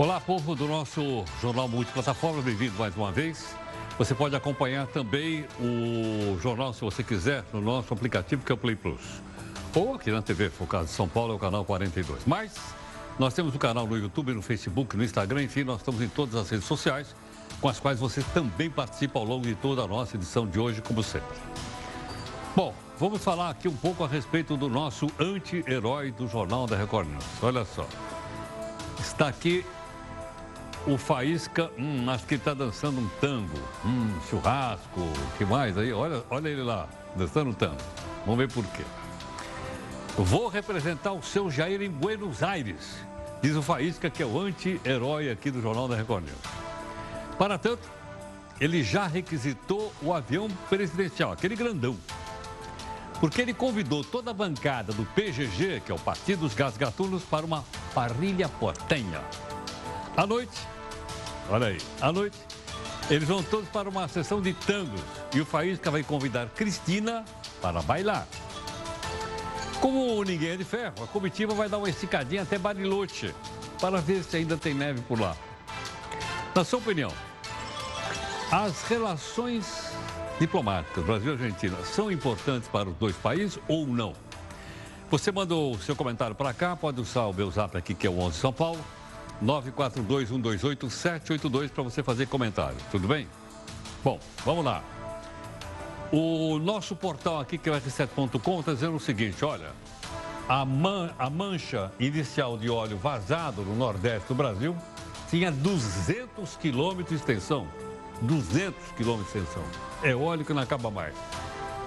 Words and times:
Olá, 0.00 0.18
povo 0.18 0.54
do 0.54 0.66
nosso 0.66 1.26
Jornal 1.42 1.68
Multiplataforma, 1.68 2.40
bem-vindo 2.40 2.72
mais 2.78 2.96
uma 2.96 3.12
vez. 3.12 3.54
Você 3.98 4.14
pode 4.14 4.34
acompanhar 4.34 4.86
também 4.86 5.44
o 5.60 6.38
jornal, 6.40 6.72
se 6.72 6.80
você 6.80 7.02
quiser, 7.02 7.44
no 7.52 7.60
nosso 7.60 7.92
aplicativo 7.92 8.42
que 8.42 8.50
é 8.50 8.54
o 8.54 8.56
Play 8.56 8.74
Plus. 8.74 9.02
Ou 9.74 9.96
aqui 9.96 10.10
na 10.10 10.22
TV 10.22 10.48
Focado 10.48 10.86
de 10.86 10.90
São 10.90 11.06
Paulo, 11.06 11.34
é 11.34 11.36
o 11.36 11.38
canal 11.38 11.66
42. 11.66 12.22
Mas 12.26 12.56
nós 13.18 13.34
temos 13.34 13.54
o 13.54 13.58
canal 13.58 13.86
no 13.86 13.94
YouTube, 13.94 14.32
no 14.32 14.40
Facebook, 14.40 14.96
no 14.96 15.04
Instagram, 15.04 15.42
enfim, 15.42 15.64
nós 15.64 15.80
estamos 15.80 16.00
em 16.00 16.08
todas 16.08 16.34
as 16.34 16.48
redes 16.48 16.64
sociais, 16.64 17.14
com 17.60 17.68
as 17.68 17.78
quais 17.78 18.00
você 18.00 18.22
também 18.32 18.70
participa 18.70 19.18
ao 19.18 19.26
longo 19.26 19.46
de 19.46 19.54
toda 19.54 19.82
a 19.82 19.86
nossa 19.86 20.16
edição 20.16 20.46
de 20.46 20.58
hoje, 20.58 20.80
como 20.80 21.02
sempre. 21.02 21.36
Bom, 22.56 22.74
vamos 22.98 23.22
falar 23.22 23.50
aqui 23.50 23.68
um 23.68 23.76
pouco 23.76 24.02
a 24.02 24.08
respeito 24.08 24.56
do 24.56 24.66
nosso 24.66 25.08
anti-herói 25.20 26.10
do 26.10 26.26
Jornal 26.26 26.66
da 26.66 26.74
Record 26.74 27.06
News. 27.06 27.24
Olha 27.42 27.66
só. 27.66 27.86
Está 28.98 29.28
aqui 29.28 29.62
o 30.86 30.96
Faísca, 30.96 31.70
hum, 31.78 32.08
acho 32.08 32.26
que 32.26 32.34
ele 32.34 32.40
está 32.40 32.54
dançando 32.54 33.00
um 33.00 33.08
tango, 33.20 33.58
hum, 33.84 34.18
churrasco, 34.28 35.00
que 35.36 35.44
mais 35.44 35.76
aí? 35.76 35.92
Olha, 35.92 36.22
olha 36.30 36.48
ele 36.48 36.62
lá, 36.62 36.88
dançando 37.14 37.50
um 37.50 37.52
tango. 37.52 37.76
Vamos 38.24 38.38
ver 38.38 38.50
por 38.50 38.64
quê. 38.72 38.82
Vou 40.16 40.48
representar 40.48 41.12
o 41.12 41.22
seu 41.22 41.50
Jair 41.50 41.82
em 41.82 41.90
Buenos 41.90 42.42
Aires, 42.42 42.96
diz 43.42 43.54
o 43.56 43.62
Faísca, 43.62 44.10
que 44.10 44.22
é 44.22 44.26
o 44.26 44.38
anti-herói 44.40 45.30
aqui 45.30 45.50
do 45.50 45.60
Jornal 45.60 45.86
da 45.86 45.96
Record 45.96 46.24
News. 46.24 46.38
Para 47.38 47.58
tanto, 47.58 47.88
ele 48.60 48.82
já 48.82 49.06
requisitou 49.06 49.92
o 50.02 50.12
avião 50.12 50.48
presidencial, 50.68 51.32
aquele 51.32 51.56
grandão. 51.56 51.96
Porque 53.18 53.40
ele 53.42 53.52
convidou 53.52 54.02
toda 54.02 54.30
a 54.30 54.34
bancada 54.34 54.92
do 54.92 55.04
PGG, 55.04 55.82
que 55.84 55.92
é 55.92 55.94
o 55.94 55.98
Partido 55.98 56.40
dos 56.40 56.54
Gás 56.54 56.76
Gatunos, 56.76 57.22
para 57.22 57.44
uma 57.44 57.64
parrilha 57.94 58.48
portenha. 58.48 59.20
À 60.20 60.26
noite, 60.26 60.52
olha 61.48 61.68
aí, 61.68 61.78
à 61.98 62.12
noite, 62.12 62.36
eles 63.08 63.26
vão 63.26 63.42
todos 63.42 63.66
para 63.70 63.88
uma 63.88 64.06
sessão 64.06 64.38
de 64.42 64.52
tangos 64.52 65.00
e 65.34 65.40
o 65.40 65.46
Faísca 65.46 65.90
vai 65.90 66.02
convidar 66.02 66.46
Cristina 66.50 67.24
para 67.62 67.80
bailar. 67.80 68.28
Como 69.80 70.22
ninguém 70.22 70.50
é 70.50 70.56
de 70.58 70.64
ferro, 70.64 71.02
a 71.02 71.06
comitiva 71.06 71.54
vai 71.54 71.70
dar 71.70 71.78
uma 71.78 71.88
esticadinha 71.88 72.42
até 72.42 72.58
Bariloche 72.58 73.34
para 73.80 73.98
ver 73.98 74.22
se 74.22 74.36
ainda 74.36 74.58
tem 74.58 74.74
neve 74.74 75.00
por 75.00 75.18
lá. 75.18 75.34
Na 76.54 76.64
sua 76.64 76.80
opinião, 76.80 77.14
as 78.52 78.82
relações 78.82 79.90
diplomáticas 80.38 81.02
Brasil 81.02 81.30
e 81.30 81.42
Argentina 81.42 81.78
são 81.82 82.12
importantes 82.12 82.68
para 82.68 82.90
os 82.90 82.96
dois 82.96 83.16
países 83.16 83.58
ou 83.66 83.86
não? 83.86 84.12
Você 85.10 85.32
mandou 85.32 85.74
o 85.74 85.80
seu 85.80 85.96
comentário 85.96 86.36
para 86.36 86.52
cá, 86.52 86.76
pode 86.76 87.00
usar 87.00 87.24
o 87.24 87.32
meu 87.32 87.50
zap 87.50 87.74
aqui 87.74 87.94
que 87.94 88.06
é 88.06 88.10
o 88.10 88.18
11 88.18 88.38
São 88.38 88.52
Paulo, 88.52 88.84
942-128-782 89.42 91.70
para 91.70 91.82
você 91.82 92.02
fazer 92.02 92.26
comentário, 92.26 92.76
tudo 92.90 93.08
bem? 93.08 93.26
Bom, 94.04 94.20
vamos 94.44 94.62
lá. 94.64 94.82
O 96.12 96.58
nosso 96.58 96.96
portal 96.96 97.40
aqui, 97.40 97.56
que 97.56 97.68
é 97.68 97.72
o 97.72 97.76
R7.com, 97.76 98.60
está 98.60 98.74
dizendo 98.74 98.96
o 98.96 99.00
seguinte, 99.00 99.44
olha, 99.44 99.70
a, 100.48 100.64
man, 100.64 101.10
a 101.18 101.30
mancha 101.30 101.92
inicial 102.00 102.58
de 102.58 102.68
óleo 102.68 102.98
vazado 102.98 103.62
no 103.62 103.76
nordeste 103.76 104.26
do 104.28 104.34
Brasil 104.34 104.76
tinha 105.28 105.52
200 105.52 106.56
quilômetros 106.56 107.10
de 107.10 107.14
extensão. 107.14 107.68
200 108.22 108.74
quilômetros 108.96 109.32
de 109.32 109.38
extensão. 109.38 109.62
É 110.02 110.14
óleo 110.14 110.44
que 110.44 110.52
não 110.52 110.62
acaba 110.62 110.90
mais. 110.90 111.14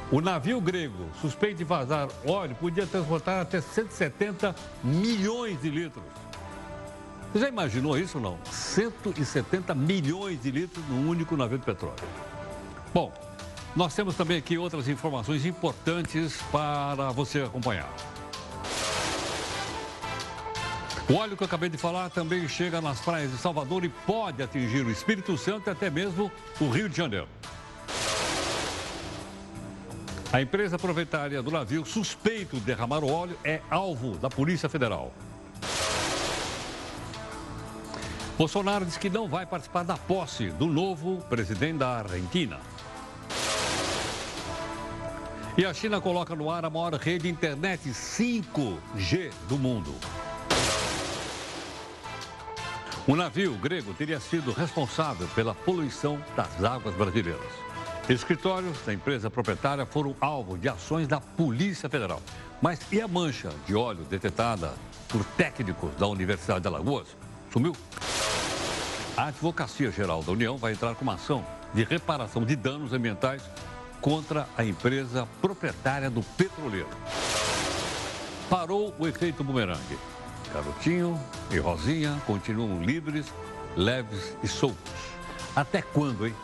O 0.09 0.21
navio 0.21 0.61
grego, 0.61 1.09
suspeito 1.19 1.57
de 1.57 1.65
vazar 1.65 2.07
óleo, 2.25 2.55
podia 2.55 2.87
transportar 2.87 3.41
até 3.41 3.59
170 3.59 4.55
milhões 4.83 5.61
de 5.61 5.69
litros. 5.69 6.03
Você 7.33 7.39
já 7.39 7.47
imaginou 7.47 7.97
isso 7.97 8.19
ou 8.19 8.23
não? 8.23 8.37
170 8.45 9.73
milhões 9.73 10.39
de 10.39 10.51
litros 10.51 10.85
num 10.87 11.09
único 11.09 11.35
navio 11.35 11.57
de 11.57 11.65
petróleo. 11.65 11.95
Bom, 12.93 13.11
nós 13.75 13.95
temos 13.95 14.15
também 14.15 14.37
aqui 14.37 14.55
outras 14.55 14.87
informações 14.87 15.43
importantes 15.43 16.39
para 16.51 17.09
você 17.09 17.41
acompanhar. 17.41 17.91
O 21.09 21.15
óleo 21.15 21.35
que 21.35 21.41
eu 21.41 21.47
acabei 21.47 21.69
de 21.69 21.77
falar 21.77 22.11
também 22.11 22.47
chega 22.47 22.79
nas 22.79 22.99
praias 22.99 23.31
de 23.31 23.37
Salvador 23.37 23.83
e 23.83 23.89
pode 23.89 24.43
atingir 24.43 24.85
o 24.85 24.91
Espírito 24.91 25.35
Santo 25.35 25.67
e 25.67 25.71
até 25.71 25.89
mesmo 25.89 26.31
o 26.61 26.69
Rio 26.69 26.87
de 26.87 26.95
Janeiro. 26.95 27.27
A 30.31 30.39
empresa 30.39 30.77
proprietária 30.77 31.41
do 31.41 31.49
navio 31.49 31.83
suspeito 31.83 32.57
de 32.57 32.61
derramar 32.61 33.03
o 33.03 33.11
óleo 33.11 33.35
é 33.43 33.59
alvo 33.71 34.19
da 34.19 34.29
Polícia 34.29 34.69
Federal. 34.69 35.11
Bolsonaro 38.37 38.83
diz 38.83 38.97
que 38.97 39.09
não 39.09 39.27
vai 39.27 39.45
participar 39.45 39.83
da 39.83 39.95
posse 39.95 40.49
do 40.49 40.65
novo 40.65 41.17
presidente 41.29 41.77
da 41.77 41.99
Argentina. 41.99 42.59
E 45.55 45.63
a 45.63 45.71
China 45.71 46.01
coloca 46.01 46.35
no 46.35 46.49
ar 46.49 46.65
a 46.65 46.69
maior 46.69 46.93
rede 46.95 47.23
de 47.23 47.29
internet 47.29 47.87
5G 47.87 49.31
do 49.47 49.55
mundo. 49.55 49.93
O 53.05 53.15
navio 53.15 53.53
grego 53.55 53.93
teria 53.93 54.19
sido 54.19 54.51
responsável 54.51 55.27
pela 55.35 55.53
poluição 55.53 56.19
das 56.35 56.63
águas 56.63 56.95
brasileiras. 56.95 57.39
Escritórios 58.09 58.77
da 58.83 58.93
empresa 58.93 59.29
proprietária 59.29 59.85
foram 59.85 60.15
alvo 60.19 60.57
de 60.57 60.67
ações 60.67 61.07
da 61.07 61.21
Polícia 61.21 61.87
Federal. 61.87 62.21
Mas 62.59 62.79
e 62.91 62.99
a 62.99 63.07
mancha 63.07 63.51
de 63.67 63.75
óleo 63.75 64.03
detectada 64.09 64.73
por 65.07 65.23
técnicos 65.37 65.93
da 65.95 66.07
Universidade 66.07 66.61
de 66.61 66.67
Alagoas? 66.67 67.22
Sumiu? 67.53 67.75
A 69.15 69.25
Advocacia 69.27 69.91
Geral 69.91 70.23
da 70.23 70.31
União 70.31 70.57
vai 70.57 70.71
entrar 70.71 70.95
com 70.95 71.03
uma 71.03 71.13
ação 71.13 71.45
de 71.71 71.83
reparação 71.83 72.43
de 72.43 72.55
danos 72.55 72.93
ambientais 72.93 73.43
contra 74.01 74.49
a 74.57 74.65
empresa 74.65 75.27
proprietária 75.39 76.09
do 76.09 76.23
petroleiro. 76.35 76.89
Parou 78.49 78.91
o 78.97 79.07
efeito 79.07 79.43
bumerangue. 79.43 79.99
Garotinho 80.51 81.19
e 81.51 81.59
Rosinha 81.59 82.19
continuam 82.25 82.81
livres, 82.81 83.31
leves 83.77 84.35
e 84.41 84.47
soltos. 84.47 84.91
Até 85.55 85.83
quando, 85.83 86.25
hein? 86.25 86.35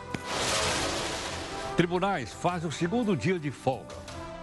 Tribunais 1.76 2.32
fazem 2.32 2.68
o 2.68 2.72
segundo 2.72 3.16
dia 3.16 3.38
de 3.38 3.50
folga, 3.50 3.96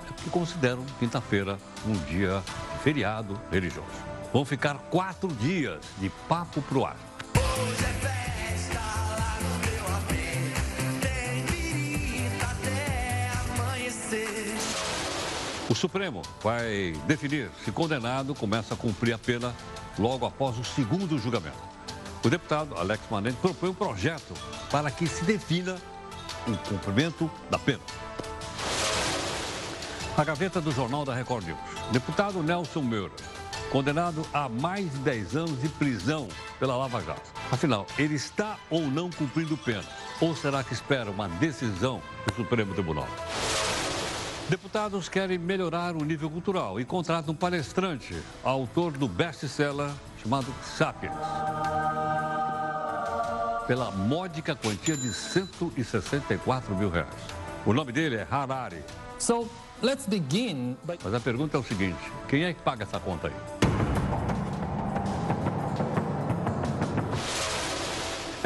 porque 0.06 0.30
consideram 0.30 0.86
quinta-feira 1.00 1.58
um 1.86 1.94
dia 2.06 2.44
feriado 2.84 3.40
religioso. 3.50 4.07
Vão 4.34 4.46
ficar 4.46 4.78
quatro 4.90 5.30
dias 5.30 5.80
de 5.98 6.10
papo 6.28 6.62
pro 6.62 6.86
ar. 6.86 6.98
O 15.70 15.76
Supremo 15.76 16.22
vai 16.42 16.94
definir 17.06 17.52
se 17.66 17.72
condenado 17.74 18.34
começa 18.34 18.74
a 18.74 18.78
cumprir 18.78 19.14
a 19.14 19.18
pena 19.18 19.54
logo 20.00 20.26
após 20.26 20.58
o 20.58 20.64
segundo 20.64 21.18
julgamento. 21.18 21.58
O 22.24 22.30
deputado 22.30 22.76
Alex 22.78 23.04
Manente 23.10 23.38
propõe 23.42 23.70
um 23.70 23.74
projeto 23.74 24.34
para 24.72 24.90
que 24.90 25.08
se 25.08 25.26
defina 25.26 25.78
o 26.48 26.58
cumprimento 26.70 27.30
da 27.50 27.60
pena. 27.60 27.82
A 30.18 30.24
gaveta 30.24 30.62
do 30.62 30.72
Jornal 30.72 31.04
da 31.04 31.14
Record 31.14 31.46
News. 31.46 31.60
Deputado 31.92 32.42
Nelson 32.42 32.82
Meura, 32.82 33.14
condenado 33.72 34.26
a 34.34 34.48
mais 34.48 34.92
de 34.92 34.98
10 35.00 35.36
anos 35.36 35.62
de 35.62 35.70
prisão 35.70 36.28
pela 36.60 36.76
Lava 36.76 37.02
Jato. 37.02 37.30
Afinal, 37.52 37.86
ele 37.98 38.16
está 38.16 38.58
ou 38.70 38.82
não 38.82 39.10
cumprindo 39.10 39.58
pena? 39.58 39.86
Ou 40.20 40.36
será 40.36 40.64
que 40.64 40.74
espera 40.74 41.12
uma 41.12 41.28
decisão 41.28 42.02
do 42.26 42.34
Supremo 42.36 42.74
Tribunal? 42.74 43.08
Deputados 44.50 45.10
querem 45.10 45.38
melhorar 45.38 45.96
o 45.96 46.06
nível 46.06 46.30
cultural 46.30 46.80
e 46.80 46.86
contratam 46.86 47.34
um 47.34 47.38
palestrante, 47.38 48.16
autor 48.44 48.94
do 48.94 49.08
best-seller 49.08 49.92
chamado 50.24 50.48
Sapiens. 50.64 51.14
Pela 53.68 53.92
módica 53.92 54.56
quantia 54.56 54.96
de 54.96 55.12
164 55.14 56.74
mil 56.76 56.90
reais. 56.90 57.10
O 57.66 57.74
nome 57.74 57.92
dele 57.92 58.16
é 58.16 58.28
Harari. 58.32 58.82
So, 59.20 59.50
let's 59.82 60.06
begin 60.06 60.78
by... 60.86 60.98
Mas 61.04 61.14
a 61.14 61.20
pergunta 61.20 61.58
é 61.58 61.60
o 61.60 61.64
seguinte: 61.64 62.00
quem 62.30 62.46
é 62.46 62.54
que 62.54 62.62
paga 62.62 62.84
essa 62.84 63.02
conta 63.02 63.28
aí? 63.28 63.57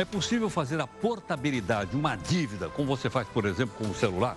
É 0.01 0.06
possível 0.06 0.50
fazer 0.50 0.81
a 0.81 0.88
portabilidade 0.88 1.92
de 1.92 1.95
uma 1.95 2.15
dívida, 2.15 2.68
como 2.69 2.88
você 2.88 3.07
faz, 3.07 3.27
por 3.27 3.45
exemplo, 3.45 3.75
com 3.77 3.88
o 3.88 3.94
celular? 3.94 4.36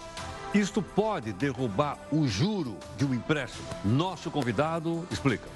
Isto 0.53 0.83
pode 0.83 1.33
derrubar 1.33 1.97
o 2.13 2.29
juro 2.29 2.77
de 2.99 3.07
um 3.07 3.15
empréstimo. 3.15 3.67
Nosso 3.83 4.31
convidado 4.31 5.09
explica. 5.11 5.49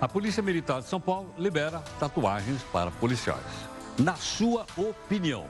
A 0.00 0.06
Polícia 0.06 0.40
Militar 0.40 0.82
de 0.82 0.86
São 0.86 1.00
Paulo 1.00 1.34
libera 1.36 1.80
tatuagens 1.98 2.62
para 2.72 2.92
policiais. 2.92 3.42
Na 3.98 4.14
sua 4.14 4.64
opinião, 4.76 5.46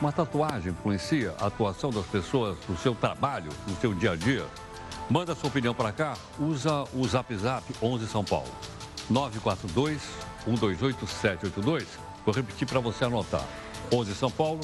uma 0.00 0.10
tatuagem 0.10 0.72
influencia 0.72 1.32
a 1.40 1.46
atuação 1.46 1.90
das 1.90 2.06
pessoas 2.06 2.58
no 2.68 2.76
seu 2.76 2.92
trabalho, 2.96 3.52
no 3.68 3.76
seu 3.76 3.94
dia 3.94 4.10
a 4.10 4.16
dia? 4.16 4.44
Manda 5.08 5.36
sua 5.36 5.48
opinião 5.48 5.74
para 5.76 5.92
cá, 5.92 6.16
usa 6.40 6.82
o 6.92 7.06
Zap 7.06 7.32
Zap 7.36 7.72
11 7.80 8.08
São 8.08 8.24
Paulo. 8.24 8.50
942 9.08 10.02
128 10.44 11.06
782. 11.06 12.13
Vou 12.24 12.34
repetir 12.34 12.66
para 12.66 12.80
você 12.80 13.04
anotar. 13.04 13.44
11 13.92 14.14
São 14.14 14.30
Paulo, 14.30 14.60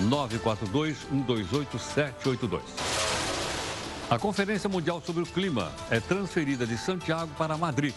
942 0.00 0.96
128 1.10 1.78
782. 1.78 2.62
A 4.10 4.18
Conferência 4.18 4.68
Mundial 4.68 5.02
sobre 5.04 5.22
o 5.22 5.26
Clima 5.26 5.72
é 5.90 6.00
transferida 6.00 6.66
de 6.66 6.76
Santiago 6.76 7.30
para 7.38 7.56
Madrid. 7.56 7.94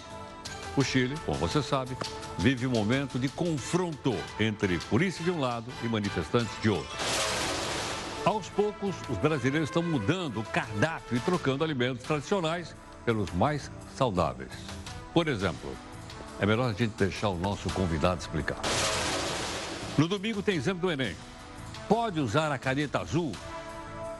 O 0.75 0.83
Chile, 0.83 1.15
como 1.25 1.37
você 1.37 1.61
sabe, 1.61 1.97
vive 2.37 2.67
um 2.67 2.71
momento 2.71 3.17
de 3.17 3.27
confronto 3.29 4.15
entre 4.39 4.77
polícia 4.77 5.23
de 5.23 5.31
um 5.31 5.39
lado 5.39 5.71
e 5.83 5.87
manifestantes 5.87 6.51
de 6.61 6.69
outro. 6.69 6.95
Aos 8.23 8.49
poucos, 8.49 8.95
os 9.09 9.17
brasileiros 9.17 9.69
estão 9.69 9.81
mudando 9.81 10.41
o 10.41 10.43
cardápio 10.43 11.17
e 11.17 11.19
trocando 11.19 11.63
alimentos 11.63 12.03
tradicionais 12.05 12.75
pelos 13.05 13.31
mais 13.31 13.71
saudáveis. 13.95 14.51
Por 15.13 15.27
exemplo, 15.27 15.71
é 16.39 16.45
melhor 16.45 16.69
a 16.69 16.73
gente 16.73 16.93
deixar 16.97 17.29
o 17.29 17.37
nosso 17.37 17.69
convidado 17.69 18.19
explicar. 18.19 18.59
No 19.97 20.07
domingo 20.07 20.43
tem 20.43 20.57
exame 20.57 20.79
do 20.79 20.91
Enem. 20.91 21.15
Pode 21.89 22.19
usar 22.19 22.51
a 22.51 22.57
caneta 22.59 22.99
azul? 22.99 23.31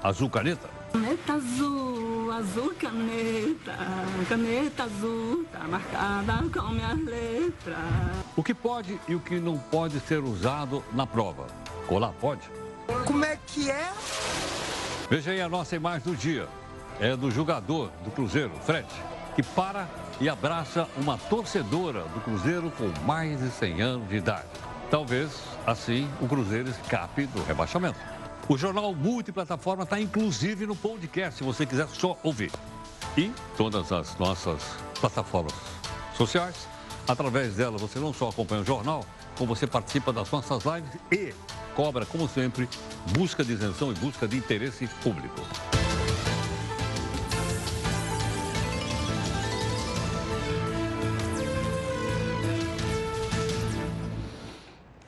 Azul 0.02 0.28
caneta? 0.28 0.68
Caneta 0.92 1.34
azul, 1.34 2.32
azul 2.32 2.74
caneta, 2.80 3.78
caneta 4.28 4.84
azul, 4.84 5.46
tá 5.52 5.68
marcada 5.68 6.50
com 6.52 6.70
minhas 6.70 7.00
letras. 7.06 7.78
O 8.36 8.42
que 8.42 8.56
pode 8.56 9.00
e 9.08 9.14
o 9.14 9.20
que 9.20 9.40
não 9.40 9.60
pode 9.60 10.00
ser 10.00 10.24
usado 10.24 10.84
na 10.94 11.06
prova? 11.06 11.46
Colar 11.88 12.14
pode? 12.14 12.42
Como 13.06 13.24
é 13.24 13.38
que 13.46 13.70
é? 13.70 13.92
Veja 15.10 15.32
aí 15.32 15.42
a 15.42 15.50
nossa 15.50 15.76
imagem 15.76 16.12
do 16.12 16.16
dia. 16.16 16.48
É 17.00 17.16
do 17.16 17.30
jogador 17.30 17.92
do 18.04 18.10
Cruzeiro, 18.10 18.52
Fred, 18.66 18.88
que 19.36 19.44
para 19.44 19.88
e 20.20 20.28
abraça 20.28 20.88
uma 20.98 21.18
torcedora 21.18 22.02
do 22.06 22.20
Cruzeiro 22.22 22.72
com 22.72 22.88
mais 23.06 23.40
de 23.40 23.52
100 23.52 23.82
anos 23.82 24.10
de 24.10 24.16
idade. 24.16 24.48
Talvez, 24.90 25.32
assim, 25.66 26.08
o 26.22 26.28
Cruzeiro 26.28 26.70
escape 26.70 27.26
do 27.28 27.44
rebaixamento. 27.44 28.00
O 28.48 28.58
jornal 28.58 28.96
multiplataforma 28.96 29.84
está 29.84 30.00
inclusive 30.00 30.66
no 30.66 30.76
podcast, 30.76 31.40
se 31.40 31.44
você 31.44 31.66
quiser 31.66 31.88
só 31.90 32.18
ouvir. 32.24 32.52
E 33.18 33.32
todas 33.58 33.92
as 33.92 34.18
nossas 34.18 34.64
plataformas 35.00 35.54
sociais. 36.16 36.68
Através 37.06 37.56
dela, 37.56 37.78
você 37.78 38.00
não 38.00 38.14
só 38.14 38.30
acompanha 38.30 38.62
o 38.62 38.66
jornal, 38.66 39.04
como 39.38 39.54
você 39.54 39.68
participa 39.68 40.14
das 40.14 40.32
nossas 40.32 40.64
lives 40.64 40.92
e 41.12 41.34
cobra, 41.76 42.06
como 42.06 42.28
sempre, 42.28 42.70
busca 43.12 43.44
de 43.44 43.54
isenção 43.54 43.92
e 43.92 43.96
busca 43.96 44.28
de 44.28 44.38
interesse 44.38 44.88
público. 45.04 45.42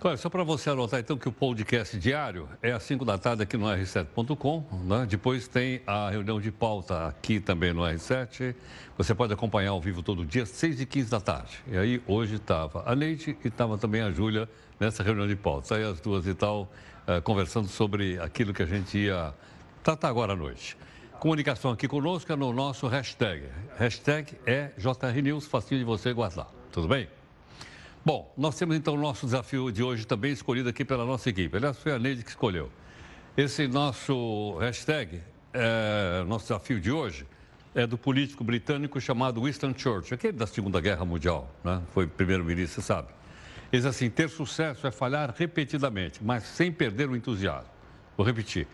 Olha, 0.02 0.16
só 0.16 0.30
para 0.30 0.44
você 0.46 0.70
anotar 0.70 1.02
então 1.02 1.18
que 1.18 1.28
o 1.28 1.32
podcast 1.32 1.98
diário 2.00 2.48
é 2.64 2.72
às 2.72 2.84
5 2.84 3.04
da 3.04 3.18
tarde 3.18 3.44
aqui 3.44 3.58
no 3.58 3.66
R7.com. 3.66 4.64
Né? 4.86 5.06
Depois 5.10 5.46
tem 5.50 5.82
a 5.86 6.10
reunião 6.10 6.40
de 6.40 6.54
pauta 6.54 7.08
aqui 7.08 7.42
também 7.42 7.74
no 7.74 7.82
R7. 7.82 8.56
Você 8.98 9.14
pode 9.14 9.34
acompanhar 9.34 9.72
ao 9.72 9.82
vivo 9.82 10.02
todo 10.02 10.26
dia, 10.26 10.46
6 10.46 10.80
e 10.80 10.86
15 10.86 11.12
da 11.12 11.20
tarde. 11.20 11.60
E 11.68 11.78
aí 11.78 12.02
hoje 12.08 12.36
estava 12.36 12.90
a 12.90 12.96
Neide 12.96 13.38
e 13.44 13.48
estava 13.50 13.78
também 13.78 14.00
a 14.00 14.10
Júlia 14.10 14.48
nessa 14.80 15.04
reunião 15.04 15.28
de 15.28 15.36
pauta. 15.36 15.76
Aí 15.76 15.84
as 15.84 16.00
duas 16.00 16.26
e 16.26 16.34
tal, 16.34 16.72
uh, 17.06 17.22
conversando 17.22 17.68
sobre 17.68 18.18
aquilo 18.20 18.54
que 18.54 18.64
a 18.64 18.68
gente 18.68 18.98
ia 18.98 19.34
tratar 19.84 20.08
agora 20.08 20.32
à 20.32 20.36
noite. 20.36 20.78
Comunicação 21.20 21.72
aqui 21.72 21.90
conosco 21.90 22.32
é 22.32 22.38
no 22.38 22.54
nosso 22.54 22.88
hashtag. 22.88 23.50
Hashtag 23.78 24.34
é 24.46 24.72
JRNews, 24.78 25.46
facinho 25.46 25.80
de 25.80 25.86
você 25.86 26.14
guardar. 26.14 26.48
Tudo 26.72 26.88
bem? 26.88 27.19
Bom, 28.06 28.34
nós 28.38 28.56
temos 28.56 28.78
então 28.78 28.94
o 28.94 28.98
nosso 28.98 29.26
desafio 29.26 29.70
de 29.72 29.84
hoje 29.84 30.08
também 30.08 30.32
escolhido 30.32 30.70
aqui 30.70 30.86
pela 30.86 31.06
nossa 31.06 31.30
equipe. 31.30 31.58
Aliás, 31.58 31.78
foi 31.78 31.92
a 31.92 32.00
Neide 32.00 32.24
que 32.24 32.30
escolheu. 32.30 32.72
Esse 33.36 33.68
nosso 33.68 34.58
hashtag, 34.58 35.22
é, 35.54 36.24
nosso 36.26 36.46
desafio 36.46 36.80
de 36.80 36.92
hoje, 36.92 37.28
é 37.76 37.86
do 37.86 37.98
político 37.98 38.42
britânico 38.44 39.00
chamado 39.02 39.44
Winston 39.44 39.74
Churchill, 39.76 40.16
aquele 40.16 40.38
da 40.38 40.48
Segunda 40.48 40.80
Guerra 40.80 41.04
Mundial, 41.04 41.54
né? 41.64 41.82
foi 41.94 42.08
primeiro-ministro, 42.08 42.82
você 42.82 42.88
sabe. 42.88 43.10
Ele 43.72 43.82
diz 43.82 43.86
assim: 43.86 44.10
ter 44.10 44.30
sucesso 44.30 44.88
é 44.88 44.92
falhar 44.92 45.36
repetidamente, 45.38 46.24
mas 46.24 46.44
sem 46.44 46.72
perder 46.72 47.10
o 47.10 47.16
entusiasmo. 47.18 47.70
Vou 48.16 48.26
repetir: 48.26 48.66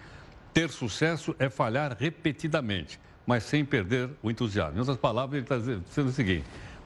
ter 0.54 0.69
sucesso 0.69 1.36
é 1.39 1.50
falhar 1.50 1.98
repetidamente, 2.00 3.00
mas 3.25 3.44
sem 3.44 3.66
perder 3.66 4.12
o 4.22 4.30
entusiasmo. 4.30 4.77
Em 4.77 4.80
outras 4.80 4.98
palavras, 4.98 5.33
ele 5.33 5.44
está 5.44 5.57
dizendo 5.57 6.10
o 6.10 6.13
seguinte: 6.13 6.45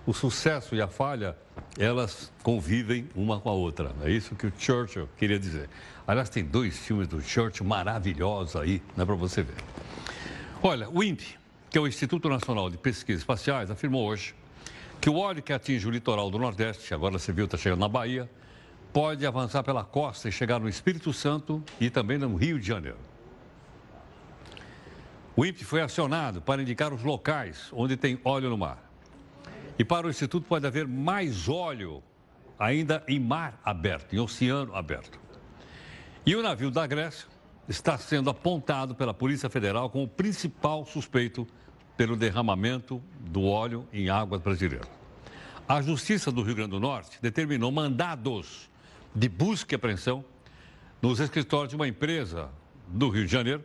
o 0.09 0.13
sucesso 0.13 0.73
e 0.73 0.81
a 0.81 0.87
falha, 0.87 1.37
elas 1.77 2.31
convivem 2.41 3.07
uma 3.15 3.39
com 3.39 3.47
a 3.47 3.53
outra. 3.53 3.91
É 4.01 4.09
isso 4.09 4.33
que 4.33 4.47
o 4.47 4.53
Churchill 4.57 5.07
queria 5.15 5.37
dizer. 5.37 5.69
Aliás, 6.07 6.31
tem 6.31 6.43
dois 6.43 6.79
filmes 6.79 7.07
do 7.07 7.21
Churchill 7.21 7.63
maravilhosos 7.63 8.55
aí, 8.55 8.81
né, 8.97 9.05
para 9.05 9.13
você 9.13 9.43
ver. 9.43 9.53
Olha, 10.63 10.89
o 10.89 11.03
INPE, 11.03 11.37
que 11.69 11.77
é 11.77 11.81
o 11.81 11.87
Instituto 11.87 12.27
Nacional 12.27 12.71
de 12.71 12.77
Pesquisas 12.79 13.21
Espaciais, 13.21 13.69
afirmou 13.69 14.03
hoje 14.03 14.33
que 14.99 15.11
o 15.11 15.15
óleo 15.15 15.43
que 15.43 15.53
atinge 15.53 15.87
o 15.87 15.91
litoral 15.91 16.31
do 16.31 16.39
Nordeste, 16.39 16.91
agora 16.91 17.19
você 17.19 17.31
viu, 17.31 17.45
está 17.45 17.55
chegando 17.55 17.81
na 17.81 17.87
Bahia, 17.87 18.27
pode 18.91 19.27
avançar 19.27 19.61
pela 19.61 19.83
costa 19.83 20.27
e 20.27 20.31
chegar 20.31 20.59
no 20.59 20.67
Espírito 20.67 21.13
Santo 21.13 21.63
e 21.79 21.87
também 21.87 22.17
no 22.17 22.35
Rio 22.35 22.59
de 22.59 22.65
Janeiro. 22.65 22.97
O 25.35 25.45
INPE 25.45 25.63
foi 25.63 25.83
acionado 25.83 26.41
para 26.41 26.63
indicar 26.63 26.91
os 26.91 27.03
locais 27.03 27.69
onde 27.71 27.95
tem 27.95 28.19
óleo 28.25 28.49
no 28.49 28.57
mar. 28.57 28.88
E 29.79 29.85
para 29.85 30.05
o 30.05 30.09
Instituto 30.09 30.45
pode 30.45 30.67
haver 30.67 30.85
mais 30.85 31.47
óleo 31.47 32.03
ainda 32.59 33.01
em 33.07 33.17
mar 33.17 33.61
aberto, 33.63 34.13
em 34.13 34.19
oceano 34.19 34.75
aberto. 34.75 35.17
E 36.25 36.35
o 36.35 36.43
navio 36.43 36.69
da 36.69 36.85
Grécia 36.85 37.29
está 37.69 37.97
sendo 37.97 38.29
apontado 38.29 38.93
pela 38.93 39.13
Polícia 39.13 39.49
Federal 39.49 39.89
como 39.89 40.03
o 40.03 40.07
principal 40.07 40.85
suspeito 40.85 41.47
pelo 41.95 42.17
derramamento 42.17 43.01
do 43.21 43.45
óleo 43.45 43.87
em 43.93 44.09
águas 44.09 44.41
brasileiras. 44.41 44.89
A 45.65 45.81
Justiça 45.81 46.29
do 46.29 46.41
Rio 46.41 46.55
Grande 46.55 46.71
do 46.71 46.79
Norte 46.79 47.17
determinou 47.21 47.71
mandados 47.71 48.69
de 49.15 49.29
busca 49.29 49.73
e 49.73 49.77
apreensão 49.77 50.25
nos 51.01 51.21
escritórios 51.21 51.69
de 51.69 51.77
uma 51.77 51.87
empresa 51.87 52.49
do 52.85 53.07
Rio 53.09 53.25
de 53.25 53.31
Janeiro 53.31 53.63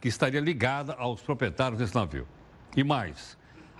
que 0.00 0.06
estaria 0.06 0.40
ligada 0.40 0.92
aos 0.94 1.22
proprietários 1.22 1.80
desse 1.80 1.94
navio. 1.94 2.28
E 2.76 2.84
mais, 2.84 3.36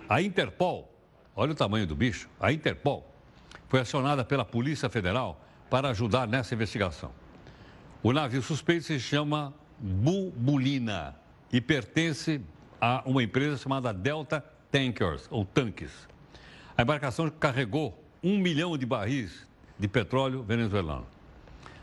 a 0.09 0.21
Interpol 0.21 0.96
Olha 1.39 1.51
o 1.51 1.55
tamanho 1.55 1.85
do 1.85 1.95
bicho. 1.95 2.27
A 2.39 2.51
Interpol 2.51 3.07
foi 3.69 3.79
acionada 3.79 4.25
pela 4.25 4.43
Polícia 4.43 4.89
Federal 4.89 5.39
para 5.69 5.89
ajudar 5.89 6.27
nessa 6.27 6.55
investigação. 6.55 7.11
O 8.01 8.11
navio 8.11 8.41
suspeito 8.41 8.85
se 8.85 8.99
chama 8.99 9.53
Bubulina 9.77 11.15
e 11.53 11.61
pertence 11.61 12.41
a 12.81 13.03
uma 13.05 13.21
empresa 13.21 13.55
chamada 13.55 13.93
Delta 13.93 14.43
Tankers, 14.71 15.27
ou 15.29 15.45
Tanques. 15.45 15.91
A 16.75 16.81
embarcação 16.81 17.29
carregou 17.29 18.03
um 18.23 18.39
milhão 18.39 18.75
de 18.75 18.87
barris 18.87 19.47
de 19.77 19.87
petróleo 19.87 20.41
venezuelano. 20.41 21.05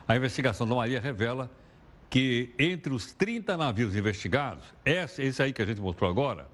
A 0.08 0.16
investigação 0.16 0.66
da 0.66 0.74
Maria 0.74 1.00
revela 1.00 1.48
que 2.10 2.52
entre 2.58 2.92
os 2.92 3.12
30 3.12 3.56
navios 3.56 3.94
investigados, 3.94 4.64
esse 4.84 5.40
aí 5.40 5.52
que 5.52 5.62
a 5.62 5.66
gente 5.66 5.80
mostrou 5.80 6.10
agora, 6.10 6.48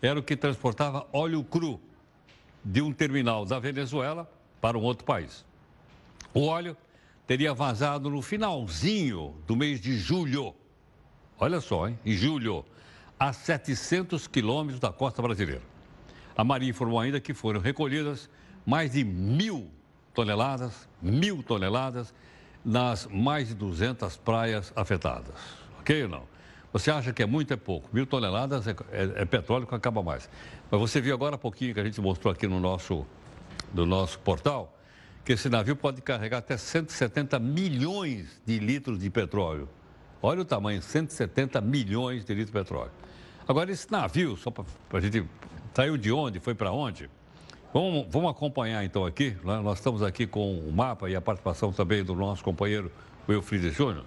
era 0.00 0.18
o 0.18 0.22
que 0.22 0.34
transportava 0.34 1.06
óleo 1.12 1.44
cru 1.44 1.78
de 2.66 2.82
um 2.82 2.92
terminal 2.92 3.44
da 3.44 3.60
Venezuela 3.60 4.28
para 4.60 4.76
um 4.76 4.82
outro 4.82 5.04
país. 5.04 5.44
O 6.34 6.46
óleo 6.46 6.76
teria 7.24 7.54
vazado 7.54 8.10
no 8.10 8.20
finalzinho 8.20 9.36
do 9.46 9.54
mês 9.54 9.80
de 9.80 9.96
julho. 9.96 10.52
Olha 11.38 11.60
só, 11.60 11.88
hein? 11.88 11.96
Em 12.04 12.12
julho, 12.12 12.64
a 13.18 13.32
700 13.32 14.26
quilômetros 14.26 14.80
da 14.80 14.90
costa 14.90 15.22
brasileira. 15.22 15.62
A 16.36 16.42
Marinha 16.42 16.70
informou 16.70 16.98
ainda 16.98 17.20
que 17.20 17.32
foram 17.32 17.60
recolhidas 17.60 18.28
mais 18.66 18.92
de 18.92 19.04
mil 19.04 19.70
toneladas, 20.12 20.88
mil 21.00 21.44
toneladas, 21.44 22.12
nas 22.64 23.06
mais 23.06 23.48
de 23.48 23.54
200 23.54 24.16
praias 24.16 24.72
afetadas. 24.74 25.34
Ok 25.78 26.02
ou 26.02 26.08
não? 26.08 26.36
Você 26.72 26.90
acha 26.90 27.12
que 27.12 27.22
é 27.22 27.26
muito, 27.26 27.54
é 27.54 27.56
pouco. 27.56 27.88
Mil 27.92 28.06
toneladas 28.06 28.66
é, 28.66 28.72
é, 28.90 29.22
é 29.22 29.24
petróleo 29.24 29.66
que 29.66 29.74
acaba 29.74 30.02
mais. 30.02 30.28
Mas 30.70 30.80
você 30.80 31.00
viu 31.00 31.14
agora 31.14 31.36
há 31.36 31.38
pouquinho 31.38 31.72
que 31.72 31.80
a 31.80 31.84
gente 31.84 32.00
mostrou 32.00 32.32
aqui 32.32 32.46
no 32.46 32.58
nosso, 32.58 33.06
no 33.72 33.86
nosso 33.86 34.18
portal, 34.18 34.76
que 35.24 35.32
esse 35.32 35.48
navio 35.48 35.76
pode 35.76 36.02
carregar 36.02 36.38
até 36.38 36.56
170 36.56 37.38
milhões 37.38 38.40
de 38.44 38.58
litros 38.58 38.98
de 38.98 39.10
petróleo. 39.10 39.68
Olha 40.22 40.42
o 40.42 40.44
tamanho, 40.44 40.82
170 40.82 41.60
milhões 41.60 42.24
de 42.24 42.34
litros 42.34 42.52
de 42.52 42.52
petróleo. 42.52 42.90
Agora, 43.46 43.70
esse 43.70 43.90
navio, 43.90 44.36
só 44.36 44.50
para 44.50 44.64
a 44.92 45.00
gente. 45.00 45.24
Saiu 45.74 45.96
de 45.96 46.10
onde? 46.10 46.40
Foi 46.40 46.54
para 46.54 46.72
onde? 46.72 47.08
Vamos, 47.72 48.06
vamos 48.08 48.30
acompanhar 48.30 48.84
então 48.84 49.04
aqui. 49.04 49.36
Né? 49.44 49.60
Nós 49.60 49.78
estamos 49.78 50.02
aqui 50.02 50.26
com 50.26 50.58
o 50.58 50.72
mapa 50.72 51.08
e 51.10 51.14
a 51.14 51.20
participação 51.20 51.72
também 51.72 52.02
do 52.02 52.14
nosso 52.14 52.42
companheiro 52.42 52.90
Wilfrides 53.28 53.74
Júnior. 53.74 54.04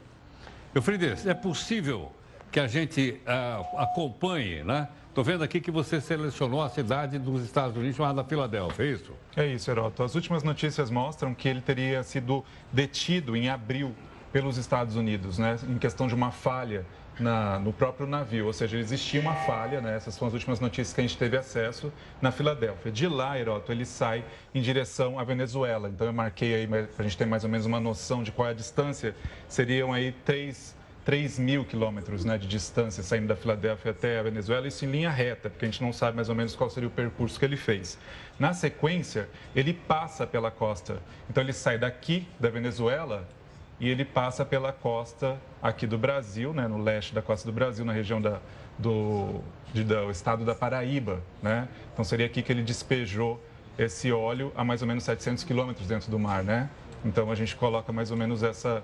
Wilfrides, 0.76 1.26
é 1.26 1.34
possível 1.34 2.12
que 2.52 2.60
a 2.60 2.68
gente 2.68 3.22
uh, 3.26 3.78
acompanhe 3.78 4.64
né, 4.64 4.90
Estou 5.10 5.24
vendo 5.24 5.44
aqui 5.44 5.60
que 5.60 5.72
você 5.72 6.00
selecionou 6.00 6.62
a 6.62 6.70
cidade 6.70 7.18
dos 7.18 7.44
Estados 7.44 7.76
Unidos 7.76 7.98
chamada 7.98 8.24
Filadélfia, 8.24 8.86
é 8.86 8.88
isso? 8.90 9.14
É 9.36 9.48
isso, 9.48 9.72
Heroto. 9.72 10.04
As 10.04 10.14
últimas 10.14 10.44
notícias 10.44 10.92
mostram 10.92 11.34
que 11.34 11.50
ele 11.50 11.62
teria 11.62 12.04
sido 12.04 12.46
detido 12.72 13.36
em 13.36 13.50
abril 13.50 13.96
pelos 14.32 14.58
Estados 14.58 14.96
Unidos, 14.96 15.40
né, 15.40 15.58
em 15.68 15.80
questão 15.80 16.08
de 16.08 16.14
uma 16.14 16.30
falha 16.30 16.86
na, 17.20 17.58
no 17.58 17.74
próprio 17.74 18.06
navio, 18.06 18.46
ou 18.46 18.54
seja, 18.54 18.78
existia 18.78 19.20
uma 19.20 19.34
falha, 19.34 19.82
né, 19.82 19.96
essas 19.96 20.14
são 20.14 20.28
as 20.28 20.34
últimas 20.36 20.60
notícias 20.60 20.94
que 20.94 21.02
a 21.02 21.04
gente 21.04 21.18
teve 21.18 21.36
acesso 21.36 21.92
na 22.22 22.32
Filadélfia. 22.32 22.92
De 22.92 23.08
lá, 23.08 23.38
Heroto, 23.38 23.72
ele 23.72 23.86
sai 23.86 24.24
em 24.54 24.62
direção 24.62 25.18
à 25.18 25.24
Venezuela. 25.24 25.90
Então 25.90 26.06
eu 26.06 26.14
marquei 26.14 26.54
aí 26.54 26.68
para 26.68 26.88
a 27.00 27.04
gente 27.04 27.18
ter 27.18 27.26
mais 27.26 27.44
ou 27.44 27.50
menos 27.50 27.66
uma 27.66 27.80
noção 27.80 28.22
de 28.22 28.32
qual 28.32 28.48
é 28.48 28.52
a 28.52 28.54
distância. 28.54 29.16
Seriam 29.48 29.92
aí 29.92 30.12
três 30.24 30.78
3 31.10 31.40
mil 31.40 31.66
quilômetros 31.66 32.24
né, 32.24 32.38
de 32.38 32.48
distância 32.48 33.02
saindo 33.02 33.26
da 33.26 33.36
Filadélfia 33.36 33.90
até 33.90 34.20
a 34.20 34.22
Venezuela, 34.22 34.68
isso 34.68 34.86
em 34.86 34.92
linha 34.92 35.10
reta, 35.10 35.50
porque 35.50 35.66
a 35.66 35.68
gente 35.68 35.82
não 35.82 35.92
sabe 35.92 36.16
mais 36.16 36.30
ou 36.30 36.36
menos 36.36 36.56
qual 36.56 36.70
seria 36.70 36.88
o 36.88 36.92
percurso 36.92 37.40
que 37.40 37.44
ele 37.44 37.58
fez. 37.58 37.98
Na 38.38 38.54
sequência, 38.54 39.28
ele 39.56 39.74
passa 39.74 40.28
pela 40.28 40.52
costa. 40.52 41.02
Então, 41.28 41.42
ele 41.42 41.52
sai 41.52 41.80
daqui 41.80 42.28
da 42.40 42.52
Venezuela 42.52 43.28
e 43.80 43.90
ele 43.90 44.06
passa 44.06 44.46
pela 44.46 44.72
costa 44.72 45.36
aqui 45.64 45.88
do 45.88 45.98
Brasil, 45.98 46.54
né, 46.54 46.68
no 46.68 46.78
leste 46.78 47.12
da 47.16 47.24
costa 47.24 47.48
do 47.48 47.52
Brasil, 47.52 47.84
na 47.84 47.92
região 47.92 48.22
da, 48.22 48.40
do, 48.78 49.42
de, 49.74 49.84
do 49.84 50.12
estado 50.12 50.46
da 50.46 50.54
Paraíba. 50.54 51.24
Né? 51.42 51.68
Então, 51.92 52.06
seria 52.06 52.28
aqui 52.28 52.44
que 52.44 52.52
ele 52.52 52.62
despejou 52.62 53.44
esse 53.80 54.12
óleo 54.12 54.54
a 54.56 54.64
mais 54.64 54.84
ou 54.84 54.88
menos 54.88 55.06
700 55.06 55.44
quilômetros 55.44 55.88
dentro 55.88 56.12
do 56.12 56.20
mar. 56.20 56.44
Né? 56.44 56.70
Então, 57.04 57.32
a 57.32 57.36
gente 57.36 57.56
coloca 57.56 57.92
mais 57.92 58.12
ou 58.12 58.18
menos 58.18 58.44
essa 58.44 58.84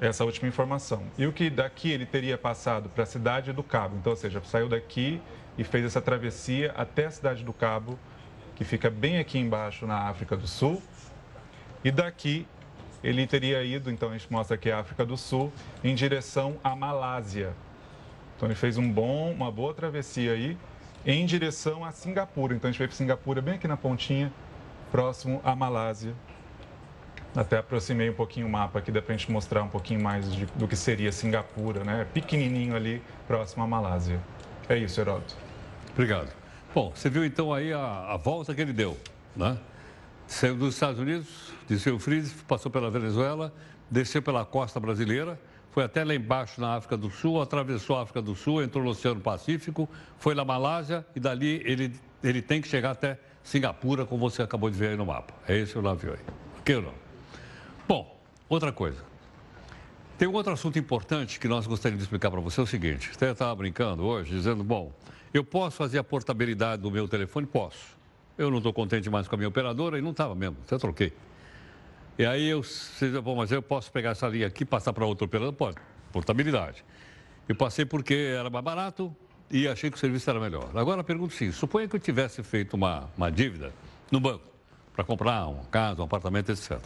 essa 0.00 0.24
última 0.24 0.48
informação. 0.48 1.02
E 1.16 1.26
o 1.26 1.32
que 1.32 1.50
daqui 1.50 1.90
ele 1.90 2.06
teria 2.06 2.38
passado 2.38 2.88
para 2.88 3.02
a 3.02 3.06
cidade 3.06 3.52
do 3.52 3.62
Cabo, 3.62 3.96
então, 3.96 4.12
ou 4.12 4.16
seja, 4.16 4.40
saiu 4.44 4.68
daqui 4.68 5.20
e 5.56 5.64
fez 5.64 5.84
essa 5.84 6.00
travessia 6.00 6.72
até 6.76 7.06
a 7.06 7.10
cidade 7.10 7.44
do 7.44 7.52
Cabo, 7.52 7.98
que 8.54 8.64
fica 8.64 8.90
bem 8.90 9.18
aqui 9.18 9.38
embaixo 9.38 9.86
na 9.86 10.08
África 10.08 10.36
do 10.36 10.46
Sul. 10.46 10.82
E 11.84 11.90
daqui 11.90 12.46
ele 13.02 13.26
teria 13.26 13.62
ido, 13.62 13.90
então 13.90 14.10
a 14.10 14.12
gente 14.12 14.30
mostra 14.30 14.54
aqui 14.54 14.70
a 14.70 14.80
África 14.80 15.04
do 15.04 15.16
Sul, 15.16 15.52
em 15.82 15.94
direção 15.94 16.56
à 16.62 16.74
Malásia. 16.74 17.52
Então 18.36 18.48
ele 18.48 18.54
fez 18.54 18.76
um 18.78 18.90
bom, 18.90 19.32
uma 19.32 19.50
boa 19.50 19.74
travessia 19.74 20.32
aí 20.32 20.56
em 21.04 21.24
direção 21.26 21.84
a 21.84 21.92
Singapura. 21.92 22.54
Então 22.54 22.68
a 22.68 22.72
gente 22.72 22.78
veio 22.78 22.88
para 22.88 22.96
Singapura 22.96 23.40
bem 23.40 23.54
aqui 23.54 23.66
na 23.66 23.76
pontinha, 23.76 24.32
próximo 24.90 25.40
à 25.44 25.54
Malásia. 25.54 26.14
Até 27.36 27.58
aproximei 27.58 28.10
um 28.10 28.14
pouquinho 28.14 28.46
o 28.46 28.50
mapa 28.50 28.78
aqui, 28.78 28.90
dá 28.90 29.02
para 29.02 29.14
a 29.14 29.16
gente 29.16 29.30
mostrar 29.30 29.62
um 29.62 29.68
pouquinho 29.68 30.02
mais 30.02 30.30
de, 30.32 30.46
do 30.46 30.66
que 30.66 30.74
seria 30.74 31.12
Singapura, 31.12 31.84
né? 31.84 32.06
Pequenininho 32.12 32.74
ali, 32.74 33.02
próximo 33.26 33.62
à 33.62 33.66
Malásia. 33.66 34.18
É 34.68 34.76
isso, 34.76 35.00
Heródoto. 35.00 35.36
Obrigado. 35.92 36.32
Bom, 36.74 36.92
você 36.94 37.08
viu 37.08 37.24
então 37.24 37.52
aí 37.52 37.72
a, 37.72 38.12
a 38.12 38.16
volta 38.16 38.54
que 38.54 38.60
ele 38.60 38.72
deu, 38.72 38.96
né? 39.36 39.58
Saiu 40.26 40.56
dos 40.56 40.74
Estados 40.74 41.00
Unidos, 41.00 41.52
desceu 41.66 41.96
o 41.96 41.98
Freeze, 41.98 42.34
passou 42.46 42.70
pela 42.70 42.90
Venezuela, 42.90 43.52
desceu 43.90 44.20
pela 44.20 44.44
costa 44.44 44.78
brasileira, 44.78 45.40
foi 45.70 45.84
até 45.84 46.04
lá 46.04 46.14
embaixo 46.14 46.60
na 46.60 46.76
África 46.76 46.96
do 46.96 47.10
Sul, 47.10 47.40
atravessou 47.40 47.96
a 47.96 48.02
África 48.02 48.20
do 48.20 48.34
Sul, 48.34 48.62
entrou 48.62 48.84
no 48.84 48.90
Oceano 48.90 49.20
Pacífico, 49.20 49.88
foi 50.18 50.34
na 50.34 50.44
Malásia 50.44 51.06
e 51.16 51.20
dali 51.20 51.62
ele, 51.64 51.94
ele 52.22 52.42
tem 52.42 52.60
que 52.60 52.68
chegar 52.68 52.90
até 52.90 53.18
Singapura, 53.42 54.04
como 54.04 54.28
você 54.28 54.42
acabou 54.42 54.68
de 54.68 54.76
ver 54.76 54.90
aí 54.90 54.96
no 54.96 55.06
mapa. 55.06 55.32
É 55.48 55.56
esse 55.56 55.78
o 55.78 55.82
navio 55.82 56.12
aí. 56.12 56.20
Ok 56.58 56.76
ou 56.76 56.82
não? 56.82 57.07
Bom, 57.88 58.20
outra 58.50 58.70
coisa. 58.70 59.02
Tem 60.18 60.28
um 60.28 60.34
outro 60.34 60.52
assunto 60.52 60.78
importante 60.78 61.40
que 61.40 61.48
nós 61.48 61.66
gostaríamos 61.66 62.00
de 62.00 62.04
explicar 62.04 62.30
para 62.30 62.38
você. 62.38 62.60
É 62.60 62.62
o 62.62 62.66
seguinte: 62.66 63.10
você 63.10 63.24
estava 63.24 63.54
brincando 63.54 64.04
hoje, 64.04 64.30
dizendo, 64.30 64.62
bom, 64.62 64.92
eu 65.32 65.42
posso 65.42 65.78
fazer 65.78 65.96
a 65.96 66.04
portabilidade 66.04 66.82
do 66.82 66.90
meu 66.90 67.08
telefone? 67.08 67.46
Posso. 67.46 67.96
Eu 68.36 68.50
não 68.50 68.58
estou 68.58 68.74
contente 68.74 69.08
mais 69.08 69.26
com 69.26 69.34
a 69.34 69.38
minha 69.38 69.48
operadora 69.48 69.98
e 69.98 70.02
não 70.02 70.10
estava 70.10 70.34
mesmo, 70.34 70.58
até 70.66 70.76
troquei. 70.76 71.14
E 72.18 72.26
aí 72.26 72.46
eu, 72.46 72.62
bom, 73.22 73.36
mas 73.36 73.50
eu 73.50 73.62
posso 73.62 73.90
pegar 73.90 74.10
essa 74.10 74.28
linha 74.28 74.48
aqui 74.48 74.64
e 74.64 74.66
passar 74.66 74.92
para 74.92 75.06
outra 75.06 75.24
operadora? 75.24 75.56
Pode, 75.56 75.78
portabilidade. 76.12 76.84
Eu 77.48 77.54
passei 77.54 77.86
porque 77.86 78.34
era 78.38 78.50
mais 78.50 78.64
barato 78.64 79.16
e 79.50 79.66
achei 79.66 79.90
que 79.90 79.96
o 79.96 80.00
serviço 80.00 80.28
era 80.28 80.38
melhor. 80.38 80.70
Agora 80.74 81.02
pergunto 81.02 81.32
sim, 81.32 81.50
suponha 81.52 81.88
que 81.88 81.96
eu 81.96 82.00
tivesse 82.00 82.42
feito 82.42 82.74
uma, 82.74 83.08
uma 83.16 83.32
dívida 83.32 83.72
no 84.12 84.20
banco 84.20 84.57
para 84.98 85.04
comprar 85.04 85.46
uma 85.46 85.62
casa, 85.66 86.02
um 86.02 86.04
apartamento, 86.04 86.50
etc. 86.50 86.76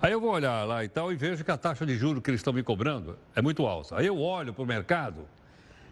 Aí 0.00 0.10
eu 0.10 0.18
vou 0.18 0.30
olhar 0.30 0.66
lá 0.66 0.82
e 0.82 0.88
tal 0.88 1.12
e 1.12 1.16
vejo 1.16 1.44
que 1.44 1.50
a 1.50 1.56
taxa 1.58 1.84
de 1.84 1.98
juros 1.98 2.22
que 2.22 2.30
eles 2.30 2.38
estão 2.38 2.50
me 2.50 2.62
cobrando 2.62 3.18
é 3.36 3.42
muito 3.42 3.66
alta. 3.66 3.98
Aí 3.98 4.06
eu 4.06 4.18
olho 4.18 4.54
para 4.54 4.62
o 4.62 4.66
mercado 4.66 5.28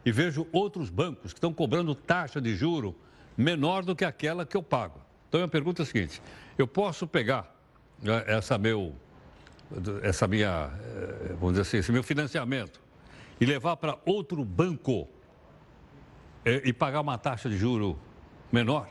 e 0.02 0.11
vejo 0.11 0.47
outros 0.52 0.88
bancos 0.88 1.35
que 1.35 1.37
estão 1.37 1.52
cobrando 1.52 1.95
taxa 1.95 2.40
de 2.40 2.56
juro 2.56 2.97
menor 3.37 3.85
do 3.85 3.95
que 3.95 4.06
aquela 4.06 4.47
que 4.47 4.56
eu 4.56 4.62
pago. 4.62 5.02
Então 5.28 5.45
a 5.45 5.49
pergunta 5.49 5.83
é 5.83 5.85
a 5.85 5.87
seguinte: 5.87 6.23
eu 6.56 6.66
posso 6.66 7.06
pegar 7.06 7.54
né, 8.02 8.25
essa 8.26 8.56
meu, 8.56 8.95
essa 10.02 10.26
minha, 10.26 10.71
eh, 10.83 11.35
vamos 11.38 11.50
dizer 11.50 11.61
assim, 11.61 11.76
esse 11.76 11.92
meu 11.92 12.02
financiamento 12.02 12.80
e 13.38 13.45
levar 13.45 13.76
para 13.76 13.99
outro 14.06 14.42
banco 14.47 15.06
eh, 16.42 16.62
e 16.64 16.73
pagar 16.73 17.02
uma 17.02 17.18
taxa 17.18 17.50
de 17.50 17.59
juro 17.59 17.99
menor? 18.50 18.88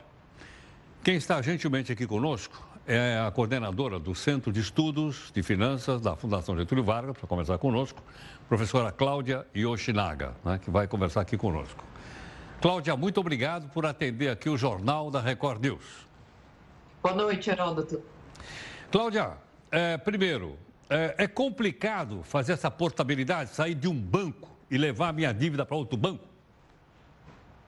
Quem 1.02 1.16
está 1.16 1.42
gentilmente 1.42 1.90
aqui 1.92 2.06
conosco 2.06 2.75
é 2.86 3.18
a 3.18 3.30
coordenadora 3.30 3.98
do 3.98 4.14
Centro 4.14 4.52
de 4.52 4.60
Estudos 4.60 5.32
de 5.34 5.42
Finanças 5.42 6.00
da 6.00 6.14
Fundação 6.14 6.56
Getúlio 6.56 6.84
Vargas, 6.84 7.16
para 7.16 7.26
conversar 7.26 7.58
conosco, 7.58 8.00
professora 8.48 8.92
Cláudia 8.92 9.44
Yoshinaga, 9.54 10.34
né, 10.44 10.60
que 10.62 10.70
vai 10.70 10.86
conversar 10.86 11.22
aqui 11.22 11.36
conosco. 11.36 11.84
Cláudia, 12.60 12.96
muito 12.96 13.18
obrigado 13.18 13.68
por 13.70 13.84
atender 13.84 14.28
aqui 14.28 14.48
o 14.48 14.56
Jornal 14.56 15.10
da 15.10 15.20
Record 15.20 15.62
News. 15.62 16.06
Boa 17.02 17.14
noite, 17.14 17.50
Heródoto. 17.50 18.00
Cláudia, 18.90 19.32
é, 19.70 19.98
primeiro, 19.98 20.56
é, 20.88 21.14
é 21.18 21.26
complicado 21.26 22.22
fazer 22.22 22.52
essa 22.52 22.70
portabilidade, 22.70 23.50
sair 23.50 23.74
de 23.74 23.88
um 23.88 24.00
banco 24.00 24.48
e 24.70 24.78
levar 24.78 25.08
a 25.08 25.12
minha 25.12 25.32
dívida 25.34 25.66
para 25.66 25.76
outro 25.76 25.96
banco? 25.96 26.24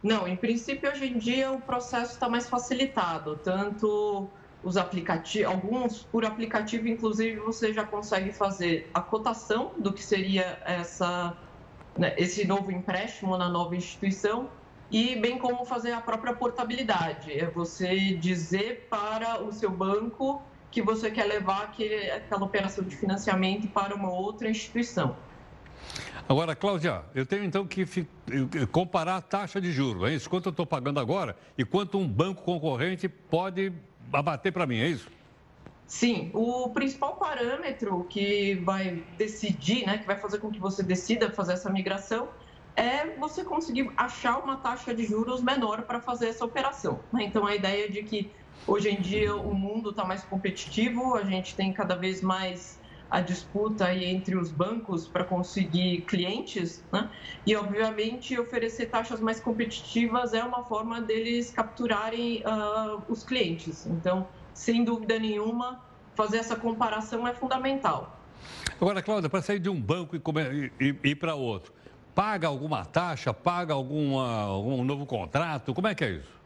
Não, 0.00 0.28
em 0.28 0.36
princípio, 0.36 0.88
hoje 0.88 1.06
em 1.06 1.18
dia 1.18 1.50
o 1.50 1.60
processo 1.60 2.12
está 2.12 2.28
mais 2.28 2.48
facilitado, 2.48 3.36
tanto 3.42 4.30
os 4.62 4.76
aplicativos, 4.76 5.46
alguns 5.46 6.02
por 6.02 6.24
aplicativo, 6.24 6.88
inclusive 6.88 7.36
você 7.36 7.72
já 7.72 7.84
consegue 7.84 8.32
fazer 8.32 8.90
a 8.92 9.00
cotação 9.00 9.72
do 9.78 9.92
que 9.92 10.02
seria 10.02 10.60
essa, 10.64 11.36
né, 11.96 12.14
esse 12.16 12.46
novo 12.46 12.72
empréstimo 12.72 13.36
na 13.36 13.48
nova 13.48 13.76
instituição 13.76 14.48
e 14.90 15.16
bem 15.16 15.38
como 15.38 15.64
fazer 15.64 15.92
a 15.92 16.00
própria 16.00 16.32
portabilidade. 16.32 17.32
É 17.38 17.46
você 17.46 18.14
dizer 18.14 18.88
para 18.90 19.42
o 19.42 19.52
seu 19.52 19.70
banco 19.70 20.42
que 20.70 20.82
você 20.82 21.10
quer 21.10 21.24
levar 21.24 21.64
aquele, 21.64 22.10
aquela 22.10 22.44
operação 22.44 22.84
de 22.84 22.96
financiamento 22.96 23.68
para 23.68 23.94
uma 23.94 24.10
outra 24.10 24.50
instituição. 24.50 25.16
Agora, 26.28 26.54
Cláudia, 26.54 27.02
eu 27.14 27.24
tenho 27.24 27.44
então 27.44 27.66
que 27.66 27.86
comparar 28.70 29.16
a 29.16 29.22
taxa 29.22 29.58
de 29.60 29.72
juros, 29.72 30.10
é 30.10 30.14
isso? 30.14 30.28
Quanto 30.28 30.46
eu 30.46 30.50
estou 30.50 30.66
pagando 30.66 31.00
agora 31.00 31.34
e 31.56 31.64
quanto 31.64 31.98
um 31.98 32.06
banco 32.06 32.42
concorrente 32.42 33.08
pode 33.08 33.72
abater 34.12 34.52
para 34.52 34.66
mim, 34.66 34.78
é 34.78 34.88
isso? 34.88 35.10
Sim, 35.86 36.30
o 36.34 36.70
principal 36.70 37.16
parâmetro 37.16 38.04
que 38.04 38.56
vai 38.56 39.06
decidir, 39.16 39.86
né, 39.86 39.98
que 39.98 40.06
vai 40.06 40.18
fazer 40.18 40.38
com 40.38 40.50
que 40.50 40.60
você 40.60 40.82
decida 40.82 41.30
fazer 41.30 41.54
essa 41.54 41.70
migração, 41.70 42.28
é 42.76 43.16
você 43.16 43.42
conseguir 43.42 43.90
achar 43.96 44.38
uma 44.38 44.58
taxa 44.58 44.94
de 44.94 45.04
juros 45.04 45.42
menor 45.42 45.82
para 45.82 46.00
fazer 46.00 46.28
essa 46.28 46.44
operação. 46.44 47.00
Né? 47.12 47.24
Então, 47.24 47.46
a 47.46 47.54
ideia 47.54 47.90
de 47.90 48.02
que 48.02 48.30
hoje 48.66 48.90
em 48.90 49.00
dia 49.00 49.34
o 49.34 49.54
mundo 49.54 49.90
está 49.90 50.04
mais 50.04 50.22
competitivo, 50.24 51.16
a 51.16 51.24
gente 51.24 51.56
tem 51.56 51.72
cada 51.72 51.96
vez 51.96 52.20
mais 52.20 52.77
a 53.10 53.20
disputa 53.20 53.86
aí 53.86 54.04
entre 54.04 54.36
os 54.36 54.50
bancos 54.50 55.08
para 55.08 55.24
conseguir 55.24 56.02
clientes, 56.02 56.84
né? 56.92 57.10
E 57.46 57.56
obviamente 57.56 58.38
oferecer 58.38 58.86
taxas 58.86 59.20
mais 59.20 59.40
competitivas 59.40 60.34
é 60.34 60.44
uma 60.44 60.64
forma 60.64 61.00
deles 61.00 61.50
capturarem 61.50 62.42
uh, 62.42 63.02
os 63.08 63.24
clientes. 63.24 63.86
Então, 63.86 64.28
sem 64.52 64.84
dúvida 64.84 65.18
nenhuma, 65.18 65.82
fazer 66.14 66.38
essa 66.38 66.56
comparação 66.56 67.26
é 67.26 67.32
fundamental. 67.32 68.18
Agora, 68.80 69.02
Cláudia, 69.02 69.30
para 69.30 69.42
sair 69.42 69.58
de 69.58 69.68
um 69.68 69.80
banco 69.80 70.14
e, 70.14 70.20
e, 70.80 70.96
e 71.02 71.08
ir 71.10 71.14
para 71.16 71.34
outro, 71.34 71.72
paga 72.14 72.46
alguma 72.46 72.84
taxa, 72.84 73.32
paga 73.32 73.72
alguma, 73.72 74.42
algum 74.42 74.84
novo 74.84 75.06
contrato? 75.06 75.72
Como 75.72 75.86
é 75.86 75.94
que 75.94 76.04
é 76.04 76.10
isso? 76.10 76.38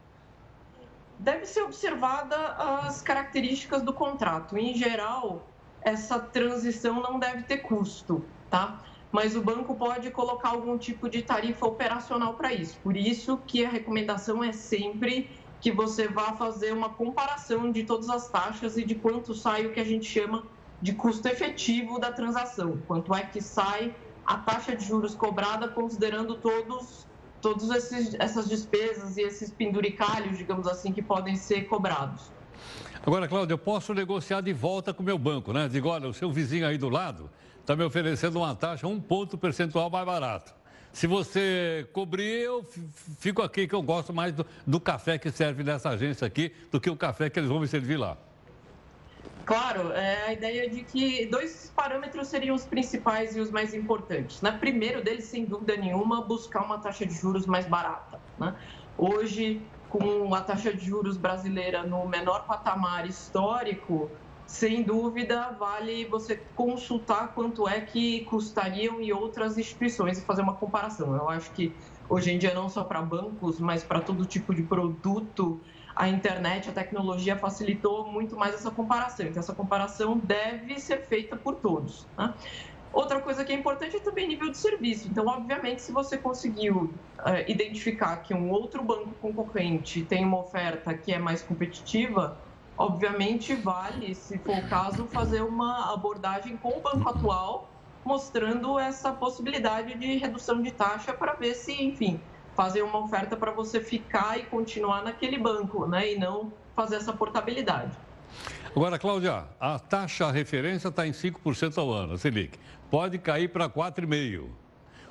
Deve 1.19 1.45
ser 1.45 1.61
observada 1.61 2.35
as 2.35 3.01
características 3.01 3.81
do 3.81 3.93
contrato. 3.93 4.57
Em 4.57 4.75
geral, 4.75 5.47
essa 5.85 6.19
transição 6.19 7.01
não 7.01 7.19
deve 7.19 7.43
ter 7.43 7.57
custo, 7.59 8.33
tá? 8.49 8.83
Mas 9.11 9.35
o 9.35 9.41
banco 9.43 9.75
pode 9.75 10.09
colocar 10.11 10.49
algum 10.49 10.77
tipo 10.77 11.09
de 11.09 11.21
tarifa 11.21 11.65
operacional 11.65 12.35
para 12.35 12.53
isso. 12.53 12.79
Por 12.81 12.97
isso 12.97 13.37
que 13.45 13.63
a 13.63 13.69
recomendação 13.69 14.43
é 14.43 14.51
sempre 14.51 15.39
que 15.61 15.71
você 15.71 16.07
vá 16.07 16.35
fazer 16.35 16.73
uma 16.73 16.89
comparação 16.95 17.71
de 17.71 17.83
todas 17.83 18.09
as 18.09 18.29
taxas 18.29 18.75
e 18.75 18.83
de 18.83 18.95
quanto 18.95 19.33
sai 19.33 19.65
o 19.65 19.71
que 19.71 19.79
a 19.79 19.85
gente 19.85 20.05
chama 20.05 20.49
de 20.81 20.93
custo 20.93 21.27
efetivo 21.27 21.99
da 21.99 22.11
transação. 22.11 22.81
Quanto 22.85 23.13
é 23.13 23.23
que 23.23 23.41
sai 23.41 23.95
a 24.25 24.37
taxa 24.37 24.75
de 24.75 24.83
juros 24.83 25.15
cobrada 25.15 25.69
considerando 25.69 26.41
todos 26.41 27.07
todas 27.39 27.69
essas 28.19 28.47
despesas 28.47 29.17
e 29.17 29.21
esses 29.21 29.51
penduricalhos, 29.51 30.37
digamos 30.37 30.65
assim, 30.65 30.93
que 30.93 31.01
podem 31.01 31.35
ser 31.35 31.63
cobrados. 31.65 32.32
Agora, 33.05 33.27
Cláudio, 33.27 33.55
eu 33.55 33.57
posso 33.57 33.93
negociar 33.93 34.39
de 34.39 34.53
volta 34.53 34.93
com 34.93 35.03
o 35.03 35.05
meu 35.05 35.17
banco, 35.17 35.51
né? 35.51 35.67
Digo, 35.67 35.89
olha, 35.89 36.07
o 36.07 36.13
seu 36.13 36.31
vizinho 36.31 36.65
aí 36.65 36.77
do 36.77 36.87
lado 36.87 37.29
está 37.59 37.75
me 37.75 37.83
oferecendo 37.83 38.37
uma 38.37 38.55
taxa 38.55 38.87
um 38.87 38.97
ponto 38.97 39.37
percentual 39.37 39.89
mais 39.89 40.05
barato. 40.05 40.53
Se 40.93 41.05
você 41.05 41.85
cobrir, 41.91 42.43
eu 42.43 42.65
fico 43.19 43.41
aqui, 43.41 43.67
que 43.67 43.75
eu 43.75 43.81
gosto 43.81 44.13
mais 44.13 44.31
do, 44.31 44.45
do 44.65 44.79
café 44.79 45.17
que 45.17 45.29
serve 45.31 45.63
nessa 45.63 45.89
agência 45.89 46.25
aqui 46.25 46.53
do 46.71 46.79
que 46.79 46.89
o 46.89 46.95
café 46.95 47.29
que 47.29 47.37
eles 47.37 47.49
vão 47.49 47.59
me 47.59 47.67
servir 47.67 47.97
lá. 47.97 48.17
Claro, 49.45 49.91
é 49.91 50.27
a 50.27 50.31
ideia 50.31 50.69
de 50.69 50.83
que 50.83 51.25
dois 51.25 51.73
parâmetros 51.75 52.29
seriam 52.29 52.55
os 52.55 52.63
principais 52.63 53.35
e 53.35 53.41
os 53.41 53.51
mais 53.51 53.73
importantes. 53.73 54.41
Né? 54.41 54.51
Primeiro 54.57 55.03
deles, 55.03 55.25
sem 55.25 55.43
dúvida 55.43 55.75
nenhuma, 55.75 56.21
buscar 56.21 56.61
uma 56.61 56.79
taxa 56.79 57.05
de 57.05 57.13
juros 57.13 57.45
mais 57.45 57.65
barata. 57.65 58.17
Né? 58.39 58.55
Hoje, 58.97 59.61
com 59.93 60.33
a 60.33 60.41
taxa 60.41 60.73
de 60.73 60.83
juros 60.83 61.17
brasileira 61.17 61.83
no 61.83 62.07
menor 62.07 62.47
patamar 62.47 63.07
histórico, 63.07 64.09
sem 64.47 64.81
dúvida 64.81 65.55
vale 65.59 66.05
você 66.05 66.35
consultar 66.55 67.35
quanto 67.35 67.69
é 67.69 67.79
que 67.79 68.21
custariam 68.25 68.99
em 68.99 69.11
outras 69.11 69.55
instituições 69.55 70.17
e 70.17 70.25
fazer 70.25 70.41
uma 70.41 70.55
comparação. 70.55 71.15
Eu 71.15 71.29
acho 71.29 71.51
que 71.51 71.75
hoje 72.09 72.31
em 72.31 72.39
dia 72.39 72.55
não 72.55 72.67
só 72.69 72.83
para 72.83 73.03
bancos, 73.03 73.59
mas 73.59 73.83
para 73.83 74.01
todo 74.01 74.25
tipo 74.25 74.55
de 74.55 74.63
produto 74.63 75.61
a 75.95 76.09
internet, 76.09 76.69
a 76.69 76.73
tecnologia 76.73 77.37
facilitou 77.37 78.11
muito 78.11 78.35
mais 78.35 78.55
essa 78.55 78.71
comparação. 78.71 79.27
Então, 79.27 79.39
essa 79.39 79.53
comparação 79.53 80.17
deve 80.17 80.79
ser 80.79 81.05
feita 81.05 81.35
por 81.35 81.57
todos. 81.57 82.07
Né? 82.17 82.33
Outra 82.93 83.19
coisa 83.19 83.43
que 83.43 83.51
é 83.51 83.55
importante 83.55 83.95
é 83.95 83.99
também 83.99 84.27
nível 84.27 84.51
de 84.51 84.57
serviço. 84.57 85.07
Então, 85.07 85.25
obviamente, 85.25 85.81
se 85.81 85.91
você 85.91 86.15
conseguiu 86.15 86.93
uh, 87.19 87.49
identificar 87.49 88.17
que 88.17 88.35
um 88.35 88.51
outro 88.51 88.83
banco 88.83 89.09
concorrente 89.19 90.03
tem 90.03 90.23
uma 90.23 90.39
oferta 90.41 90.93
que 90.93 91.11
é 91.11 91.17
mais 91.17 91.41
competitiva, 91.41 92.37
obviamente 92.77 93.55
vale, 93.55 94.13
se 94.13 94.37
for 94.37 94.57
o 94.57 94.69
caso, 94.69 95.07
fazer 95.07 95.41
uma 95.41 95.91
abordagem 95.91 96.55
com 96.55 96.69
o 96.69 96.81
banco 96.81 97.09
atual, 97.09 97.67
mostrando 98.05 98.77
essa 98.77 99.11
possibilidade 99.11 99.97
de 99.97 100.17
redução 100.17 100.61
de 100.61 100.69
taxa 100.71 101.13
para 101.13 101.33
ver 101.33 101.55
se, 101.55 101.73
enfim, 101.73 102.19
fazer 102.55 102.83
uma 102.83 102.99
oferta 102.99 103.35
para 103.35 103.51
você 103.51 103.79
ficar 103.79 104.37
e 104.37 104.43
continuar 104.43 105.03
naquele 105.03 105.39
banco, 105.39 105.87
né? 105.87 106.13
E 106.13 106.19
não 106.19 106.53
fazer 106.75 106.97
essa 106.97 107.13
portabilidade. 107.13 107.97
Agora, 108.75 108.97
Cláudia, 108.97 109.45
a 109.59 109.77
taxa 109.77 110.31
referência 110.31 110.87
está 110.87 111.05
em 111.05 111.11
5% 111.11 111.77
ao 111.77 111.91
ano, 111.91 112.17
Selic. 112.17 112.57
Pode 112.93 113.17
cair 113.17 113.49
para 113.49 113.67
4,5%. 113.67 114.49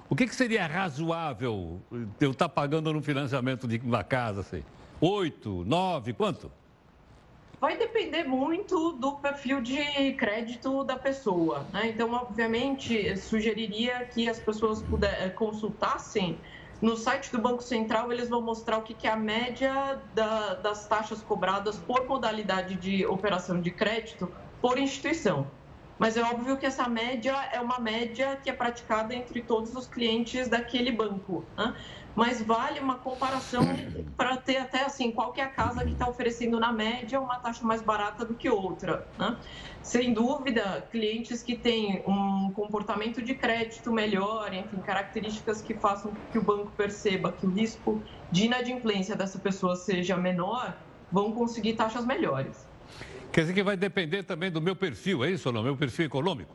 O 0.08 0.14
que, 0.14 0.28
que, 0.28 0.34
seria 0.36 0.68
razoável 0.68 1.80
eu 2.20 2.30
estar 2.30 2.44
tá 2.44 2.48
pagando 2.48 2.92
no 2.92 3.02
financiamento 3.02 3.66
de 3.66 3.78
uma 3.78 4.04
casa? 4.04 4.42
Assim? 4.42 4.62
8, 5.00 5.64
9, 5.66 6.12
quanto? 6.12 6.52
Vai 7.60 7.76
depender 7.76 8.22
muito 8.22 8.92
do 8.92 9.16
perfil 9.16 9.60
de 9.60 10.12
crédito 10.12 10.84
da 10.84 10.94
pessoa. 10.94 11.66
Né? 11.72 11.88
Então, 11.88 12.12
obviamente, 12.12 13.16
sugeriria 13.16 14.04
que 14.04 14.28
as 14.28 14.38
pessoas 14.38 14.80
puder, 14.80 15.34
consultassem 15.34 16.38
no 16.80 16.96
site 16.96 17.32
do 17.32 17.40
Banco 17.40 17.64
Central, 17.64 18.12
eles 18.12 18.28
vão 18.28 18.40
mostrar 18.40 18.78
o 18.78 18.82
que 18.82 19.08
é 19.08 19.10
a 19.10 19.16
média 19.16 20.00
da, 20.14 20.54
das 20.54 20.86
taxas 20.86 21.20
cobradas 21.20 21.78
por 21.78 22.06
modalidade 22.06 22.76
de 22.76 23.04
operação 23.06 23.60
de 23.60 23.72
crédito 23.72 24.30
por 24.60 24.78
instituição. 24.78 25.48
Mas 26.02 26.16
é 26.16 26.22
óbvio 26.24 26.56
que 26.56 26.66
essa 26.66 26.88
média 26.88 27.32
é 27.52 27.60
uma 27.60 27.78
média 27.78 28.36
que 28.42 28.50
é 28.50 28.52
praticada 28.52 29.14
entre 29.14 29.40
todos 29.40 29.72
os 29.76 29.86
clientes 29.86 30.48
daquele 30.48 30.90
banco. 30.90 31.44
Né? 31.56 31.76
Mas 32.16 32.42
vale 32.42 32.80
uma 32.80 32.96
comparação 32.96 33.62
para 34.16 34.36
ter 34.36 34.56
até 34.56 34.82
assim, 34.82 35.12
qual 35.12 35.32
é 35.36 35.42
a 35.42 35.48
casa 35.48 35.84
que 35.84 35.92
está 35.92 36.08
oferecendo 36.08 36.58
na 36.58 36.72
média 36.72 37.20
uma 37.20 37.38
taxa 37.38 37.64
mais 37.64 37.80
barata 37.80 38.24
do 38.24 38.34
que 38.34 38.50
outra. 38.50 39.06
Né? 39.16 39.36
Sem 39.80 40.12
dúvida, 40.12 40.84
clientes 40.90 41.40
que 41.40 41.56
têm 41.56 42.02
um 42.04 42.50
comportamento 42.50 43.22
de 43.22 43.36
crédito 43.36 43.92
melhor, 43.92 44.52
enfim, 44.52 44.78
características 44.78 45.62
que 45.62 45.74
façam 45.74 46.12
que 46.32 46.38
o 46.38 46.42
banco 46.42 46.72
perceba 46.76 47.30
que 47.30 47.46
o 47.46 47.48
risco 47.48 48.02
de 48.28 48.46
inadimplência 48.46 49.14
dessa 49.14 49.38
pessoa 49.38 49.76
seja 49.76 50.16
menor, 50.16 50.76
vão 51.12 51.30
conseguir 51.30 51.74
taxas 51.74 52.04
melhores. 52.04 52.71
Quer 53.32 53.40
dizer 53.42 53.54
que 53.54 53.62
vai 53.62 53.76
depender 53.78 54.22
também 54.24 54.50
do 54.50 54.60
meu 54.60 54.76
perfil, 54.76 55.24
é 55.24 55.30
isso 55.30 55.48
ou 55.48 55.54
não? 55.54 55.62
Meu 55.62 55.76
perfil 55.76 56.04
econômico? 56.04 56.54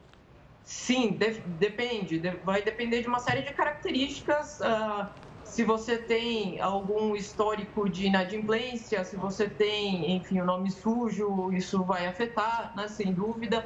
Sim, 0.64 1.18
de 1.18 1.42
depende. 1.42 2.20
De 2.20 2.30
vai 2.44 2.62
depender 2.62 3.02
de 3.02 3.08
uma 3.08 3.20
série 3.20 3.42
de 3.42 3.54
características. 3.54 4.60
Uh, 4.60 5.08
se 5.44 5.64
você 5.64 5.98
tem 5.98 6.60
algum 6.60 7.16
histórico 7.16 7.90
de 7.90 8.06
inadimplência, 8.06 9.04
se 9.04 9.16
você 9.16 9.50
tem, 9.50 10.18
enfim, 10.18 10.40
o 10.40 10.46
nome 10.46 10.70
sujo, 10.70 11.52
isso 11.52 11.84
vai 11.84 12.06
afetar, 12.06 12.76
né, 12.76 12.88
sem 12.88 13.12
dúvida. 13.14 13.66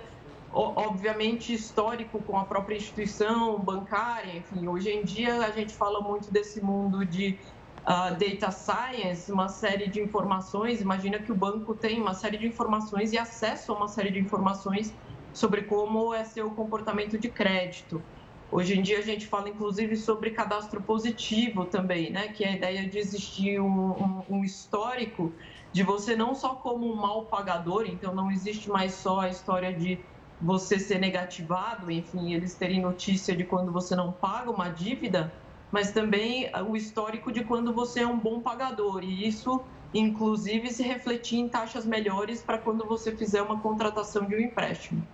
O, 0.50 0.80
obviamente, 0.80 1.54
histórico 1.54 2.21
com 2.24 2.38
a 2.38 2.45
própria 2.45 2.78
instituição 2.78 3.60
bancária, 3.60 4.38
enfim, 4.38 4.67
hoje 4.67 4.89
em 4.89 5.04
dia 5.04 5.39
a 5.39 5.52
gente 5.52 5.76
fala 5.76 6.02
muito 6.02 6.32
desse 6.32 6.62
mundo 6.62 7.06
de 7.06 7.39
data 7.86 8.52
science, 8.52 9.32
uma 9.32 9.48
série 9.50 9.89
de 9.89 10.02
informações. 10.02 10.82
Imagina 10.82 11.20
que 11.22 11.32
o 11.32 11.36
banco 11.36 11.76
tem 11.76 12.02
uma 12.02 12.13
série 12.13 12.38
de 12.38 12.48
informações 12.48 13.12
e 13.12 13.17
acesso 13.17 13.72
a 13.72 13.76
uma 13.78 13.88
série 13.88 14.12
de 14.12 14.20
informações 14.20 15.00
sobre 15.34 15.63
como 15.63 16.13
é 16.13 16.24
seu 16.24 16.52
comportamento 16.52 17.17
de 17.20 17.30
crédito. 17.30 18.08
Hoje 18.52 18.78
em 18.78 18.82
dia 18.82 19.00
a 19.00 19.02
gente 19.02 19.28
fala 19.28 19.50
inclusive 19.50 19.96
sobre 19.96 20.32
cadastro 20.32 20.84
positivo 20.84 21.65
também, 21.65 22.12
né? 22.12 22.30
que 22.30 22.44
é 22.44 22.50
a 22.50 22.56
ideia 22.56 22.89
de 22.89 22.98
existir 22.98 23.62
um, 23.62 23.91
um, 23.91 24.26
um 24.30 24.44
histórico 24.44 25.36
de 25.72 25.84
você 25.84 26.15
não 26.17 26.36
só 26.36 26.56
como 26.56 26.86
um 26.91 26.96
mal 26.96 27.28
pagador, 27.28 27.86
então 27.88 28.13
não 28.13 28.30
existe 28.30 28.70
mais 28.70 28.96
só 28.96 29.22
a 29.22 29.30
história 29.30 29.74
de 29.74 30.06
você 30.39 30.80
ser 30.80 31.00
negativado, 31.00 31.89
enfim, 31.89 32.34
eles 32.34 32.56
terem 32.58 32.82
notícia 32.82 33.36
de 33.36 33.46
quando 33.46 33.72
você 33.72 33.96
não 33.96 34.12
paga 34.12 34.52
uma 34.52 34.70
dívida, 34.70 35.34
mas 35.71 35.91
também 35.91 36.49
o 36.67 36.75
histórico 36.75 37.31
de 37.31 37.43
quando 37.43 37.73
você 37.73 38.01
é 38.01 38.07
um 38.07 38.19
bom 38.19 38.41
pagador. 38.41 39.03
E 39.03 39.27
isso, 39.27 39.62
inclusive, 39.93 40.69
se 40.71 40.84
refletir 40.84 41.39
em 41.39 41.47
taxas 41.47 41.86
melhores 41.86 42.41
para 42.41 42.57
quando 42.57 42.86
você 42.86 43.15
fizer 43.15 43.41
uma 43.41 43.60
contratação 43.60 44.25
de 44.25 44.36
um 44.36 44.39
empréstimo. 44.39 45.05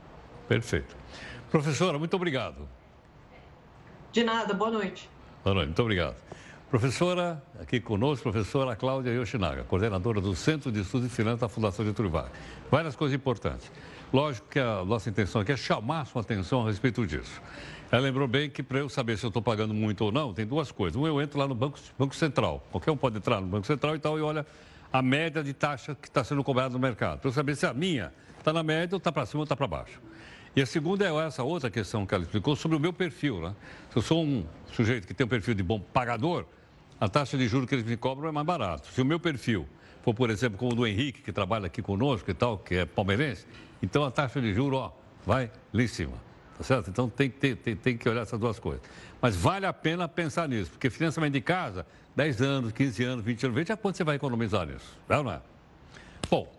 Perfeito. 0.47 0.95
Professora, 1.51 1.99
muito 1.99 2.15
obrigado. 2.15 2.67
De 4.11 4.23
nada, 4.23 4.53
boa 4.53 4.71
noite. 4.71 5.09
Boa 5.43 5.53
noite, 5.53 5.67
muito 5.67 5.81
obrigado. 5.81 6.15
Professora, 6.69 7.41
aqui 7.61 7.79
conosco, 7.79 8.23
professora 8.23 8.75
Cláudia 8.75 9.11
Yoshinaga, 9.11 9.63
coordenadora 9.63 10.19
do 10.19 10.35
Centro 10.35 10.69
de 10.69 10.81
Estudos 10.81 11.07
de 11.07 11.15
Finanças 11.15 11.39
da 11.39 11.47
Fundação 11.47 11.85
Getúlio 11.85 12.11
Vargas. 12.11 12.33
Várias 12.69 12.93
coisas 12.93 13.15
importantes. 13.15 13.71
Lógico 14.11 14.47
que 14.49 14.59
a 14.59 14.83
nossa 14.83 15.09
intenção 15.09 15.39
aqui 15.39 15.53
é 15.53 15.57
chamar 15.57 16.05
sua 16.05 16.21
atenção 16.21 16.63
a 16.63 16.67
respeito 16.67 17.07
disso. 17.07 17.41
Ela 17.89 18.01
lembrou 18.01 18.27
bem 18.27 18.49
que 18.49 18.61
para 18.61 18.79
eu 18.79 18.89
saber 18.89 19.17
se 19.17 19.25
eu 19.25 19.29
estou 19.29 19.41
pagando 19.41 19.73
muito 19.73 20.03
ou 20.03 20.11
não, 20.11 20.33
tem 20.33 20.45
duas 20.45 20.71
coisas. 20.71 20.99
Um, 20.99 21.07
eu 21.07 21.21
entro 21.21 21.39
lá 21.39 21.47
no 21.47 21.55
Banco, 21.55 21.79
Banco 21.97 22.13
Central. 22.15 22.65
Qualquer 22.69 22.91
um 22.91 22.97
pode 22.97 23.17
entrar 23.17 23.39
no 23.39 23.47
Banco 23.47 23.65
Central 23.65 23.95
e 23.95 23.99
tal 23.99 24.19
e 24.19 24.21
olha 24.21 24.45
a 24.91 25.01
média 25.01 25.41
de 25.41 25.53
taxa 25.53 25.95
que 25.95 26.07
está 26.07 26.21
sendo 26.21 26.43
cobrada 26.43 26.73
no 26.73 26.79
mercado. 26.79 27.19
Para 27.19 27.29
eu 27.29 27.33
saber 27.33 27.55
se 27.55 27.65
a 27.65 27.73
minha 27.73 28.11
está 28.37 28.51
na 28.51 28.61
média 28.61 28.93
ou 28.93 28.97
está 28.97 29.09
para 29.09 29.25
cima 29.25 29.39
ou 29.39 29.43
está 29.43 29.55
para 29.55 29.67
baixo. 29.67 30.01
E 30.53 30.61
a 30.61 30.65
segunda 30.65 31.05
é 31.05 31.27
essa 31.27 31.43
outra 31.43 31.69
questão 31.69 32.05
que 32.05 32.13
ela 32.13 32.23
explicou 32.23 32.57
sobre 32.57 32.75
o 32.75 32.79
meu 32.79 32.91
perfil. 32.91 33.39
Né? 33.39 33.55
Se 33.89 33.97
eu 33.97 34.01
sou 34.01 34.21
um 34.21 34.45
sujeito 34.73 35.07
que 35.07 35.13
tem 35.13 35.25
um 35.25 35.29
perfil 35.29 35.53
de 35.53 35.63
bom 35.63 35.79
pagador, 35.79 36.45
a 36.99 37.07
taxa 37.07 37.37
de 37.37 37.47
juros 37.47 37.69
que 37.69 37.75
eles 37.75 37.85
me 37.85 37.95
cobram 37.95 38.27
é 38.27 38.31
mais 38.33 38.45
barato. 38.45 38.91
Se 38.91 39.01
o 39.01 39.05
meu 39.05 39.19
perfil 39.19 39.65
for, 40.03 40.13
por 40.13 40.29
exemplo, 40.29 40.57
como 40.57 40.73
o 40.73 40.75
do 40.75 40.85
Henrique, 40.85 41.21
que 41.21 41.31
trabalha 41.31 41.67
aqui 41.67 41.81
conosco 41.81 42.29
e 42.29 42.33
tal, 42.33 42.57
que 42.57 42.75
é 42.75 42.85
palmeirense, 42.85 43.45
então 43.81 44.03
a 44.03 44.11
taxa 44.11 44.41
de 44.41 44.53
juros 44.53 44.79
ó, 44.79 44.93
vai 45.25 45.49
lá 45.71 45.83
em 45.83 45.87
cima. 45.87 46.26
Tá 46.57 46.63
certo? 46.63 46.89
Então 46.89 47.09
tem 47.09 47.29
tem, 47.29 47.55
tem 47.55 47.97
que 47.97 48.09
olhar 48.09 48.21
essas 48.21 48.39
duas 48.39 48.57
coisas. 48.59 48.81
Mas 49.21 49.35
vale 49.35 49.65
a 49.65 49.73
pena 49.73 50.07
pensar 50.07 50.47
nisso, 50.49 50.71
porque 50.71 50.89
financiamento 50.89 51.33
de 51.33 51.41
casa, 51.41 51.85
10 52.15 52.41
anos, 52.41 52.71
15 52.71 53.03
anos, 53.03 53.25
20 53.25 53.45
anos, 53.45 53.55
veja 53.55 53.77
quanto 53.77 53.97
você 53.97 54.03
vai 54.03 54.15
economizar 54.15 54.65
nisso. 54.65 54.97
É 55.07 55.17
ou 55.17 55.23
não 55.23 55.31
é? 55.31 55.41
Bom, 56.29 56.51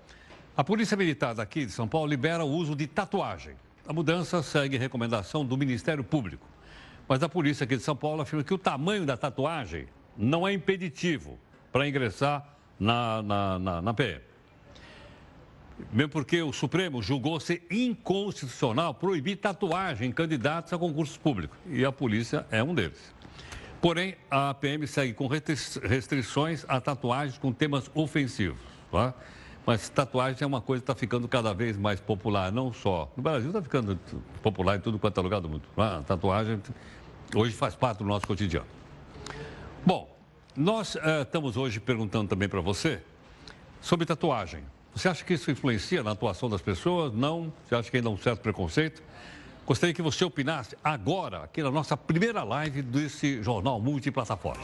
a 0.57 0.65
Polícia 0.65 0.97
Militar 0.97 1.35
daqui 1.35 1.67
de 1.67 1.73
São 1.73 1.89
Paulo 1.89 2.09
libera 2.09 2.45
o 2.45 2.49
uso 2.49 2.75
de 2.75 2.87
tatuagem. 2.87 3.55
A 3.87 3.93
mudança 3.93 4.43
segue 4.43 4.77
recomendação 4.77 5.45
do 5.45 5.57
Ministério 5.57 6.05
Público. 6.05 6.47
Mas 7.09 7.23
a 7.23 7.29
polícia 7.29 7.65
aqui 7.65 7.77
de 7.77 7.83
São 7.83 7.97
Paulo 7.97 8.21
afirma 8.21 8.45
que 8.45 8.53
o 8.53 8.59
tamanho 8.59 9.07
da 9.07 9.17
tatuagem 9.17 9.87
não 10.17 10.47
é 10.47 10.53
impeditivo 10.53 11.39
para 11.73 11.89
ingressar 11.89 12.47
na, 12.79 13.23
na, 13.23 13.59
na, 13.59 13.83
na 13.83 13.95
PM. 13.95 14.21
Mesmo 15.93 16.11
porque 16.11 16.43
o 16.43 16.53
Supremo 16.53 17.03
julgou 17.03 17.39
ser 17.41 17.67
inconstitucional 17.71 18.95
proibir 18.95 19.37
tatuagem 19.37 20.09
em 20.09 20.13
candidatos 20.13 20.73
a 20.73 20.79
concursos 20.79 21.17
públicos. 21.17 21.57
E 21.67 21.85
a 21.85 21.93
polícia 21.93 22.47
é 22.51 22.63
um 22.63 22.75
deles. 22.75 23.15
Porém, 23.81 24.17
a 24.31 24.53
PM 24.55 24.87
segue 24.87 25.13
com 25.13 25.29
restrições 25.29 26.65
a 26.69 26.81
tatuagens 26.81 27.39
com 27.39 27.53
temas 27.53 27.91
ofensivos. 27.95 28.61
Tá? 28.91 29.15
Mas 29.65 29.89
tatuagem 29.89 30.43
é 30.43 30.47
uma 30.47 30.61
coisa 30.61 30.83
que 30.83 30.91
está 30.91 30.99
ficando 30.99 31.29
cada 31.29 31.53
vez 31.55 31.77
mais 31.77 32.01
popular, 32.01 32.51
não 32.51 32.73
só. 32.73 33.13
No 33.17 33.23
Brasil 33.23 33.49
está 33.49 33.63
ficando 33.63 33.99
popular 34.43 34.77
em 34.77 34.81
tudo 34.81 34.99
quanto 34.99 35.21
é 35.21 35.23
lugar 35.23 35.41
do 35.41 35.49
mundo. 35.49 35.63
A 35.77 36.03
tatuagem 36.03 36.61
hoje 37.35 37.55
faz 37.55 37.75
parte 37.75 37.99
do 37.99 38.05
nosso 38.05 38.27
cotidiano. 38.27 38.67
Bom, 39.87 40.17
nós 40.57 40.97
uh, 40.97 41.23
estamos 41.23 41.57
hoje 41.57 41.79
perguntando 41.79 42.29
também 42.29 42.49
para 42.49 42.61
você 42.61 43.01
sobre 43.81 44.05
tatuagem. 44.07 44.65
Você 44.99 45.09
acha 45.09 45.25
que 45.25 45.33
isso 45.33 45.49
influencia 45.49 46.03
na 46.03 46.11
atuação 46.11 46.51
das 46.51 46.61
pessoas? 46.61 47.15
Não? 47.15 47.53
Você 47.65 47.75
acha 47.77 47.89
que 47.89 47.99
ainda 47.99 48.09
há 48.09 48.13
um 48.13 48.19
certo 48.19 48.41
preconceito? 48.41 49.01
Gostaria 49.65 49.95
que 49.95 50.03
você 50.03 50.25
opinasse 50.25 50.77
agora, 50.83 51.45
aqui 51.45 51.63
na 51.63 51.71
nossa 51.71 51.97
primeira 51.97 52.43
live 52.43 52.83
desse 52.83 53.41
jornal 53.41 53.81
multiplataforma. 53.81 54.61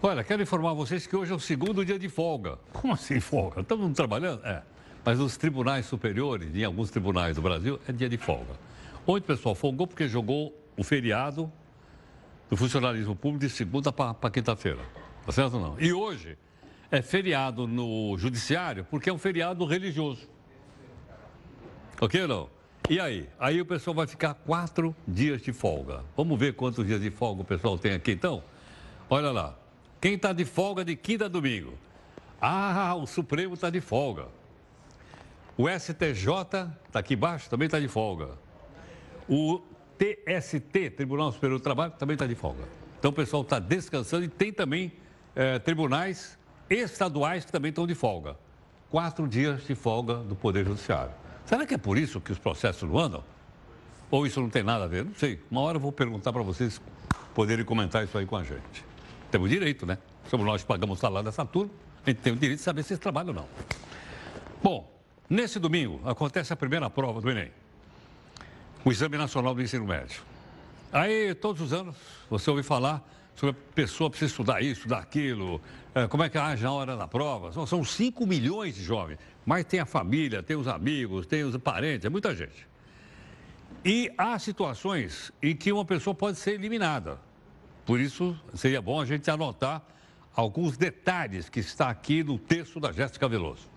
Olha, 0.00 0.24
quero 0.24 0.42
informar 0.42 0.72
vocês 0.72 1.06
que 1.06 1.14
hoje 1.14 1.30
é 1.30 1.34
o 1.34 1.40
segundo 1.40 1.84
dia 1.84 1.98
de 1.98 2.08
folga. 2.08 2.58
Como 2.72 2.94
assim 2.94 3.20
folga? 3.20 3.60
Estamos 3.60 3.94
trabalhando? 3.94 4.46
É. 4.46 4.62
Mas 5.04 5.18
nos 5.18 5.36
tribunais 5.36 5.84
superiores, 5.84 6.56
em 6.56 6.64
alguns 6.64 6.90
tribunais 6.90 7.36
do 7.36 7.42
Brasil, 7.42 7.78
é 7.86 7.92
dia 7.92 8.08
de 8.08 8.16
folga. 8.16 8.54
Ontem 9.06 9.24
o 9.24 9.36
pessoal 9.36 9.54
folgou 9.54 9.86
porque 9.86 10.08
jogou 10.08 10.58
o 10.74 10.82
feriado 10.82 11.52
do 12.48 12.56
funcionalismo 12.56 13.14
público 13.14 13.46
de 13.46 13.50
segunda 13.50 13.92
para 13.92 14.30
quinta-feira. 14.30 14.80
Tá 15.24 15.32
certo 15.32 15.54
ou 15.54 15.60
não? 15.60 15.80
E 15.80 15.92
hoje 15.92 16.38
é 16.90 17.02
feriado 17.02 17.66
no 17.66 18.16
judiciário 18.16 18.86
porque 18.90 19.10
é 19.10 19.12
um 19.12 19.18
feriado 19.18 19.64
religioso. 19.64 20.28
Ok 22.00 22.22
ou 22.22 22.28
não? 22.28 22.50
E 22.88 22.98
aí? 22.98 23.28
Aí 23.38 23.60
o 23.60 23.66
pessoal 23.66 23.94
vai 23.94 24.06
ficar 24.06 24.32
quatro 24.32 24.96
dias 25.06 25.42
de 25.42 25.52
folga. 25.52 26.02
Vamos 26.16 26.38
ver 26.38 26.54
quantos 26.54 26.86
dias 26.86 27.00
de 27.00 27.10
folga 27.10 27.42
o 27.42 27.44
pessoal 27.44 27.78
tem 27.78 27.92
aqui 27.92 28.12
então? 28.12 28.42
Olha 29.10 29.30
lá. 29.30 29.54
Quem 30.00 30.14
está 30.14 30.32
de 30.32 30.44
folga 30.44 30.84
de 30.84 30.96
quinta 30.96 31.26
a 31.26 31.28
domingo? 31.28 31.74
Ah, 32.40 32.94
o 32.94 33.06
Supremo 33.06 33.54
está 33.54 33.68
de 33.68 33.80
folga. 33.80 34.26
O 35.56 35.68
STJ 35.68 36.70
está 36.86 37.00
aqui 37.00 37.14
embaixo, 37.14 37.50
também 37.50 37.66
está 37.66 37.80
de 37.80 37.88
folga. 37.88 38.30
O 39.28 39.60
TST, 39.98 40.90
Tribunal 40.90 41.32
Superior 41.32 41.58
do 41.58 41.62
Trabalho, 41.62 41.92
também 41.98 42.14
está 42.14 42.26
de 42.26 42.36
folga. 42.36 42.64
Então 42.98 43.10
o 43.10 43.14
pessoal 43.14 43.42
está 43.42 43.58
descansando 43.58 44.24
e 44.24 44.28
tem 44.28 44.52
também 44.52 44.92
eh, 45.34 45.58
tribunais 45.58 46.38
estaduais 46.70 47.44
que 47.44 47.52
também 47.52 47.70
estão 47.70 47.86
de 47.86 47.94
folga. 47.94 48.36
Quatro 48.90 49.26
dias 49.26 49.66
de 49.66 49.74
folga 49.74 50.14
do 50.14 50.34
Poder 50.34 50.64
Judiciário. 50.64 51.12
Será 51.44 51.66
que 51.66 51.74
é 51.74 51.78
por 51.78 51.98
isso 51.98 52.20
que 52.20 52.32
os 52.32 52.38
processos 52.38 52.88
não 52.88 52.98
andam? 52.98 53.24
Ou 54.10 54.26
isso 54.26 54.40
não 54.40 54.48
tem 54.48 54.62
nada 54.62 54.84
a 54.84 54.86
ver? 54.86 55.04
Não 55.04 55.14
sei. 55.14 55.40
Uma 55.50 55.60
hora 55.62 55.76
eu 55.76 55.80
vou 55.80 55.92
perguntar 55.92 56.32
para 56.32 56.42
vocês 56.42 56.80
poderem 57.34 57.64
comentar 57.64 58.04
isso 58.04 58.16
aí 58.16 58.24
com 58.24 58.36
a 58.36 58.44
gente. 58.44 58.84
Temos 59.30 59.50
direito, 59.50 59.84
né? 59.84 59.98
Somos 60.28 60.46
nós 60.46 60.62
que 60.62 60.68
pagamos 60.68 60.98
o 60.98 61.00
salário 61.00 61.24
dessa 61.24 61.44
turma, 61.44 61.70
a 62.04 62.10
gente 62.10 62.20
tem 62.20 62.32
o 62.32 62.36
direito 62.36 62.58
de 62.58 62.64
saber 62.64 62.82
se 62.82 62.92
eles 62.92 63.00
trabalham 63.00 63.28
ou 63.28 63.34
não. 63.34 63.48
Bom, 64.62 64.92
nesse 65.28 65.58
domingo 65.58 66.00
acontece 66.04 66.52
a 66.52 66.56
primeira 66.56 66.88
prova 66.88 67.20
do 67.20 67.30
Enem 67.30 67.50
o 68.88 68.90
Exame 68.90 69.18
Nacional 69.18 69.54
do 69.54 69.60
Ensino 69.60 69.84
Médio. 69.84 70.22
Aí, 70.90 71.34
todos 71.34 71.60
os 71.60 71.74
anos, 71.74 71.94
você 72.30 72.48
ouve 72.48 72.62
falar 72.62 73.06
sobre 73.36 73.50
a 73.50 73.74
pessoa 73.74 74.08
precisa 74.08 74.30
estudar 74.30 74.62
isso, 74.62 74.80
estudar 74.80 75.00
aquilo, 75.00 75.60
é, 75.94 76.08
como 76.08 76.22
é 76.22 76.30
que 76.30 76.38
age 76.38 76.62
na 76.62 76.72
hora 76.72 76.96
da 76.96 77.06
prova. 77.06 77.52
São 77.66 77.84
5 77.84 78.26
milhões 78.26 78.76
de 78.76 78.82
jovens, 78.82 79.18
mas 79.44 79.66
tem 79.66 79.78
a 79.78 79.84
família, 79.84 80.42
tem 80.42 80.56
os 80.56 80.66
amigos, 80.66 81.26
tem 81.26 81.44
os 81.44 81.54
parentes, 81.58 82.06
é 82.06 82.08
muita 82.08 82.34
gente. 82.34 82.66
E 83.84 84.10
há 84.16 84.38
situações 84.38 85.30
em 85.42 85.54
que 85.54 85.70
uma 85.70 85.84
pessoa 85.84 86.14
pode 86.14 86.38
ser 86.38 86.52
eliminada. 86.52 87.20
Por 87.84 88.00
isso, 88.00 88.34
seria 88.54 88.80
bom 88.80 88.98
a 88.98 89.04
gente 89.04 89.30
anotar 89.30 89.82
alguns 90.34 90.78
detalhes 90.78 91.50
que 91.50 91.60
está 91.60 91.90
aqui 91.90 92.24
no 92.24 92.38
texto 92.38 92.80
da 92.80 92.90
Jéssica 92.90 93.28
Veloso. 93.28 93.68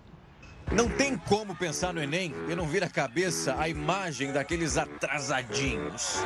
Não 0.70 0.88
tem 0.88 1.16
como 1.16 1.54
pensar 1.54 1.92
no 1.92 2.02
Enem 2.02 2.34
e 2.48 2.54
não 2.54 2.66
vir 2.66 2.84
à 2.84 2.88
cabeça 2.88 3.56
a 3.58 3.68
imagem 3.68 4.32
daqueles 4.32 4.76
atrasadinhos. 4.76 6.18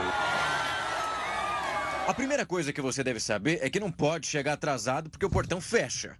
A 2.06 2.14
primeira 2.14 2.46
coisa 2.46 2.72
que 2.72 2.80
você 2.80 3.02
deve 3.02 3.18
saber 3.18 3.58
é 3.62 3.68
que 3.68 3.80
não 3.80 3.90
pode 3.90 4.26
chegar 4.28 4.52
atrasado 4.52 5.10
porque 5.10 5.26
o 5.26 5.30
portão 5.30 5.60
fecha. 5.60 6.16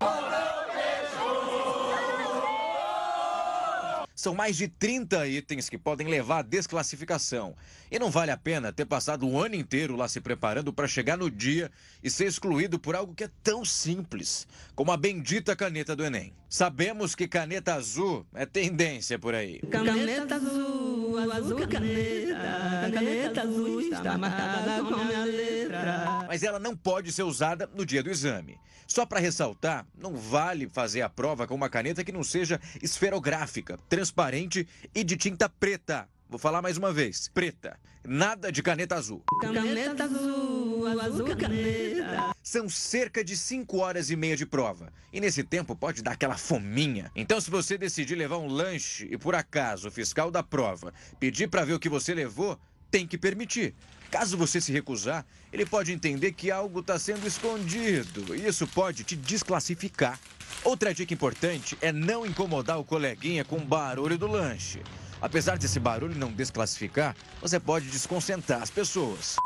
São 4.27 4.35
mais 4.35 4.57
de 4.57 4.67
30 4.67 5.25
itens 5.29 5.69
que 5.69 5.79
podem 5.79 6.09
levar 6.09 6.41
à 6.41 6.43
desclassificação. 6.43 7.55
E 7.89 7.97
não 7.97 8.11
vale 8.11 8.33
a 8.33 8.37
pena 8.37 8.73
ter 8.73 8.85
passado 8.85 9.25
o 9.25 9.41
ano 9.41 9.55
inteiro 9.55 9.95
lá 9.95 10.09
se 10.09 10.21
preparando 10.21 10.73
para 10.73 10.89
chegar 10.89 11.17
no 11.17 11.31
dia 11.31 11.71
e 12.03 12.11
ser 12.11 12.27
excluído 12.27 12.77
por 12.77 12.97
algo 12.97 13.15
que 13.15 13.23
é 13.23 13.31
tão 13.45 13.65
simples 13.65 14.45
como 14.75 14.91
a 14.91 14.97
bendita 14.97 15.55
caneta 15.55 15.95
do 15.95 16.05
Enem. 16.05 16.33
Sabemos 16.49 17.15
que 17.15 17.29
caneta 17.29 17.75
azul 17.75 18.27
é 18.35 18.45
tendência 18.45 19.17
por 19.17 19.33
aí. 19.33 19.61
Caneta 19.71 20.35
azul, 20.35 20.86
azul 21.19 21.67
caneta, 21.67 22.91
caneta 22.93 23.43
azul 23.43 23.81
está 23.81 24.19
marcada 24.19 24.85
com 24.85 25.05
minha 25.05 25.25
letra. 25.25 26.25
Mas 26.27 26.43
ela 26.43 26.59
não 26.59 26.77
pode 26.77 27.13
ser 27.13 27.23
usada 27.23 27.69
no 27.75 27.85
dia 27.85 28.03
do 28.03 28.11
exame. 28.11 28.59
Só 28.87 29.05
para 29.05 29.21
ressaltar, 29.21 29.85
não 29.99 30.15
vale 30.15 30.69
fazer 30.69 31.03
a 31.03 31.09
prova 31.09 31.47
com 31.47 31.55
uma 31.55 31.69
caneta 31.69 32.05
que 32.05 32.13
não 32.13 32.23
seja 32.23 32.61
esferográfica, 32.81 33.79
transparente 33.89 34.67
e 34.95 35.03
de 35.03 35.17
tinta 35.17 35.49
preta. 35.49 36.09
Vou 36.29 36.39
falar 36.39 36.61
mais 36.61 36.77
uma 36.77 36.93
vez: 36.93 37.29
preta. 37.29 37.79
Nada 38.05 38.51
de 38.51 38.63
caneta 38.63 38.95
azul. 38.97 39.23
Caneta 39.41 40.05
azul, 40.05 40.87
azul 41.01 41.37
caneta. 41.37 42.35
São 42.43 42.69
cerca 42.69 43.25
de 43.25 43.37
5 43.37 43.79
horas 43.79 44.11
e 44.11 44.17
meia 44.17 44.37
de 44.37 44.47
prova. 44.47 44.93
E 45.13 45.21
nesse 45.21 45.43
tempo 45.43 45.75
pode 45.75 46.03
dar 46.03 46.13
aquela 46.13 46.37
fominha. 46.37 47.11
Então, 47.17 47.41
se 47.41 47.51
você 47.51 47.77
decidir 47.79 48.15
levar 48.15 48.39
um 48.39 48.49
lanche 48.49 49.09
e 49.11 49.17
por 49.17 49.35
acaso 49.35 49.89
o 49.89 49.91
fiscal 49.91 50.31
da 50.31 50.43
prova 50.43 50.93
pedir 51.19 51.49
para 51.49 51.65
ver 51.65 51.75
o 51.75 51.81
que 51.81 51.89
você 51.89 52.15
levou, 52.15 52.59
tem 52.91 53.07
que 53.07 53.19
permitir. 53.19 53.75
Caso 54.11 54.37
você 54.37 54.61
se 54.61 54.73
recusar, 54.73 55.27
ele 55.53 55.67
pode 55.67 55.93
entender 55.93 56.33
que 56.33 56.51
algo 56.51 56.81
está 56.81 56.99
sendo 56.99 57.27
escondido 57.27 58.35
e 58.37 58.47
isso 58.47 58.67
pode 58.69 59.03
te 59.05 59.17
desclassificar. 59.17 60.19
Outra 60.65 60.95
dica 60.95 61.13
importante 61.13 61.77
é 61.81 61.93
não 61.93 62.25
incomodar 62.25 62.79
o 62.79 62.85
coleguinha 62.85 63.45
com 63.45 63.57
o 63.57 63.65
barulho 63.65 64.17
do 64.17 64.27
lanche. 64.27 64.81
Apesar 65.21 65.59
desse 65.59 65.81
barulho 65.81 66.19
não 66.19 66.33
desclassificar, 66.33 67.17
você 67.41 67.59
pode 67.59 67.89
desconcentrar 67.91 68.63
as 68.63 68.71
pessoas. 68.71 69.37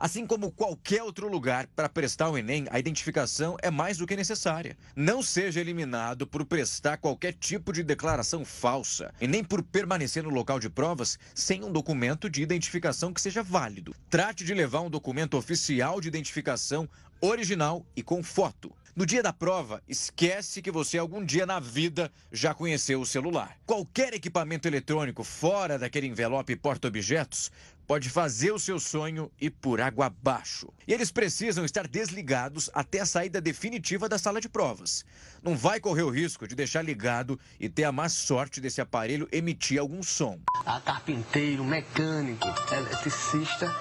Assim 0.00 0.24
como 0.24 0.52
qualquer 0.52 1.02
outro 1.02 1.28
lugar 1.28 1.66
para 1.74 1.88
prestar 1.88 2.30
o 2.30 2.38
Enem, 2.38 2.66
a 2.70 2.78
identificação 2.78 3.56
é 3.60 3.68
mais 3.68 3.98
do 3.98 4.06
que 4.06 4.14
necessária. 4.14 4.76
Não 4.94 5.24
seja 5.24 5.60
eliminado 5.60 6.24
por 6.24 6.44
prestar 6.44 6.98
qualquer 6.98 7.32
tipo 7.32 7.72
de 7.72 7.82
declaração 7.82 8.44
falsa 8.44 9.12
e 9.20 9.26
nem 9.26 9.42
por 9.42 9.60
permanecer 9.60 10.22
no 10.22 10.30
local 10.30 10.60
de 10.60 10.70
provas 10.70 11.18
sem 11.34 11.64
um 11.64 11.72
documento 11.72 12.30
de 12.30 12.42
identificação 12.42 13.12
que 13.12 13.20
seja 13.20 13.42
válido. 13.42 13.92
Trate 14.08 14.44
de 14.44 14.54
levar 14.54 14.82
um 14.82 14.90
documento 14.90 15.36
oficial 15.36 16.00
de 16.00 16.06
identificação 16.06 16.88
original 17.20 17.84
e 17.96 18.02
com 18.02 18.22
foto. 18.22 18.72
No 18.98 19.06
dia 19.06 19.22
da 19.22 19.32
prova, 19.32 19.80
esquece 19.86 20.60
que 20.60 20.72
você 20.72 20.98
algum 20.98 21.24
dia 21.24 21.46
na 21.46 21.60
vida 21.60 22.10
já 22.32 22.52
conheceu 22.52 23.00
o 23.00 23.06
celular. 23.06 23.56
Qualquer 23.64 24.12
equipamento 24.12 24.66
eletrônico 24.66 25.22
fora 25.22 25.78
daquele 25.78 26.08
envelope 26.08 26.56
porta-objetos 26.56 27.48
pode 27.86 28.10
fazer 28.10 28.50
o 28.50 28.58
seu 28.58 28.80
sonho 28.80 29.30
ir 29.40 29.50
por 29.50 29.80
água 29.80 30.06
abaixo. 30.06 30.68
E 30.84 30.92
eles 30.92 31.12
precisam 31.12 31.64
estar 31.64 31.86
desligados 31.86 32.68
até 32.74 32.98
a 32.98 33.06
saída 33.06 33.40
definitiva 33.40 34.08
da 34.08 34.18
sala 34.18 34.40
de 34.40 34.48
provas. 34.48 35.04
Não 35.44 35.56
vai 35.56 35.78
correr 35.78 36.02
o 36.02 36.10
risco 36.10 36.48
de 36.48 36.56
deixar 36.56 36.82
ligado 36.82 37.38
e 37.60 37.68
ter 37.68 37.84
a 37.84 37.92
má 37.92 38.08
sorte 38.08 38.60
desse 38.60 38.80
aparelho 38.80 39.28
emitir 39.30 39.78
algum 39.78 40.02
som. 40.02 40.40
A 40.66 40.80
carpinteiro, 40.80 41.62
mecânico, 41.62 42.48
eletricista. 42.72 43.72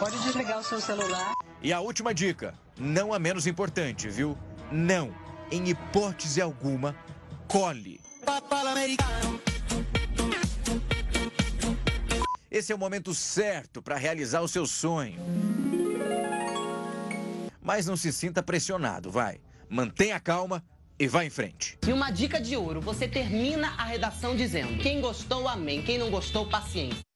Pode 0.00 0.18
desligar 0.20 0.58
o 0.58 0.64
seu 0.64 0.80
celular. 0.80 1.34
E 1.60 1.74
a 1.74 1.80
última 1.80 2.14
dica, 2.14 2.54
não 2.78 3.12
a 3.12 3.18
menos 3.18 3.46
importante, 3.46 4.08
viu? 4.08 4.34
Não, 4.72 5.14
em 5.52 5.68
hipótese 5.68 6.40
alguma, 6.40 6.96
cole. 7.46 8.00
Esse 12.50 12.72
é 12.72 12.74
o 12.74 12.78
momento 12.78 13.12
certo 13.12 13.82
para 13.82 13.96
realizar 13.96 14.40
o 14.40 14.48
seu 14.48 14.66
sonho. 14.66 15.20
Mas 17.60 17.84
não 17.84 17.94
se 17.94 18.10
sinta 18.10 18.42
pressionado, 18.42 19.10
vai. 19.10 19.38
Mantenha 19.68 20.18
calma 20.18 20.64
e 20.98 21.06
vá 21.06 21.26
em 21.26 21.30
frente. 21.30 21.78
E 21.86 21.92
uma 21.92 22.10
dica 22.10 22.40
de 22.40 22.56
ouro: 22.56 22.80
você 22.80 23.06
termina 23.06 23.74
a 23.76 23.84
redação 23.84 24.34
dizendo: 24.34 24.82
quem 24.82 25.02
gostou, 25.02 25.46
amém. 25.46 25.82
Quem 25.82 25.98
não 25.98 26.10
gostou, 26.10 26.48
paciência. 26.48 27.09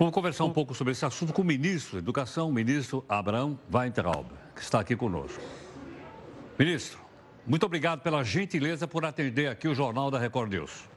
Vamos 0.00 0.14
conversar 0.14 0.44
um 0.44 0.50
pouco 0.50 0.74
sobre 0.74 0.92
esse 0.92 1.04
assunto 1.04 1.30
com 1.30 1.42
o 1.42 1.44
ministro 1.44 1.96
da 1.96 1.98
Educação, 1.98 2.48
o 2.48 2.52
ministro 2.54 3.04
Abraão 3.06 3.60
Weintraub, 3.70 4.28
que 4.56 4.62
está 4.62 4.80
aqui 4.80 4.96
conosco. 4.96 5.42
Ministro, 6.58 6.98
muito 7.46 7.66
obrigado 7.66 8.00
pela 8.00 8.24
gentileza 8.24 8.88
por 8.88 9.04
atender 9.04 9.48
aqui 9.48 9.68
o 9.68 9.74
Jornal 9.74 10.10
da 10.10 10.18
Record 10.18 10.54
News. 10.54 10.88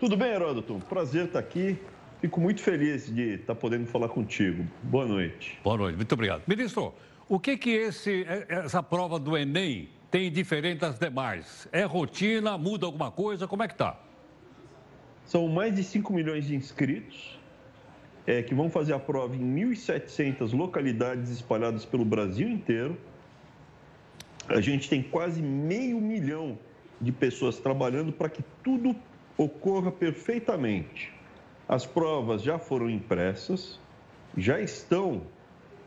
Tudo 0.00 0.16
bem, 0.16 0.32
Heródoto? 0.32 0.80
Prazer 0.88 1.26
estar 1.26 1.40
aqui. 1.40 1.78
Fico 2.22 2.40
muito 2.40 2.62
feliz 2.62 3.14
de 3.14 3.34
estar 3.34 3.54
podendo 3.54 3.86
falar 3.86 4.08
contigo. 4.08 4.66
Boa 4.84 5.04
noite. 5.04 5.58
Boa 5.62 5.76
noite, 5.76 5.96
muito 5.96 6.12
obrigado. 6.14 6.44
Ministro, 6.46 6.94
o 7.28 7.38
que 7.38 7.58
que 7.58 7.68
esse, 7.68 8.24
essa 8.48 8.82
prova 8.82 9.18
do 9.18 9.36
Enem 9.36 9.90
tem 10.10 10.32
diferente 10.32 10.78
das 10.78 10.98
demais? 10.98 11.68
É 11.70 11.84
rotina? 11.84 12.56
Muda 12.56 12.86
alguma 12.86 13.10
coisa? 13.10 13.46
Como 13.46 13.62
é 13.62 13.68
que 13.68 13.74
está? 13.74 14.00
São 15.26 15.46
mais 15.48 15.76
de 15.76 15.84
5 15.84 16.10
milhões 16.14 16.46
de 16.46 16.54
inscritos 16.54 17.41
é, 18.26 18.42
que 18.42 18.54
vão 18.54 18.70
fazer 18.70 18.92
a 18.92 18.98
prova 18.98 19.34
em 19.34 19.54
1.700 19.54 20.52
localidades 20.56 21.30
espalhadas 21.30 21.84
pelo 21.84 22.04
Brasil 22.04 22.48
inteiro. 22.48 22.96
A 24.48 24.60
gente 24.60 24.88
tem 24.88 25.02
quase 25.02 25.40
meio 25.42 26.00
milhão 26.00 26.58
de 27.00 27.10
pessoas 27.10 27.58
trabalhando 27.58 28.12
para 28.12 28.28
que 28.28 28.44
tudo 28.62 28.94
ocorra 29.36 29.90
perfeitamente. 29.90 31.12
As 31.68 31.86
provas 31.86 32.42
já 32.42 32.58
foram 32.58 32.88
impressas, 32.90 33.80
já 34.36 34.60
estão 34.60 35.22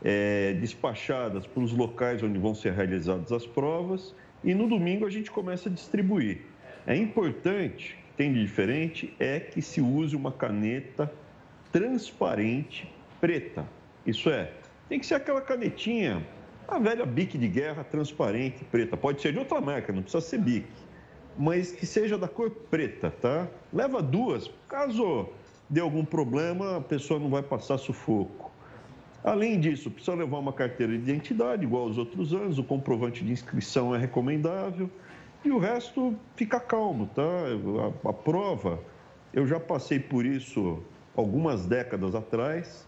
é, 0.02 0.52
despachadas 0.54 1.46
para 1.46 1.62
os 1.62 1.72
locais 1.72 2.22
onde 2.22 2.38
vão 2.38 2.54
ser 2.54 2.72
realizadas 2.72 3.32
as 3.32 3.46
provas 3.46 4.14
e 4.44 4.54
no 4.54 4.68
domingo 4.68 5.06
a 5.06 5.10
gente 5.10 5.30
começa 5.30 5.68
a 5.68 5.72
distribuir. 5.72 6.42
É 6.86 6.96
importante, 6.96 7.96
tem 8.16 8.32
de 8.32 8.40
diferente, 8.40 9.12
é 9.18 9.40
que 9.40 9.60
se 9.60 9.80
use 9.80 10.14
uma 10.14 10.30
caneta 10.30 11.10
transparente 11.72 12.92
preta. 13.20 13.66
Isso 14.06 14.30
é, 14.30 14.52
tem 14.88 14.98
que 14.98 15.06
ser 15.06 15.14
aquela 15.14 15.40
canetinha, 15.40 16.26
a 16.68 16.78
velha 16.78 17.04
bique 17.06 17.36
de 17.36 17.48
guerra 17.48 17.84
transparente 17.84 18.64
preta. 18.64 18.96
Pode 18.96 19.20
ser 19.20 19.32
de 19.32 19.38
outra 19.38 19.60
marca, 19.60 19.92
não 19.92 20.02
precisa 20.02 20.20
ser 20.20 20.38
bique, 20.38 20.68
mas 21.36 21.72
que 21.72 21.86
seja 21.86 22.16
da 22.16 22.28
cor 22.28 22.50
preta, 22.50 23.10
tá? 23.10 23.48
Leva 23.72 24.02
duas, 24.02 24.50
caso 24.68 25.28
dê 25.68 25.80
algum 25.80 26.04
problema, 26.04 26.76
a 26.76 26.80
pessoa 26.80 27.18
não 27.18 27.28
vai 27.28 27.42
passar 27.42 27.78
sufoco. 27.78 28.50
Além 29.24 29.58
disso, 29.58 29.90
precisa 29.90 30.16
levar 30.16 30.38
uma 30.38 30.52
carteira 30.52 30.92
de 30.92 30.98
identidade, 30.98 31.64
igual 31.64 31.84
aos 31.84 31.98
outros 31.98 32.32
anos, 32.32 32.58
o 32.58 32.64
comprovante 32.64 33.24
de 33.24 33.32
inscrição 33.32 33.92
é 33.92 33.98
recomendável. 33.98 34.88
E 35.44 35.50
o 35.50 35.58
resto, 35.58 36.14
fica 36.36 36.60
calmo, 36.60 37.10
tá? 37.12 37.22
A, 37.22 38.10
a 38.10 38.12
prova, 38.12 38.80
eu 39.32 39.44
já 39.44 39.58
passei 39.58 39.98
por 39.98 40.24
isso 40.24 40.80
algumas 41.16 41.66
décadas 41.66 42.14
atrás. 42.14 42.86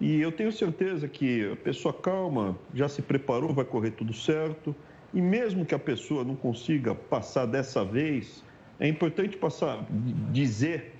E 0.00 0.20
eu 0.20 0.32
tenho 0.32 0.50
certeza 0.50 1.06
que 1.06 1.52
a 1.52 1.56
pessoa 1.56 1.92
calma, 1.92 2.58
já 2.74 2.88
se 2.88 3.02
preparou, 3.02 3.52
vai 3.52 3.64
correr 3.64 3.92
tudo 3.92 4.12
certo. 4.12 4.74
E 5.12 5.20
mesmo 5.20 5.64
que 5.64 5.74
a 5.74 5.78
pessoa 5.78 6.24
não 6.24 6.34
consiga 6.34 6.94
passar 6.94 7.46
dessa 7.46 7.84
vez, 7.84 8.42
é 8.78 8.88
importante 8.88 9.36
passar, 9.36 9.84
dizer 10.32 10.94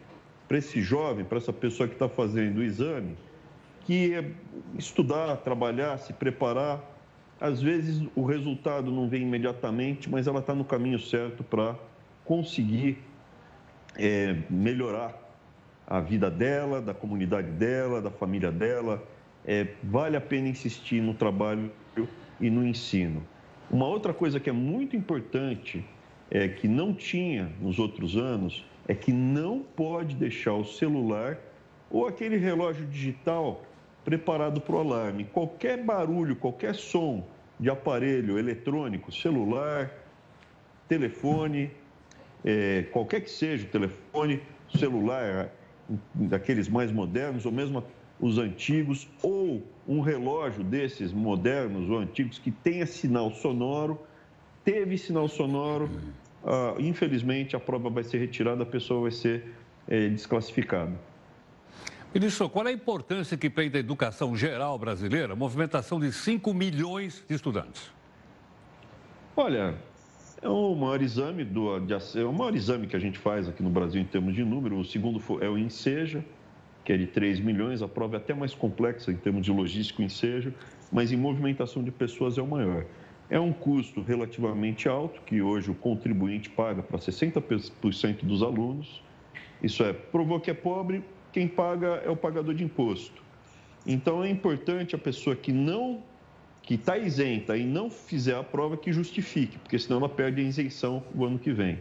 para 0.46 0.58
esse 0.58 0.82
jovem, 0.82 1.24
para 1.24 1.38
essa 1.38 1.52
pessoa 1.52 1.88
que 1.88 1.94
está 1.94 2.08
fazendo 2.08 2.58
o 2.58 2.62
exame, 2.62 3.16
que 3.86 4.14
é 4.14 4.30
estudar, 4.76 5.36
trabalhar, 5.38 5.96
se 5.98 6.12
preparar. 6.12 6.84
Às 7.40 7.62
vezes 7.62 8.06
o 8.14 8.24
resultado 8.24 8.90
não 8.90 9.08
vem 9.08 9.22
imediatamente, 9.22 10.10
mas 10.10 10.26
ela 10.26 10.40
está 10.40 10.54
no 10.54 10.64
caminho 10.64 10.98
certo 10.98 11.42
para 11.42 11.76
conseguir 12.24 12.98
é, 13.96 14.36
melhorar 14.50 15.29
a 15.90 15.98
vida 16.00 16.30
dela, 16.30 16.80
da 16.80 16.94
comunidade 16.94 17.50
dela, 17.50 18.00
da 18.00 18.12
família 18.12 18.52
dela. 18.52 19.02
É, 19.44 19.66
vale 19.82 20.16
a 20.16 20.20
pena 20.20 20.46
insistir 20.46 21.02
no 21.02 21.14
trabalho 21.14 21.72
e 22.40 22.48
no 22.48 22.64
ensino. 22.64 23.26
Uma 23.68 23.86
outra 23.86 24.14
coisa 24.14 24.38
que 24.38 24.48
é 24.48 24.52
muito 24.52 24.94
importante, 24.94 25.84
é, 26.30 26.46
que 26.46 26.68
não 26.68 26.94
tinha 26.94 27.50
nos 27.60 27.80
outros 27.80 28.16
anos, 28.16 28.64
é 28.86 28.94
que 28.94 29.12
não 29.12 29.60
pode 29.60 30.14
deixar 30.14 30.54
o 30.54 30.64
celular 30.64 31.38
ou 31.90 32.06
aquele 32.06 32.36
relógio 32.36 32.86
digital 32.86 33.64
preparado 34.04 34.60
para 34.60 34.76
o 34.76 34.78
alarme. 34.78 35.24
Qualquer 35.24 35.82
barulho, 35.82 36.36
qualquer 36.36 36.74
som 36.74 37.26
de 37.58 37.68
aparelho 37.68 38.38
eletrônico, 38.38 39.10
celular, 39.10 39.90
telefone, 40.88 41.70
é, 42.44 42.84
qualquer 42.92 43.20
que 43.22 43.30
seja 43.30 43.66
o 43.66 43.68
telefone, 43.68 44.40
celular, 44.76 45.50
daqueles 46.14 46.68
mais 46.68 46.90
modernos, 46.90 47.46
ou 47.46 47.52
mesmo 47.52 47.84
os 48.20 48.38
antigos, 48.38 49.08
ou 49.22 49.62
um 49.88 50.00
relógio 50.00 50.62
desses 50.62 51.12
modernos 51.12 51.88
ou 51.88 51.98
antigos 51.98 52.38
que 52.38 52.50
tenha 52.50 52.86
sinal 52.86 53.30
sonoro, 53.30 53.98
teve 54.64 54.98
sinal 54.98 55.26
sonoro, 55.28 55.90
ah, 56.44 56.74
infelizmente 56.78 57.56
a 57.56 57.60
prova 57.60 57.88
vai 57.88 58.04
ser 58.04 58.18
retirada, 58.18 58.62
a 58.62 58.66
pessoa 58.66 59.02
vai 59.02 59.10
ser 59.10 59.54
é, 59.88 60.08
desclassificada. 60.08 60.92
Ministro, 62.12 62.48
qual 62.48 62.66
é 62.66 62.70
a 62.70 62.72
importância 62.72 63.36
que 63.36 63.48
tem 63.48 63.70
da 63.70 63.78
educação 63.78 64.34
geral 64.36 64.76
brasileira 64.78 65.32
a 65.32 65.36
movimentação 65.36 66.00
de 66.00 66.12
5 66.12 66.52
milhões 66.52 67.24
de 67.28 67.34
estudantes? 67.34 67.90
Olha, 69.36 69.76
é 70.42 70.48
o 70.48 70.74
maior 70.74 71.02
exame 71.02 71.44
do, 71.44 71.78
de, 71.80 71.92
é 71.92 72.24
o 72.24 72.32
maior 72.32 72.54
exame 72.54 72.86
que 72.86 72.96
a 72.96 72.98
gente 72.98 73.18
faz 73.18 73.48
aqui 73.48 73.62
no 73.62 73.70
Brasil 73.70 74.00
em 74.00 74.04
termos 74.04 74.34
de 74.34 74.42
número. 74.42 74.78
O 74.78 74.84
segundo 74.84 75.22
é 75.42 75.48
o 75.48 75.58
INSEJA, 75.58 76.24
que 76.84 76.92
é 76.92 76.96
de 76.96 77.06
3 77.06 77.40
milhões. 77.40 77.82
A 77.82 77.88
prova 77.88 78.16
é 78.16 78.18
até 78.18 78.32
mais 78.32 78.54
complexa 78.54 79.12
em 79.12 79.16
termos 79.16 79.44
de 79.44 79.52
logística, 79.52 80.00
o 80.00 80.04
INSEJA, 80.04 80.54
mas 80.90 81.12
em 81.12 81.16
movimentação 81.16 81.84
de 81.84 81.90
pessoas 81.90 82.38
é 82.38 82.42
o 82.42 82.46
maior. 82.46 82.86
É 83.28 83.38
um 83.38 83.52
custo 83.52 84.00
relativamente 84.00 84.88
alto, 84.88 85.20
que 85.22 85.42
hoje 85.42 85.70
o 85.70 85.74
contribuinte 85.74 86.48
paga 86.48 86.82
para 86.82 86.98
60% 86.98 88.24
dos 88.24 88.42
alunos. 88.42 89.02
Isso 89.62 89.82
é, 89.82 89.92
provou 89.92 90.40
que 90.40 90.50
é 90.50 90.54
pobre, 90.54 91.04
quem 91.32 91.46
paga 91.46 92.02
é 92.04 92.10
o 92.10 92.16
pagador 92.16 92.54
de 92.54 92.64
imposto. 92.64 93.22
Então 93.86 94.24
é 94.24 94.30
importante 94.30 94.94
a 94.94 94.98
pessoa 94.98 95.36
que 95.36 95.52
não 95.52 96.02
que 96.70 96.76
está 96.76 96.96
isenta 96.96 97.56
e 97.56 97.64
não 97.64 97.90
fizer 97.90 98.36
a 98.36 98.44
prova 98.44 98.76
que 98.76 98.92
justifique, 98.92 99.58
porque 99.58 99.76
senão 99.76 99.98
ela 99.98 100.08
perde 100.08 100.40
a 100.40 100.44
isenção 100.44 101.02
o 101.12 101.24
ano 101.24 101.36
que 101.36 101.50
vem. 101.50 101.80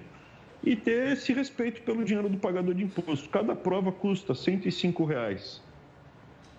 E 0.64 0.76
ter 0.76 1.12
esse 1.12 1.32
respeito 1.32 1.84
pelo 1.84 2.04
dinheiro 2.04 2.28
do 2.28 2.40
pagador 2.40 2.74
de 2.74 2.86
imposto. 2.86 3.30
Cada 3.30 3.56
prova 3.56 3.92
custa 3.92 4.34
105 4.34 5.06
reais, 5.06 5.62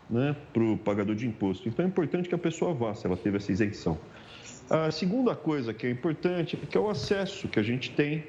né, 0.08 0.36
para 0.52 0.62
o 0.62 0.78
pagador 0.78 1.16
de 1.16 1.26
imposto. 1.26 1.68
Então 1.68 1.84
é 1.84 1.88
importante 1.88 2.28
que 2.28 2.34
a 2.36 2.38
pessoa 2.38 2.72
vá, 2.72 2.94
se 2.94 3.04
ela 3.04 3.16
teve 3.16 3.38
essa 3.38 3.50
isenção. 3.50 3.98
A 4.70 4.92
segunda 4.92 5.34
coisa 5.34 5.74
que 5.74 5.88
é 5.88 5.90
importante 5.90 6.56
é 6.62 6.66
que 6.66 6.78
é 6.78 6.80
o 6.80 6.88
acesso 6.88 7.48
que 7.48 7.58
a 7.58 7.64
gente 7.64 7.90
tem 7.90 8.22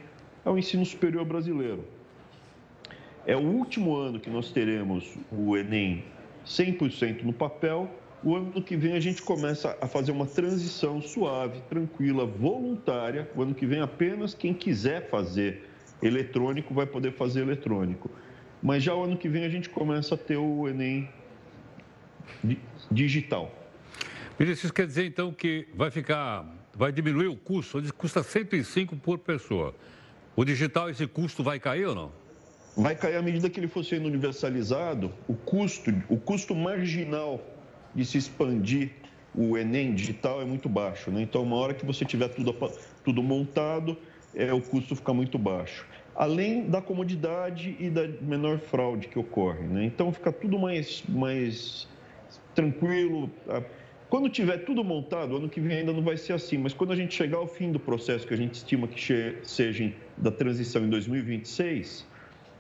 ao 0.43 0.57
ensino 0.57 0.83
superior 0.83 1.25
brasileiro. 1.25 1.85
É 3.27 3.35
o 3.37 3.41
último 3.41 3.95
ano 3.95 4.19
que 4.19 4.31
nós 4.31 4.51
teremos 4.51 5.15
o 5.31 5.55
Enem 5.55 6.03
100% 6.43 7.21
no 7.21 7.33
papel. 7.33 8.00
O 8.23 8.35
ano 8.35 8.61
que 8.61 8.75
vem 8.75 8.93
a 8.93 8.99
gente 8.99 9.21
começa 9.21 9.75
a 9.81 9.87
fazer 9.87 10.11
uma 10.11 10.27
transição 10.27 11.01
suave, 11.01 11.59
tranquila, 11.67 12.25
voluntária. 12.25 13.27
O 13.35 13.41
ano 13.41 13.55
que 13.55 13.65
vem 13.65 13.81
apenas 13.81 14.35
quem 14.35 14.53
quiser 14.53 15.09
fazer 15.09 15.67
eletrônico 16.03 16.73
vai 16.73 16.85
poder 16.85 17.13
fazer 17.13 17.41
eletrônico. 17.41 18.11
Mas 18.61 18.83
já 18.83 18.93
o 18.93 19.03
ano 19.03 19.17
que 19.17 19.27
vem 19.27 19.43
a 19.43 19.49
gente 19.49 19.69
começa 19.69 20.13
a 20.13 20.17
ter 20.17 20.37
o 20.37 20.67
Enem 20.67 21.09
digital. 22.91 23.51
Ministro, 24.39 24.67
isso 24.67 24.73
quer 24.73 24.85
dizer 24.85 25.05
então 25.05 25.33
que 25.33 25.67
vai 25.73 25.89
ficar, 25.89 26.45
vai 26.75 26.91
diminuir 26.91 27.27
o 27.27 27.35
custo, 27.35 27.81
custa 27.93 28.21
105 28.21 28.95
por 28.97 29.17
pessoa. 29.17 29.73
O 30.35 30.45
digital, 30.45 30.91
esse 30.91 31.07
custo 31.07 31.43
vai 31.43 31.59
cair 31.59 31.87
ou 31.87 31.95
não? 31.95 32.21
vai 32.75 32.95
cair 32.95 33.17
à 33.17 33.21
medida 33.21 33.49
que 33.49 33.59
ele 33.59 33.67
for 33.67 33.83
sendo 33.83 34.07
universalizado, 34.07 35.11
o 35.27 35.33
custo, 35.33 35.91
o 36.07 36.17
custo 36.17 36.55
marginal 36.55 37.41
de 37.93 38.05
se 38.05 38.17
expandir 38.17 38.91
o 39.33 39.57
Enem 39.57 39.93
digital 39.93 40.41
é 40.41 40.45
muito 40.45 40.67
baixo. 40.67 41.09
Né? 41.09 41.21
Então, 41.21 41.43
uma 41.43 41.55
hora 41.55 41.73
que 41.73 41.85
você 41.85 42.03
tiver 42.03 42.29
tudo, 42.29 42.53
tudo 43.03 43.23
montado, 43.23 43.97
é, 44.35 44.51
o 44.53 44.61
custo 44.61 44.95
fica 44.95 45.13
muito 45.13 45.37
baixo. 45.37 45.85
Além 46.15 46.69
da 46.69 46.81
comodidade 46.81 47.75
e 47.79 47.89
da 47.89 48.07
menor 48.21 48.59
fraude 48.59 49.07
que 49.07 49.17
ocorre. 49.17 49.63
Né? 49.63 49.85
Então, 49.85 50.11
fica 50.11 50.31
tudo 50.31 50.59
mais, 50.59 51.03
mais 51.07 51.87
tranquilo. 52.53 53.29
Quando 54.09 54.27
tiver 54.27 54.57
tudo 54.65 54.83
montado, 54.83 55.37
ano 55.37 55.47
que 55.47 55.61
vem 55.61 55.77
ainda 55.77 55.93
não 55.93 56.01
vai 56.01 56.17
ser 56.17 56.33
assim, 56.33 56.57
mas 56.57 56.73
quando 56.73 56.91
a 56.91 56.95
gente 56.97 57.15
chegar 57.15 57.37
ao 57.37 57.47
fim 57.47 57.71
do 57.71 57.79
processo, 57.79 58.27
que 58.27 58.33
a 58.33 58.37
gente 58.37 58.55
estima 58.55 58.85
que 58.85 59.37
seja 59.43 59.93
da 60.17 60.29
transição 60.29 60.83
em 60.83 60.89
2026, 60.89 62.05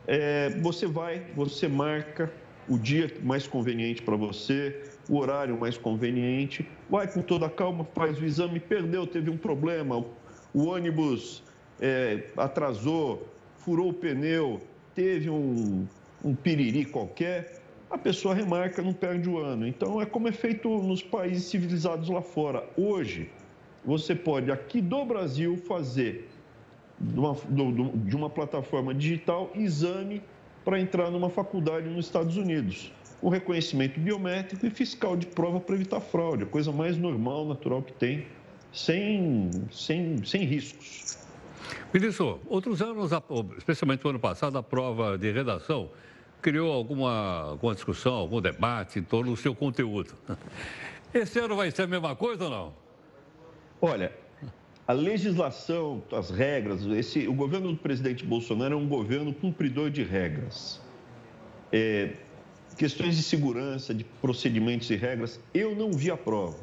é, 0.07 0.49
você 0.61 0.87
vai, 0.87 1.21
você 1.35 1.67
marca 1.67 2.31
o 2.69 2.77
dia 2.77 3.11
mais 3.21 3.47
conveniente 3.47 4.01
para 4.01 4.15
você, 4.15 4.81
o 5.11 5.17
horário 5.17 5.59
mais 5.59 5.77
conveniente, 5.77 6.65
vai 6.89 7.05
com 7.05 7.21
toda 7.21 7.45
a 7.45 7.49
calma, 7.49 7.83
faz 7.93 8.17
o 8.17 8.23
exame, 8.23 8.61
perdeu, 8.61 9.05
teve 9.05 9.29
um 9.29 9.35
problema, 9.35 10.05
o 10.53 10.67
ônibus 10.67 11.43
é, 11.81 12.23
atrasou, 12.37 13.27
furou 13.57 13.89
o 13.89 13.93
pneu, 13.93 14.61
teve 14.95 15.29
um, 15.29 15.85
um 16.23 16.33
piriri 16.33 16.85
qualquer, 16.85 17.59
a 17.89 17.97
pessoa 17.97 18.33
remarca, 18.33 18.81
não 18.81 18.93
perde 18.93 19.29
o 19.29 19.37
ano. 19.37 19.67
Então, 19.67 20.01
é 20.01 20.05
como 20.05 20.29
é 20.29 20.31
feito 20.31 20.69
nos 20.81 21.03
países 21.03 21.43
civilizados 21.43 22.07
lá 22.07 22.21
fora. 22.21 22.63
Hoje, 22.77 23.29
você 23.83 24.15
pode, 24.15 24.49
aqui 24.49 24.79
do 24.79 25.03
Brasil, 25.03 25.57
fazer 25.57 26.29
de 26.97 27.19
uma, 27.19 27.35
de 27.95 28.15
uma 28.15 28.29
plataforma 28.29 28.93
digital 28.93 29.51
exame 29.55 30.21
para 30.63 30.79
entrar 30.79 31.11
numa 31.11 31.29
faculdade 31.29 31.89
nos 31.89 32.05
Estados 32.05 32.37
Unidos. 32.37 32.93
O 33.21 33.29
reconhecimento 33.29 33.99
biométrico 33.99 34.65
e 34.65 34.69
fiscal 34.69 35.15
de 35.15 35.27
prova 35.27 35.59
para 35.59 35.75
evitar 35.75 35.99
fraude, 35.99 36.43
a 36.43 36.47
coisa 36.47 36.71
mais 36.71 36.97
normal, 36.97 37.45
natural 37.45 37.83
que 37.83 37.93
tem 37.93 38.25
sem, 38.73 39.49
sem, 39.71 40.23
sem 40.25 40.43
riscos. 40.43 41.17
Ministro, 41.93 42.39
outros 42.47 42.81
anos, 42.81 43.11
especialmente 43.57 44.05
o 44.05 44.09
ano 44.09 44.19
passado, 44.19 44.57
a 44.57 44.63
prova 44.63 45.17
de 45.17 45.31
redação 45.31 45.89
criou 46.41 46.73
alguma, 46.73 47.51
alguma 47.51 47.75
discussão, 47.75 48.13
algum 48.13 48.41
debate 48.41 48.99
em 48.99 49.03
torno 49.03 49.31
do 49.31 49.37
seu 49.37 49.53
conteúdo. 49.53 50.13
Esse 51.13 51.39
ano 51.39 51.55
vai 51.55 51.69
ser 51.69 51.83
a 51.83 51.87
mesma 51.87 52.15
coisa 52.15 52.45
ou 52.45 52.49
não? 52.49 52.73
Olha, 53.81 54.13
a 54.87 54.93
legislação, 54.93 56.01
as 56.11 56.29
regras, 56.29 56.85
esse, 56.85 57.27
o 57.27 57.33
governo 57.33 57.71
do 57.71 57.77
presidente 57.77 58.25
Bolsonaro 58.25 58.73
é 58.73 58.77
um 58.77 58.87
governo 58.87 59.33
cumpridor 59.33 59.89
de 59.89 60.03
regras. 60.03 60.81
É, 61.71 62.13
questões 62.81 63.15
de 63.15 63.21
segurança, 63.21 63.93
de 63.93 64.03
procedimentos 64.03 64.89
e 64.89 64.95
regras, 64.95 65.39
eu 65.53 65.75
não 65.75 65.91
vi 65.91 66.09
a 66.09 66.17
prova. 66.17 66.57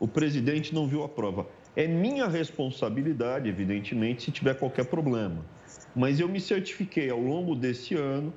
O 0.00 0.08
presidente 0.08 0.74
não 0.74 0.88
viu 0.88 1.04
a 1.04 1.08
prova. 1.08 1.46
É 1.76 1.86
minha 1.86 2.26
responsabilidade, 2.26 3.46
evidentemente, 3.46 4.22
se 4.22 4.32
tiver 4.32 4.54
qualquer 4.54 4.86
problema. 4.86 5.44
Mas 5.94 6.18
eu 6.18 6.30
me 6.30 6.40
certifiquei 6.40 7.10
ao 7.10 7.20
longo 7.20 7.54
desse 7.54 7.94
ano, 7.94 8.32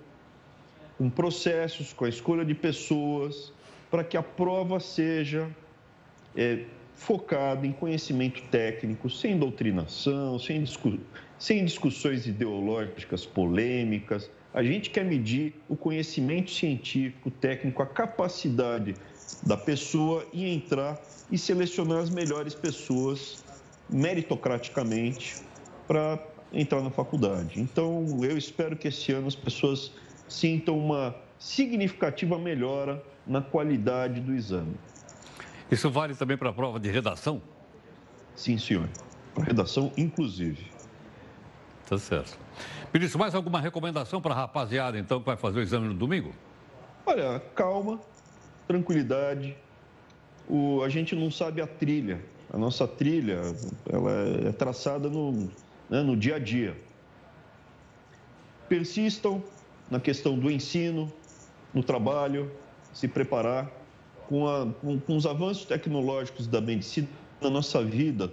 com 0.97 1.09
processos, 1.09 1.93
com 1.93 2.03
a 2.03 2.09
escolha 2.09 2.43
de 2.43 2.53
pessoas, 2.53 3.53
para 3.89 4.03
que 4.03 4.17
a 4.17 4.21
prova 4.21 4.77
seja 4.81 5.49
é, 6.35 6.65
focada 6.93 7.65
em 7.65 7.71
conhecimento 7.71 8.41
técnico, 8.51 9.09
sem 9.09 9.39
doutrinação, 9.39 10.37
sem, 10.37 10.61
discu 10.61 10.99
sem 11.39 11.63
discussões 11.63 12.27
ideológicas 12.27 13.25
polêmicas. 13.25 14.29
A 14.53 14.63
gente 14.63 14.89
quer 14.89 15.03
medir 15.03 15.61
o 15.67 15.75
conhecimento 15.75 16.51
científico, 16.51 17.29
técnico, 17.29 17.81
a 17.81 17.85
capacidade 17.85 18.95
da 19.43 19.57
pessoa 19.57 20.25
e 20.33 20.47
entrar 20.47 20.99
e 21.29 21.37
selecionar 21.37 21.99
as 21.99 22.09
melhores 22.09 22.55
pessoas 22.55 23.43
meritocraticamente 23.89 25.35
para 25.87 26.25
entrar 26.51 26.81
na 26.81 26.89
faculdade. 26.89 27.59
Então, 27.59 28.19
eu 28.23 28.37
espero 28.37 28.75
que 28.75 28.87
esse 28.87 29.11
ano 29.11 29.27
as 29.27 29.35
pessoas 29.35 29.91
sintam 30.27 30.77
uma 30.77 31.15
significativa 31.37 32.37
melhora 32.37 33.03
na 33.25 33.41
qualidade 33.41 34.21
do 34.21 34.33
exame. 34.33 34.75
Isso 35.69 35.89
vale 35.89 36.15
também 36.15 36.37
para 36.37 36.49
a 36.49 36.53
prova 36.53 36.79
de 36.79 36.89
redação? 36.89 37.41
Sim, 38.35 38.57
senhor. 38.57 38.89
Para 39.33 39.43
redação, 39.43 39.91
inclusive. 39.97 40.76
Tá 41.87 41.97
certo. 41.97 42.37
Ministro, 42.93 43.17
mais 43.17 43.33
alguma 43.33 43.61
recomendação 43.61 44.21
para 44.21 44.33
a 44.33 44.37
rapaziada, 44.37 44.99
então, 44.99 45.19
que 45.19 45.25
vai 45.25 45.37
fazer 45.37 45.59
o 45.59 45.61
exame 45.61 45.87
no 45.87 45.93
domingo? 45.93 46.33
Olha, 47.05 47.39
calma, 47.55 47.99
tranquilidade. 48.67 49.55
O, 50.49 50.81
a 50.83 50.89
gente 50.89 51.15
não 51.15 51.31
sabe 51.31 51.61
a 51.61 51.67
trilha. 51.67 52.19
A 52.51 52.57
nossa 52.57 52.85
trilha, 52.85 53.41
ela 53.89 54.11
é 54.47 54.51
traçada 54.51 55.09
no, 55.09 55.49
né, 55.89 56.01
no 56.01 56.17
dia 56.17 56.35
a 56.35 56.39
dia. 56.39 56.75
Persistam 58.67 59.41
na 59.89 59.99
questão 59.99 60.37
do 60.37 60.51
ensino, 60.51 61.11
no 61.73 61.81
trabalho, 61.81 62.51
se 62.93 63.07
preparar 63.07 63.71
com, 64.27 64.45
a, 64.45 64.67
com, 64.81 64.99
com 64.99 65.15
os 65.15 65.25
avanços 65.25 65.65
tecnológicos 65.65 66.47
da 66.47 66.59
medicina 66.59 67.07
na 67.41 67.49
nossa 67.49 67.81
vida 67.81 68.31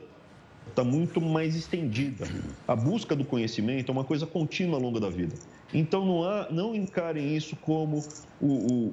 está 0.69 0.83
muito 0.83 1.21
mais 1.21 1.55
estendida. 1.55 2.27
A 2.67 2.75
busca 2.75 3.15
do 3.15 3.25
conhecimento 3.25 3.91
é 3.91 3.93
uma 3.93 4.05
coisa 4.05 4.27
contínua 4.27 4.77
ao 4.77 4.83
longo 4.83 4.99
da 4.99 5.09
vida. 5.09 5.35
Então 5.73 6.05
não, 6.05 6.25
há, 6.25 6.49
não 6.51 6.75
encarem 6.75 7.37
isso 7.37 7.57
como 7.57 8.03
o, 8.41 8.47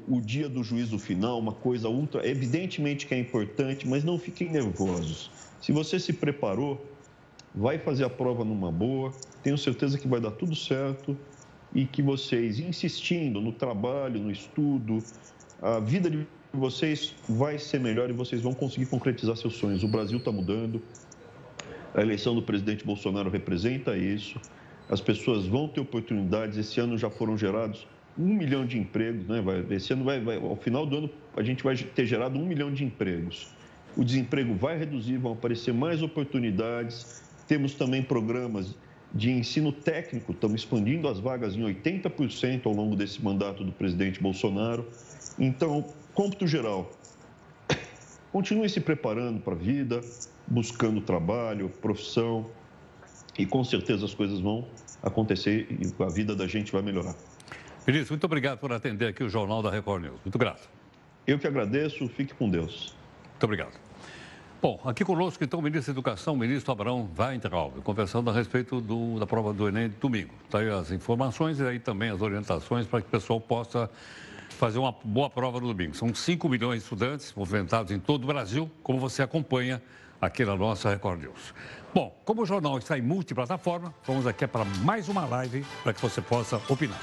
o, 0.07 0.17
o 0.17 0.21
dia 0.21 0.49
do 0.49 0.63
juízo 0.63 0.97
final, 0.97 1.39
uma 1.39 1.53
coisa 1.53 1.89
ultra. 1.89 2.27
Evidentemente 2.27 3.05
que 3.05 3.13
é 3.13 3.19
importante, 3.19 3.87
mas 3.87 4.03
não 4.03 4.17
fiquem 4.17 4.49
nervosos. 4.49 5.29
Se 5.61 5.71
você 5.71 5.99
se 5.99 6.13
preparou, 6.13 6.83
vai 7.53 7.77
fazer 7.77 8.03
a 8.03 8.09
prova 8.09 8.43
numa 8.43 8.71
boa, 8.71 9.11
tenho 9.43 9.57
certeza 9.57 9.97
que 9.97 10.07
vai 10.07 10.19
dar 10.19 10.31
tudo 10.31 10.55
certo 10.55 11.17
e 11.73 11.85
que 11.85 12.01
vocês, 12.01 12.59
insistindo 12.59 13.39
no 13.39 13.51
trabalho, 13.51 14.19
no 14.19 14.31
estudo, 14.31 15.03
a 15.61 15.79
vida 15.79 16.09
de 16.09 16.25
vocês 16.53 17.13
vai 17.29 17.57
ser 17.57 17.79
melhor 17.79 18.09
e 18.09 18.13
vocês 18.13 18.41
vão 18.41 18.53
conseguir 18.53 18.87
concretizar 18.87 19.37
seus 19.37 19.55
sonhos. 19.55 19.83
O 19.83 19.87
Brasil 19.87 20.17
está 20.17 20.31
mudando, 20.31 20.81
a 21.93 22.01
eleição 22.01 22.33
do 22.33 22.41
presidente 22.41 22.85
Bolsonaro 22.85 23.29
representa 23.29 23.97
isso. 23.97 24.39
As 24.89 25.01
pessoas 25.01 25.45
vão 25.45 25.67
ter 25.67 25.81
oportunidades. 25.81 26.57
Esse 26.57 26.79
ano 26.79 26.97
já 26.97 27.09
foram 27.09 27.37
gerados 27.37 27.87
um 28.17 28.33
milhão 28.33 28.65
de 28.65 28.77
empregos, 28.77 29.27
né? 29.27 29.41
Vai, 29.41 29.65
esse 29.71 29.93
ano 29.93 30.03
vai, 30.03 30.19
vai, 30.19 30.37
ao 30.37 30.55
final 30.55 30.85
do 30.85 30.97
ano 30.97 31.09
a 31.35 31.41
gente 31.41 31.63
vai 31.63 31.75
ter 31.75 32.05
gerado 32.05 32.37
um 32.37 32.45
milhão 32.45 32.71
de 32.71 32.83
empregos. 32.83 33.47
O 33.95 34.03
desemprego 34.03 34.53
vai 34.53 34.77
reduzir, 34.77 35.17
vão 35.17 35.33
aparecer 35.33 35.73
mais 35.73 36.01
oportunidades. 36.01 37.23
Temos 37.47 37.73
também 37.73 38.01
programas 38.01 38.75
de 39.13 39.29
ensino 39.29 39.73
técnico, 39.73 40.31
estamos 40.31 40.61
expandindo 40.61 41.07
as 41.07 41.19
vagas 41.19 41.55
em 41.55 41.61
80% 41.61 42.65
ao 42.65 42.73
longo 42.73 42.95
desse 42.95 43.21
mandato 43.21 43.63
do 43.63 43.71
presidente 43.71 44.21
Bolsonaro. 44.21 44.87
Então, 45.37 45.85
cômputo 46.13 46.47
geral, 46.47 46.91
continue 48.31 48.69
se 48.69 48.79
preparando 48.79 49.41
para 49.41 49.53
a 49.53 49.57
vida, 49.57 50.01
buscando 50.51 50.99
trabalho, 50.99 51.69
profissão, 51.81 52.45
e 53.39 53.45
com 53.45 53.63
certeza 53.63 54.05
as 54.05 54.13
coisas 54.13 54.41
vão 54.41 54.67
acontecer 55.01 55.65
e 55.71 56.03
a 56.03 56.09
vida 56.09 56.35
da 56.35 56.45
gente 56.45 56.71
vai 56.71 56.81
melhorar. 56.81 57.15
Ministro, 57.87 58.13
muito 58.13 58.25
obrigado 58.25 58.59
por 58.59 58.71
atender 58.73 59.07
aqui 59.07 59.23
o 59.23 59.29
Jornal 59.29 59.63
da 59.63 59.71
Record 59.71 60.03
News. 60.03 60.19
Muito 60.23 60.37
grato. 60.37 60.69
Eu 61.25 61.39
que 61.39 61.47
agradeço, 61.47 62.07
fique 62.09 62.33
com 62.33 62.49
Deus. 62.49 62.93
Muito 63.31 63.43
obrigado. 63.43 63.79
Bom, 64.61 64.79
aqui 64.85 65.03
conosco 65.03 65.43
então 65.43 65.59
o 65.59 65.63
ministro 65.63 65.91
da 65.91 65.97
Educação, 65.97 66.33
o 66.33 66.37
ministro 66.37 66.71
Abraão 66.71 67.09
Weintraub, 67.17 67.81
conversando 67.81 68.29
a 68.29 68.33
respeito 68.33 68.79
do, 68.79 69.17
da 69.19 69.25
prova 69.25 69.53
do 69.53 69.67
Enem 69.67 69.89
de 69.89 69.95
domingo. 69.95 70.33
Está 70.45 70.59
aí 70.59 70.69
as 70.69 70.91
informações 70.91 71.59
e 71.59 71.63
aí 71.65 71.79
também 71.79 72.09
as 72.09 72.21
orientações 72.21 72.85
para 72.85 73.01
que 73.01 73.07
o 73.07 73.09
pessoal 73.09 73.39
possa 73.39 73.89
fazer 74.49 74.77
uma 74.77 74.91
boa 74.91 75.29
prova 75.29 75.59
no 75.59 75.73
domingo. 75.73 75.95
São 75.95 76.13
5 76.13 76.47
milhões 76.47 76.79
de 76.79 76.83
estudantes 76.83 77.33
movimentados 77.33 77.91
em 77.91 77.99
todo 77.99 78.25
o 78.25 78.27
Brasil, 78.27 78.69
como 78.83 78.99
você 78.99 79.23
acompanha 79.23 79.81
aqui 80.21 80.45
na 80.45 80.55
nossa 80.55 80.89
Record 80.89 81.21
News. 81.21 81.53
Bom, 81.93 82.15
como 82.23 82.43
o 82.43 82.45
jornal 82.45 82.77
está 82.77 82.97
em 82.97 83.01
multiplataforma, 83.01 83.93
vamos 84.05 84.27
aqui 84.27 84.45
para 84.45 84.63
mais 84.63 85.09
uma 85.09 85.25
live 85.25 85.65
para 85.83 85.93
que 85.93 86.01
você 86.01 86.21
possa 86.21 86.61
opinar. 86.69 87.01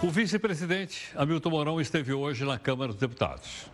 O 0.00 0.10
vice-presidente 0.10 1.10
Hamilton 1.16 1.50
Mourão 1.50 1.80
esteve 1.80 2.12
hoje 2.12 2.44
na 2.44 2.58
Câmara 2.58 2.92
dos 2.92 3.00
Deputados. 3.00 3.66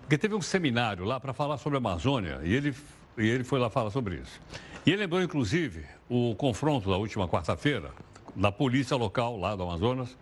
Porque 0.00 0.18
teve 0.18 0.34
um 0.34 0.40
seminário 0.40 1.04
lá 1.04 1.20
para 1.20 1.32
falar 1.32 1.58
sobre 1.58 1.76
a 1.76 1.78
Amazônia 1.78 2.40
e 2.42 2.54
ele, 2.54 2.74
e 3.16 3.28
ele 3.28 3.44
foi 3.44 3.58
lá 3.58 3.70
falar 3.70 3.90
sobre 3.90 4.16
isso. 4.16 4.40
E 4.84 4.90
ele 4.90 4.98
lembrou, 4.98 5.22
inclusive, 5.22 5.84
o 6.08 6.34
confronto 6.34 6.88
da 6.90 6.96
última 6.96 7.28
quarta-feira 7.28 7.90
da 8.34 8.52
polícia 8.52 8.96
local 8.96 9.38
lá 9.38 9.56
do 9.56 9.62
Amazonas 9.62 10.16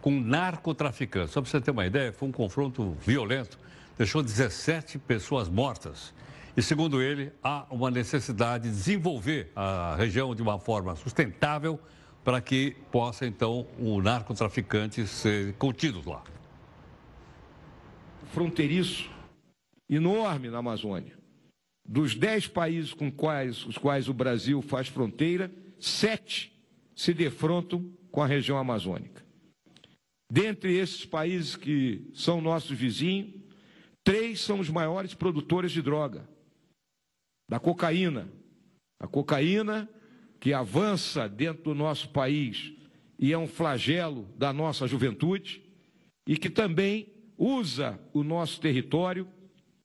com 0.00 0.10
narcotraficantes. 0.10 1.32
Só 1.32 1.40
para 1.40 1.50
você 1.50 1.60
ter 1.60 1.70
uma 1.70 1.86
ideia, 1.86 2.12
foi 2.12 2.28
um 2.28 2.32
confronto 2.32 2.96
violento, 3.00 3.58
deixou 4.00 4.22
17 4.22 4.98
pessoas 4.98 5.46
mortas. 5.46 6.14
E, 6.56 6.62
segundo 6.62 7.02
ele, 7.02 7.30
há 7.42 7.66
uma 7.70 7.90
necessidade 7.90 8.64
de 8.64 8.70
desenvolver 8.70 9.52
a 9.54 9.94
região 9.94 10.34
de 10.34 10.40
uma 10.40 10.58
forma 10.58 10.96
sustentável 10.96 11.78
para 12.24 12.40
que 12.40 12.74
possa, 12.90 13.26
então, 13.26 13.66
o 13.78 14.00
narcotraficante 14.00 15.06
ser 15.06 15.52
contido 15.56 16.00
lá. 16.08 16.24
Fronteiriço 18.32 19.10
enorme 19.86 20.48
na 20.48 20.58
Amazônia. 20.60 21.18
Dos 21.86 22.14
dez 22.14 22.48
países 22.48 22.94
com 22.94 23.12
quais, 23.12 23.66
os 23.66 23.76
quais 23.76 24.08
o 24.08 24.14
Brasil 24.14 24.62
faz 24.62 24.88
fronteira, 24.88 25.52
sete 25.78 26.58
se 26.96 27.12
defrontam 27.12 27.86
com 28.10 28.22
a 28.22 28.26
região 28.26 28.56
amazônica. 28.56 29.22
Dentre 30.32 30.74
esses 30.74 31.04
países 31.04 31.54
que 31.54 32.08
são 32.14 32.40
nossos 32.40 32.70
vizinhos, 32.70 33.39
três 34.10 34.40
são 34.40 34.58
os 34.58 34.68
maiores 34.68 35.14
produtores 35.14 35.70
de 35.70 35.80
droga, 35.80 36.28
da 37.48 37.60
cocaína. 37.60 38.28
A 38.98 39.06
cocaína 39.06 39.88
que 40.40 40.52
avança 40.52 41.28
dentro 41.28 41.62
do 41.62 41.74
nosso 41.76 42.08
país 42.08 42.72
e 43.16 43.32
é 43.32 43.38
um 43.38 43.46
flagelo 43.46 44.24
da 44.36 44.52
nossa 44.52 44.88
juventude 44.88 45.62
e 46.26 46.36
que 46.36 46.50
também 46.50 47.06
usa 47.38 48.00
o 48.12 48.24
nosso 48.24 48.60
território 48.60 49.28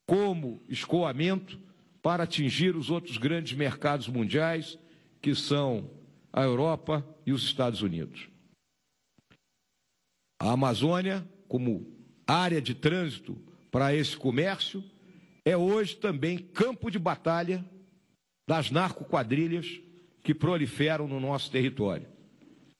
como 0.07 0.59
escoamento 0.67 1.59
para 2.01 2.23
atingir 2.23 2.75
os 2.75 2.89
outros 2.89 3.19
grandes 3.19 3.55
mercados 3.55 4.07
mundiais, 4.07 4.75
que 5.21 5.35
são 5.35 5.87
a 6.33 6.41
Europa 6.41 7.05
e 7.27 7.31
os 7.31 7.43
Estados 7.43 7.83
Unidos. 7.83 8.27
A 10.41 10.51
Amazônia, 10.51 11.23
como 11.47 11.95
área 12.25 12.59
de 12.59 12.73
trânsito 12.73 13.39
para 13.75 13.93
esse 13.93 14.15
comércio, 14.15 14.81
é 15.43 15.57
hoje 15.57 15.97
também 15.97 16.37
campo 16.37 16.89
de 16.89 16.97
batalha 16.97 17.61
das 18.47 18.71
narcoquadrilhas 18.71 19.81
que 20.23 20.33
proliferam 20.33 21.09
no 21.09 21.19
nosso 21.19 21.51
território. 21.51 22.07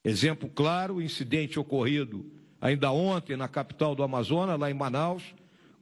Exemplo 0.06 0.48
claro, 0.48 0.96
o 0.96 1.02
incidente 1.02 1.60
ocorrido 1.60 2.32
ainda 2.62 2.93
ontem 2.93 3.36
na 3.36 3.50
capital 3.50 3.93
do 3.93 4.04
Amazonas, 4.04 4.58
lá 4.58 4.72
em 4.72 4.74
Manaus, 4.74 5.22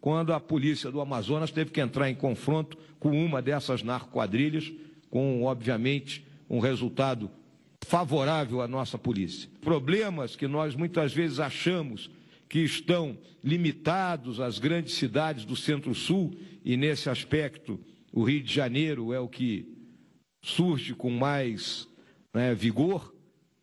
quando 0.02 0.34
a 0.34 0.40
polícia 0.40 0.90
do 0.90 1.00
Amazonas 1.00 1.52
teve 1.52 1.70
que 1.70 1.80
entrar 1.80 2.10
em 2.10 2.16
confronto 2.16 2.76
com 3.00 3.12
uma 3.12 3.40
dessas 3.40 3.84
narcoquadrilhas, 3.84 4.74
com, 5.12 5.44
obviamente, 5.44 6.26
um 6.50 6.58
resultado 6.58 7.30
favorável 7.86 8.64
à 8.64 8.68
nossa 8.68 8.98
polícia. 8.98 9.48
Problemas 9.62 10.36
que 10.36 10.48
nós 10.48 10.74
muitas 10.74 11.14
vezes 11.14 11.40
achamos 11.40 12.10
que 12.54 12.60
estão 12.60 13.18
limitados 13.44 14.40
às 14.40 14.60
grandes 14.60 14.94
cidades 14.94 15.44
do 15.44 15.56
Centro-Sul, 15.56 16.36
e 16.64 16.78
nesse 16.78 17.10
aspecto 17.10 17.80
o 18.12 18.22
Rio 18.24 18.44
de 18.44 18.54
Janeiro 18.54 19.12
é 19.12 19.20
o 19.20 19.28
que 19.28 19.76
surge 20.40 20.94
com 20.94 21.10
mais 21.10 21.88
né, 22.32 22.54
vigor, 22.54 23.12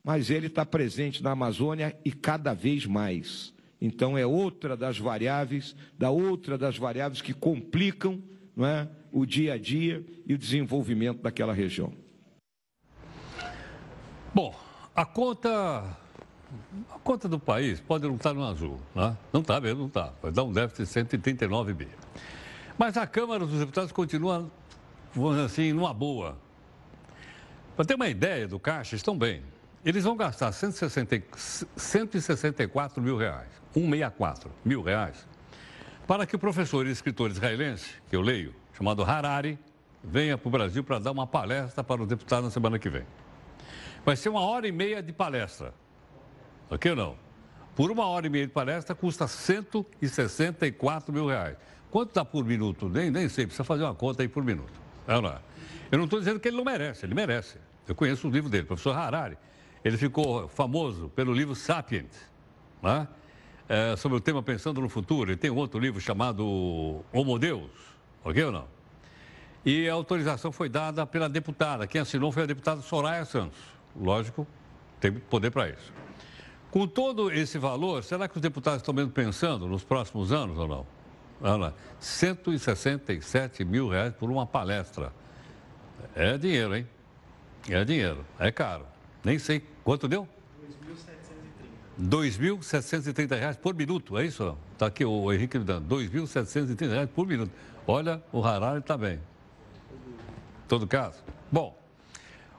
mas 0.03 0.29
ele 0.29 0.49
está 0.49 0.67
presente 0.67 1.23
na 1.23 1.31
Amazônia 1.31 1.97
e 2.05 2.11
cada 2.11 2.53
vez 2.53 2.85
mais. 2.85 3.55
Então 3.81 4.19
é 4.19 4.27
outra 4.27 4.77
das 4.77 4.99
variáveis, 4.99 5.77
da 5.97 6.11
outra 6.11 6.59
das 6.59 6.77
variáveis 6.77 7.23
que 7.23 7.33
complicam 7.33 8.21
não 8.57 8.67
é, 8.67 8.91
o 9.13 9.25
dia 9.25 9.53
a 9.53 9.57
dia 9.57 10.05
e 10.27 10.35
o 10.35 10.39
desenvolvimento 10.39 11.23
daquela 11.23 11.53
região. 11.53 11.93
Bom, 14.35 14.53
a 14.97 15.07
conta, 15.07 15.97
a 16.95 16.99
conta 16.99 17.29
do 17.29 17.39
país 17.39 17.81
pode 17.81 18.07
não 18.07 18.17
estar 18.17 18.33
no 18.33 18.45
azul, 18.45 18.81
né? 18.95 19.17
não 19.33 19.41
está 19.41 19.61
mesmo, 19.61 19.81
não 19.81 19.87
está. 19.87 20.13
Vai 20.23 20.33
dar 20.33 20.45
um 20.45 20.53
déficit 20.53 20.85
de 20.85 20.89
139 20.89 21.75
bi. 21.75 21.89
Mas 22.77 22.97
a 22.97 23.07
Câmara 23.07 23.47
dos 23.47 23.59
Deputados 23.59 23.93
continua, 23.93 24.51
vamos 25.15 25.33
dizer 25.33 25.47
assim, 25.47 25.73
numa 25.73 25.93
boa. 25.93 26.37
Para 27.77 27.85
ter 27.85 27.95
uma 27.95 28.09
ideia 28.09 28.49
do 28.49 28.59
caixa, 28.59 28.97
estão 28.97 29.17
bem. 29.17 29.43
Eles 29.85 30.05
vão 30.05 30.17
gastar 30.17 30.53
160, 30.53 31.23
164 31.77 33.03
mil 33.03 33.17
reais, 33.17 33.49
164 33.73 34.51
mil 34.65 34.83
reais, 34.83 35.27
para 36.07 36.27
que 36.27 36.37
o 36.37 36.39
professor 36.39 36.87
e 36.87 36.91
escritor 36.91 37.31
israelense, 37.31 37.95
que 38.11 38.17
eu 38.17 38.21
leio, 38.21 38.55
chamado 38.77 39.03
Harari, 39.03 39.59
venha 40.03 40.37
para 40.37 40.49
o 40.49 40.51
Brasil 40.51 40.85
para 40.85 40.99
dar 40.99 41.13
uma 41.13 41.27
palestra 41.27 41.83
para 41.83 42.03
os 42.03 42.09
deputados 42.09 42.45
na 42.47 42.51
semana 42.51 42.79
que 42.79 42.91
vem. 42.91 43.05
Vai 44.05 44.17
ser 44.17 44.29
uma 44.29 44.41
hora 44.41 44.67
e 44.67 44.73
meia 44.73 45.03
de 45.03 45.13
palestra. 45.13 45.73
Ok 46.71 46.91
ou 46.93 46.97
não? 46.97 47.17
Por 47.75 47.91
uma 47.91 48.07
hora 48.07 48.27
e 48.27 48.31
meia 48.31 48.47
de 48.47 48.53
palestra 48.53 48.95
custa 48.95 49.27
164 49.27 51.13
mil 51.13 51.27
reais. 51.27 51.57
Quanto 51.91 52.15
dá 52.15 52.25
por 52.25 52.45
minuto? 52.45 52.89
Nem, 52.89 53.11
nem 53.11 53.29
sei, 53.29 53.47
precisa 53.47 53.65
fazer 53.65 53.83
uma 53.83 53.95
conta 53.95 54.23
aí 54.23 54.29
por 54.29 54.45
minuto. 54.45 54.73
É 55.09 55.15
Eu 55.91 55.99
não 55.99 56.05
estou 56.05 56.21
dizendo 56.21 56.39
que 56.39 56.49
ele 56.49 56.57
não 56.57 56.65
merece, 56.65 57.05
ele 57.05 57.15
merece. 57.15 57.59
Eu 57.89 57.95
conheço 57.95 58.29
o 58.29 58.31
livro 58.31 58.49
dele, 58.49 58.65
professor 58.65 58.97
Harari. 58.97 59.37
Ele 59.85 59.97
ficou 59.97 60.47
famoso 60.49 61.09
pelo 61.09 61.33
livro 61.33 61.55
Sapiens, 61.55 62.31
né? 62.83 63.09
é, 63.71 63.95
sobre 63.97 64.19
o 64.19 64.21
tema 64.21 64.43
Pensando 64.43 64.81
no 64.81 64.89
Futuro. 64.89 65.31
Ele 65.31 65.37
tem 65.37 65.49
um 65.49 65.57
outro 65.57 65.79
livro 65.79 66.01
chamado 66.01 67.05
Homo 67.13 67.39
Deus, 67.39 67.71
ok 68.25 68.45
ou 68.45 68.51
não? 68.51 68.69
E 69.65 69.89
a 69.89 69.93
autorização 69.93 70.51
foi 70.51 70.69
dada 70.69 71.07
pela 71.07 71.29
deputada. 71.29 71.87
Quem 71.87 72.01
assinou 72.01 72.33
foi 72.33 72.43
a 72.43 72.47
deputada 72.47 72.81
Soraya 72.83 73.25
Santos. 73.25 73.59
Lógico, 73.95 74.45
tem 74.99 75.13
poder 75.13 75.51
para 75.53 75.69
isso. 75.69 75.93
Com 76.71 76.87
todo 76.87 77.33
esse 77.33 77.59
valor, 77.59 78.05
será 78.05 78.29
que 78.29 78.37
os 78.37 78.43
deputados 78.43 78.81
estão 78.81 78.95
mesmo 78.95 79.11
pensando 79.11 79.67
nos 79.67 79.83
próximos 79.83 80.33
anos 80.33 80.57
ou 80.57 80.69
não? 80.69 80.87
Olha, 81.41 81.75
167 81.99 83.65
mil 83.65 83.89
reais 83.89 84.15
por 84.15 84.31
uma 84.31 84.47
palestra. 84.47 85.13
É 86.15 86.39
dinheiro, 86.39 86.77
hein? 86.77 86.87
É 87.69 87.85
dinheiro, 87.85 88.25
é 88.39 88.53
caro. 88.53 88.87
Nem 89.25 89.39
sei 89.39 89.63
quanto 89.83 90.07
deu? 90.07 90.29
2.730 92.01 93.39
reais 93.39 93.57
por 93.57 93.75
minuto, 93.75 94.17
é 94.17 94.25
isso? 94.25 94.57
Está 94.73 94.87
aqui 94.87 95.05
o 95.05 95.33
Henrique 95.33 95.59
me 95.59 95.65
dando. 95.65 95.95
2.730 95.95 96.89
reais 96.89 97.11
por 97.11 97.27
minuto. 97.27 97.51
Olha, 97.87 98.23
o 98.33 98.43
Harari 98.43 98.79
está 98.79 98.97
bem. 98.97 99.21
Todo 100.69 100.87
caso. 100.87 101.23
Bom, 101.51 101.77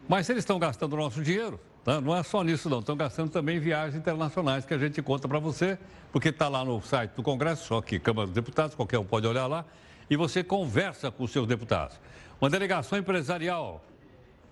mas 0.08 0.30
eles 0.30 0.42
estão 0.42 0.60
gastando 0.60 0.94
o 0.94 0.98
nosso 0.98 1.24
dinheiro, 1.24 1.60
tá? 1.84 2.02
não 2.02 2.16
é 2.16 2.24
só 2.24 2.44
nisso 2.44 2.70
não, 2.70 2.80
estão 2.80 2.96
gastando 2.96 3.30
também 3.30 3.60
viagens 3.60 3.96
internacionais 3.96 4.66
que 4.66 4.74
a 4.74 4.78
gente 4.78 5.02
conta 5.02 5.28
para 5.28 5.40
você, 5.40 5.78
porque 6.12 6.30
está 6.30 6.48
lá 6.48 6.64
no 6.64 6.82
site 6.82 7.12
do 7.12 7.24
Congresso, 7.24 7.66
só 7.68 7.82
que 7.82 8.00
Câmara 8.00 8.28
dos 8.28 8.36
Deputados, 8.36 8.76
qualquer 8.76 9.00
um 9.00 9.06
pode 9.06 9.28
olhar 9.28 9.48
lá, 9.48 9.66
e 10.10 10.16
você 10.16 10.44
conversa 10.44 11.10
com 11.10 11.24
os 11.24 11.32
seus 11.32 11.48
deputados. 11.48 12.00
Uma 12.40 12.50
delegação 12.50 12.98
empresarial 12.98 13.84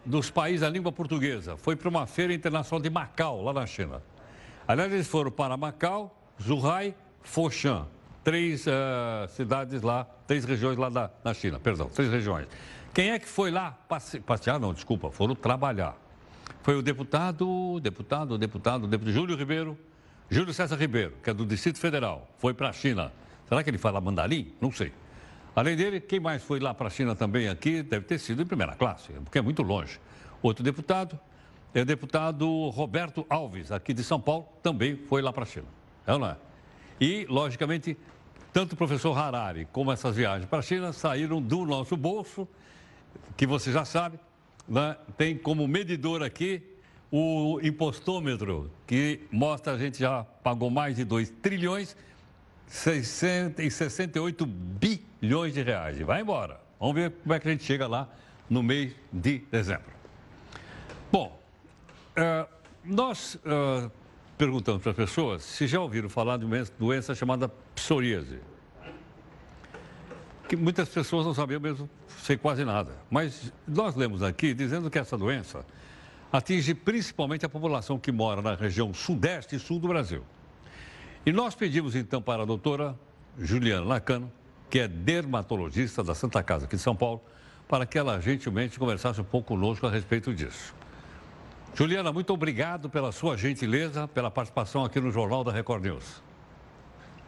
dos 0.05 0.30
países 0.30 0.61
da 0.61 0.69
língua 0.69 0.91
portuguesa 0.91 1.57
foi 1.57 1.75
para 1.75 1.89
uma 1.89 2.05
feira 2.05 2.34
internacional 2.34 2.82
de 2.82 2.89
Macau, 2.89 3.43
lá 3.43 3.53
na 3.53 3.65
China. 3.65 4.01
Aliás, 4.67 4.91
eles 4.93 5.07
foram 5.07 5.32
para 5.32 5.57
Macau, 5.57 6.15
Zhuhai, 6.41 6.95
Foshan, 7.21 7.88
três 8.23 8.65
uh, 8.67 9.27
cidades 9.30 9.82
lá, 9.82 10.07
três 10.27 10.45
regiões 10.45 10.77
lá 10.77 10.89
da, 10.89 11.11
na 11.23 11.34
China, 11.34 11.59
perdão, 11.59 11.89
três 11.89 12.09
regiões. 12.09 12.47
Quem 12.93 13.11
é 13.11 13.19
que 13.19 13.27
foi 13.27 13.51
lá 13.51 13.77
passe... 13.88 14.19
passear? 14.19 14.59
Não, 14.59 14.73
desculpa, 14.73 15.11
foram 15.11 15.36
trabalhar. 15.36 15.95
Foi 16.62 16.76
o 16.76 16.82
deputado, 16.82 17.80
deputado, 17.80 18.38
deputado, 18.38 18.88
deputado 18.88 19.14
Júlio 19.14 19.36
Ribeiro, 19.36 19.78
Júlio 20.30 20.54
César 20.54 20.76
Ribeiro, 20.76 21.14
que 21.24 21.30
é 21.30 21.34
do 21.34 21.45
Distrito 21.45 21.80
Federal, 21.80 22.30
foi 22.38 22.54
para 22.54 22.70
a 22.70 22.74
China. 22.74 23.12
Será 23.47 23.64
que 23.64 23.70
ele 23.70 23.78
fala 23.78 24.00
mandarim? 24.00 24.54
Não 24.62 24.72
sei. 24.72 24.93
Além 25.56 25.76
dele, 25.76 26.00
quem 26.00 26.20
mais 26.20 26.43
foi 26.43 26.60
lá 26.60 26.74
para 26.74 26.88
a 26.88 26.89
China 26.89 27.16
também 27.16 27.50
aqui 27.50 27.82
deve 27.82 28.06
ter 28.06 28.20
sido 28.20 28.41
em 28.41 28.45
primeira 28.45 28.76
classe, 28.76 29.12
porque 29.14 29.39
é 29.39 29.41
muito 29.41 29.64
longe. 29.64 30.00
Outro 30.41 30.64
deputado 30.64 31.20
é 31.74 31.82
o 31.82 31.86
deputado 31.86 32.70
Roberto 32.70 33.26
Alves, 33.30 33.72
aqui 33.72 33.93
de 33.93 34.04
São 34.04 34.22
Paulo, 34.22 34.47
também 34.62 34.95
foi 34.95 35.22
lá 35.22 35.34
para 35.34 35.43
a 35.43 35.45
China. 35.45 35.68
É 36.06 36.14
ou 36.14 36.20
não 36.20 36.28
é? 36.28 36.38
E, 37.02 37.26
logicamente, 37.30 37.97
tanto 38.52 38.74
o 38.74 38.76
professor 38.76 39.18
Harari 39.18 39.68
como 39.72 39.91
essas 39.91 40.16
viagens 40.16 40.50
para 40.50 40.60
a 40.60 40.62
China 40.62 40.91
saíram 40.93 41.41
do 41.41 41.66
nosso 41.66 41.95
bolso 41.95 42.47
que 43.38 43.47
você 43.47 43.72
já 43.72 43.86
sabe, 43.86 44.20
né? 44.70 44.95
tem 45.17 45.38
como 45.38 45.67
medidor 45.67 46.22
aqui 46.22 46.61
o 47.11 47.59
impostômetro, 47.63 48.72
que 48.86 49.22
mostra 49.32 49.74
a 49.74 49.78
gente 49.78 49.99
já 49.99 50.24
pagou 50.24 50.70
mais 50.70 50.95
de 50.95 51.03
2 51.03 51.30
trilhões 51.41 51.97
668 52.67 54.45
bilhões 54.45 55.53
de 55.53 55.63
reais. 55.63 55.99
E 55.99 56.03
vai 56.03 56.22
embora. 56.22 56.61
Vamos 56.80 56.95
ver 56.95 57.11
como 57.11 57.34
é 57.34 57.39
que 57.39 57.47
a 57.47 57.51
gente 57.51 57.63
chega 57.63 57.88
lá 57.88 58.07
no 58.47 58.61
mês 58.61 58.95
de 59.11 59.39
dezembro. 59.51 59.91
Bom, 61.11 61.41
uh, 62.11 62.47
nós 62.86 63.36
uh, 63.36 63.91
perguntamos 64.38 64.84
para 64.84 64.91
as 64.91 64.95
pessoas 64.95 65.43
se 65.43 65.65
já 65.65 65.82
ouviram 65.82 66.09
falar 66.09 66.38
de 66.38 66.45
uma 66.45 66.63
doença 66.78 67.15
chamada 67.15 67.49
psoríase 67.74 68.39
que 70.50 70.56
muitas 70.56 70.89
pessoas 70.89 71.28
não 71.28 71.34
sabiam 71.34 71.62
mesmo, 71.62 71.88
sei 72.24 72.36
quase 72.36 72.66
nada. 72.66 72.91
Mas 73.10 73.54
nós 73.68 73.95
lemos 73.95 74.24
aqui 74.24 74.52
dizendo 74.52 74.89
que 74.89 74.97
essa 74.97 75.16
doença 75.16 75.64
atinge 76.34 76.74
principalmente 76.74 77.45
a 77.45 77.50
população 77.50 78.00
que 78.00 78.12
mora 78.12 78.41
na 78.41 78.56
região 78.56 78.91
sudeste 78.91 79.56
e 79.56 79.60
sul 79.60 79.80
do 79.80 79.88
Brasil. 79.88 80.24
E 81.24 81.32
nós 81.32 81.54
pedimos 81.54 81.95
então 81.95 82.20
para 82.20 82.41
a 82.41 82.45
doutora 82.47 82.97
Juliana 83.38 83.86
Lacano, 83.86 84.32
que 84.72 84.80
é 84.80 84.88
dermatologista 84.88 86.04
da 86.04 86.16
Santa 86.16 86.41
Casa 86.41 86.66
aqui 86.66 86.76
de 86.76 86.82
São 86.82 86.95
Paulo, 86.95 87.22
para 87.68 87.86
que 87.86 88.00
ela 88.00 88.20
gentilmente 88.20 88.80
conversasse 88.80 89.22
um 89.22 89.24
pouco 89.24 89.50
conosco 89.50 89.86
a 89.86 89.91
respeito 89.91 90.34
disso. 90.34 90.74
Juliana, 91.76 92.12
muito 92.12 92.34
obrigado 92.34 92.89
pela 92.89 93.12
sua 93.12 93.38
gentileza, 93.38 94.08
pela 94.08 94.32
participação 94.32 94.84
aqui 94.84 95.00
no 95.00 95.12
Jornal 95.12 95.43
da 95.43 95.52
Record 95.52 95.84
News. 95.84 96.24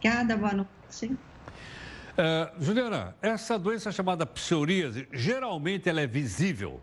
Obrigada, 0.00 0.36
boa 0.36 0.52
noite. 0.52 1.16
Uh, 2.12 2.62
Juliana, 2.62 3.16
essa 3.22 3.58
doença 3.58 3.90
chamada 3.90 4.26
psoríase, 4.26 5.08
geralmente 5.12 5.88
ela 5.88 6.02
é 6.02 6.06
visível? 6.06 6.78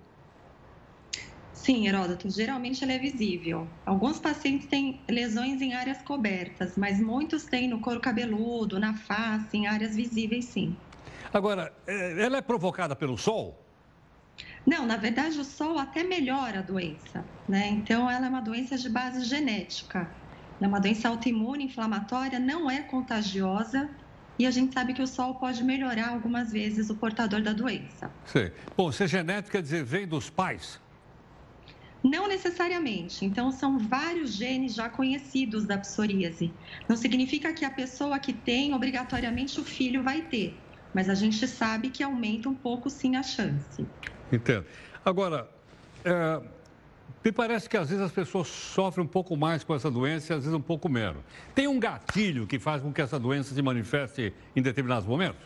Sim, 1.53 1.87
Heródoto, 1.87 2.27
geralmente 2.31 2.83
ela 2.83 2.93
é 2.93 2.97
visível. 2.97 3.67
Alguns 3.85 4.17
pacientes 4.17 4.67
têm 4.67 4.99
lesões 5.07 5.61
em 5.61 5.73
áreas 5.73 6.01
cobertas, 6.01 6.75
mas 6.75 6.99
muitos 6.99 7.43
têm 7.43 7.67
no 7.67 7.79
couro 7.79 7.99
cabeludo, 7.99 8.79
na 8.79 8.95
face, 8.95 9.55
em 9.55 9.67
áreas 9.67 9.95
visíveis, 9.95 10.45
sim. 10.45 10.75
Agora, 11.31 11.71
é, 11.85 12.23
ela 12.23 12.37
é 12.37 12.41
provocada 12.41 12.95
pelo 12.95 13.15
sol? 13.15 13.63
Não, 14.65 14.85
na 14.85 14.97
verdade 14.97 15.39
o 15.39 15.43
sol 15.43 15.77
até 15.77 16.03
melhora 16.03 16.59
a 16.59 16.63
doença, 16.63 17.23
né? 17.47 17.67
Então 17.69 18.09
ela 18.09 18.25
é 18.25 18.29
uma 18.29 18.41
doença 18.41 18.77
de 18.77 18.89
base 18.89 19.23
genética. 19.25 20.09
É 20.59 20.67
uma 20.67 20.79
doença 20.79 21.07
autoimune, 21.07 21.65
inflamatória, 21.65 22.39
não 22.39 22.69
é 22.69 22.81
contagiosa 22.81 23.89
e 24.39 24.45
a 24.45 24.51
gente 24.51 24.73
sabe 24.73 24.93
que 24.93 25.01
o 25.01 25.07
sol 25.07 25.35
pode 25.35 25.61
melhorar 25.65 26.09
algumas 26.09 26.53
vezes 26.53 26.89
o 26.89 26.95
portador 26.95 27.41
da 27.41 27.51
doença. 27.51 28.09
Sim. 28.25 28.49
Bom, 28.75 28.89
se 28.89 29.03
é 29.03 29.07
genética, 29.07 29.57
quer 29.57 29.61
dizer, 29.61 29.83
vem 29.83 30.07
dos 30.07 30.29
pais? 30.29 30.79
Não 32.01 32.29
necessariamente. 32.29 33.25
Então, 33.25 33.51
são 33.51 33.77
vários 33.77 34.33
genes 34.33 34.73
já 34.73 34.87
conhecidos 34.87 35.67
da 35.67 35.77
psoríase. 35.77 36.55
Não 36.87 36.95
significa 36.95 37.53
que 37.53 37.65
a 37.65 37.69
pessoa 37.69 38.17
que 38.17 38.31
tem, 38.31 38.73
obrigatoriamente, 38.73 39.59
o 39.59 39.65
filho 39.65 40.01
vai 40.01 40.21
ter. 40.21 40.63
Mas 40.93 41.09
a 41.09 41.13
gente 41.13 41.45
sabe 41.45 41.89
que 41.89 42.01
aumenta 42.01 42.47
um 42.47 42.55
pouco, 42.55 42.89
sim, 42.89 43.17
a 43.17 43.23
chance. 43.23 43.85
Entendo. 44.31 44.65
Agora, 45.03 45.49
é, 46.05 46.41
me 47.23 47.31
parece 47.31 47.69
que 47.69 47.75
às 47.75 47.89
vezes 47.89 48.03
as 48.03 48.11
pessoas 48.11 48.47
sofrem 48.47 49.05
um 49.05 49.07
pouco 49.07 49.35
mais 49.35 49.63
com 49.63 49.75
essa 49.75 49.91
doença 49.91 50.31
e 50.31 50.35
às 50.35 50.43
vezes 50.43 50.57
um 50.57 50.61
pouco 50.61 50.87
menos. 50.87 51.21
Tem 51.53 51.67
um 51.67 51.79
gatilho 51.79 52.47
que 52.47 52.57
faz 52.57 52.81
com 52.81 52.93
que 52.93 53.01
essa 53.01 53.19
doença 53.19 53.53
se 53.53 53.61
manifeste 53.61 54.33
em 54.55 54.61
determinados 54.61 55.07
momentos? 55.07 55.41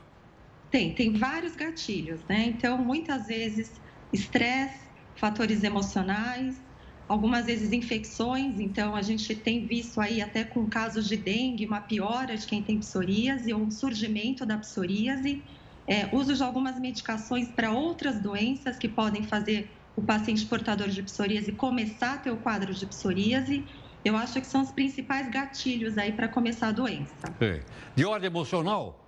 Tem, 0.69 0.93
tem 0.93 1.13
vários 1.13 1.55
gatilhos, 1.55 2.19
né? 2.27 2.45
Então, 2.47 2.77
muitas 2.77 3.27
vezes, 3.27 3.71
estresse, 4.11 4.79
fatores 5.15 5.63
emocionais, 5.63 6.59
algumas 7.07 7.45
vezes 7.45 7.71
infecções. 7.71 8.59
Então, 8.59 8.95
a 8.95 9.01
gente 9.01 9.35
tem 9.35 9.65
visto 9.65 9.99
aí 9.99 10.21
até 10.21 10.43
com 10.43 10.67
casos 10.67 11.07
de 11.07 11.17
dengue, 11.17 11.65
uma 11.65 11.81
piora 11.81 12.35
de 12.37 12.45
quem 12.45 12.61
tem 12.61 12.79
psoríase 12.79 13.53
ou 13.53 13.61
um 13.61 13.71
surgimento 13.71 14.45
da 14.45 14.57
psoríase. 14.57 15.41
É, 15.85 16.07
uso 16.13 16.33
de 16.33 16.41
algumas 16.41 16.79
medicações 16.79 17.49
para 17.49 17.71
outras 17.71 18.19
doenças 18.19 18.77
que 18.77 18.87
podem 18.87 19.23
fazer 19.23 19.69
o 19.95 20.01
paciente 20.01 20.45
portador 20.45 20.89
de 20.89 21.03
psoríase 21.03 21.51
começar 21.51 22.13
a 22.13 22.17
ter 22.17 22.31
o 22.31 22.37
quadro 22.37 22.73
de 22.73 22.85
psoríase, 22.85 23.65
eu 24.03 24.17
acho 24.17 24.41
que 24.41 24.47
são 24.47 24.61
os 24.61 24.71
principais 24.71 25.29
gatilhos 25.29 25.97
aí 25.97 26.11
para 26.11 26.27
começar 26.27 26.67
a 26.67 26.71
doença. 26.71 27.27
Sim. 27.39 27.61
De 27.95 28.05
ordem 28.05 28.27
emocional? 28.27 28.99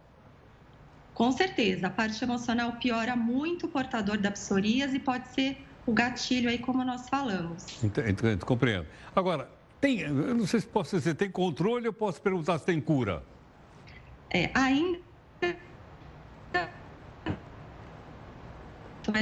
Com 1.14 1.32
certeza, 1.32 1.88
a 1.88 1.90
parte 1.90 2.22
emocional 2.24 2.74
piora 2.74 3.16
muito 3.16 3.68
o 3.68 3.70
portador 3.70 4.18
da 4.18 4.32
psoríase 4.32 4.98
e 4.98 5.00
pode 5.00 5.28
ser 5.30 5.58
o 5.86 5.94
gatilho 5.94 6.50
aí, 6.50 6.58
como 6.58 6.84
nós 6.84 7.08
falamos. 7.10 7.84
Entendo, 7.84 8.46
compreendo. 8.46 8.88
Agora, 9.16 9.50
tem, 9.80 10.00
eu 10.00 10.36
não 10.36 10.48
sei 10.48 10.60
se 10.60 10.68
posso 10.68 10.98
dizer, 10.98 11.16
tem 11.16 11.30
controle 11.30 11.88
ou 11.88 11.94
posso 11.94 12.22
perguntar 12.22 12.60
se 12.60 12.66
tem 12.66 12.82
cura? 12.82 13.24
É, 14.30 14.50
ainda 14.54 15.00
a 19.14 19.20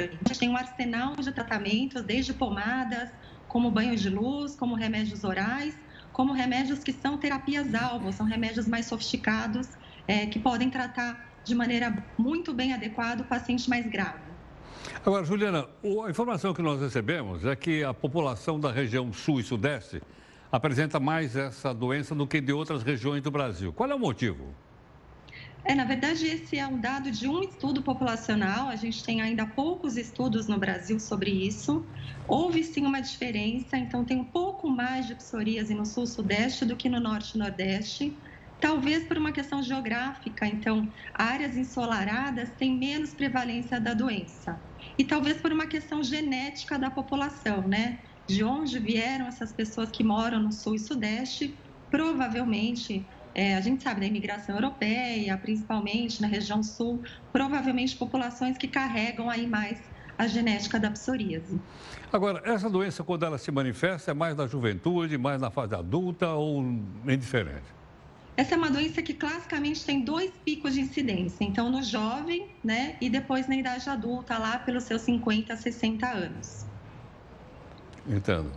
gente 0.00 0.38
tem 0.38 0.48
um 0.48 0.56
arsenal 0.56 1.16
de 1.16 1.32
tratamentos, 1.32 2.02
desde 2.02 2.32
pomadas, 2.32 3.10
como 3.48 3.70
banho 3.70 3.96
de 3.96 4.10
luz, 4.10 4.54
como 4.54 4.74
remédios 4.74 5.24
orais, 5.24 5.76
como 6.12 6.32
remédios 6.32 6.82
que 6.84 6.92
são 6.92 7.16
terapias-alvo, 7.16 8.12
são 8.12 8.26
remédios 8.26 8.66
mais 8.66 8.86
sofisticados, 8.86 9.68
é, 10.06 10.26
que 10.26 10.38
podem 10.38 10.70
tratar 10.70 11.28
de 11.44 11.54
maneira 11.54 12.04
muito 12.18 12.52
bem 12.52 12.72
adequada 12.72 13.22
o 13.22 13.26
paciente 13.26 13.68
mais 13.68 13.86
grave. 13.86 14.28
Agora, 15.04 15.24
Juliana, 15.24 15.66
a 16.04 16.10
informação 16.10 16.52
que 16.52 16.62
nós 16.62 16.80
recebemos 16.80 17.44
é 17.44 17.56
que 17.56 17.82
a 17.82 17.94
população 17.94 18.60
da 18.60 18.70
região 18.70 19.12
sul 19.12 19.40
e 19.40 19.42
sudeste 19.42 20.02
apresenta 20.50 20.98
mais 20.98 21.36
essa 21.36 21.72
doença 21.74 22.14
do 22.14 22.26
que 22.26 22.40
de 22.40 22.52
outras 22.52 22.82
regiões 22.82 23.22
do 23.22 23.30
Brasil. 23.30 23.72
Qual 23.72 23.90
é 23.90 23.94
o 23.94 23.98
motivo? 23.98 24.54
É, 25.68 25.74
na 25.74 25.84
verdade, 25.84 26.26
esse 26.26 26.56
é 26.56 26.66
um 26.66 26.80
dado 26.80 27.10
de 27.10 27.28
um 27.28 27.42
estudo 27.42 27.82
populacional. 27.82 28.68
A 28.68 28.76
gente 28.76 29.04
tem 29.04 29.20
ainda 29.20 29.46
poucos 29.46 29.98
estudos 29.98 30.48
no 30.48 30.58
Brasil 30.58 30.98
sobre 30.98 31.30
isso. 31.30 31.86
Houve 32.26 32.64
sim 32.64 32.86
uma 32.86 33.00
diferença, 33.00 33.76
então 33.76 34.04
tem 34.06 34.16
um 34.18 34.32
pouco 34.32 34.70
mais 34.70 35.06
de 35.06 35.14
psoríase 35.14 35.74
no 35.74 35.84
sul-sudeste 35.84 36.64
do 36.64 36.74
que 36.76 36.88
no 36.88 36.98
norte-nordeste. 37.00 38.18
Talvez 38.58 39.06
por 39.06 39.18
uma 39.18 39.30
questão 39.30 39.62
geográfica, 39.62 40.46
então, 40.46 40.90
áreas 41.14 41.54
ensolaradas 41.54 42.50
têm 42.56 42.78
menos 42.78 43.12
prevalência 43.12 43.78
da 43.78 43.92
doença. 43.92 44.58
E 44.98 45.04
talvez 45.04 45.40
por 45.42 45.52
uma 45.52 45.66
questão 45.66 46.02
genética 46.02 46.78
da 46.78 46.90
população, 46.90 47.68
né? 47.68 48.00
De 48.26 48.42
onde 48.42 48.78
vieram 48.78 49.26
essas 49.26 49.52
pessoas 49.52 49.90
que 49.90 50.02
moram 50.02 50.40
no 50.42 50.50
sul 50.50 50.74
e 50.76 50.78
sudeste, 50.78 51.58
provavelmente 51.90 53.06
é, 53.38 53.54
a 53.54 53.60
gente 53.60 53.84
sabe 53.84 54.00
da 54.00 54.06
imigração 54.06 54.56
europeia, 54.56 55.38
principalmente 55.38 56.20
na 56.20 56.26
região 56.26 56.60
sul, 56.60 57.00
provavelmente 57.32 57.96
populações 57.96 58.58
que 58.58 58.66
carregam 58.66 59.30
aí 59.30 59.46
mais 59.46 59.78
a 60.18 60.26
genética 60.26 60.80
da 60.80 60.90
psoríase. 60.90 61.60
Agora, 62.12 62.42
essa 62.44 62.68
doença, 62.68 63.04
quando 63.04 63.24
ela 63.24 63.38
se 63.38 63.52
manifesta, 63.52 64.10
é 64.10 64.14
mais 64.14 64.36
na 64.36 64.48
juventude, 64.48 65.16
mais 65.16 65.40
na 65.40 65.52
fase 65.52 65.76
adulta 65.76 66.30
ou 66.30 66.64
indiferente? 67.06 67.78
Essa 68.36 68.56
é 68.56 68.58
uma 68.58 68.72
doença 68.72 69.00
que 69.02 69.14
classicamente 69.14 69.84
tem 69.84 70.00
dois 70.00 70.32
picos 70.44 70.74
de 70.74 70.80
incidência. 70.80 71.44
Então, 71.44 71.70
no 71.70 71.80
jovem, 71.80 72.48
né, 72.64 72.96
e 73.00 73.08
depois 73.08 73.46
na 73.46 73.54
idade 73.54 73.88
adulta, 73.88 74.36
lá 74.36 74.58
pelos 74.58 74.82
seus 74.82 75.02
50, 75.02 75.56
60 75.56 76.08
anos. 76.08 76.66
Entendo. 78.04 78.50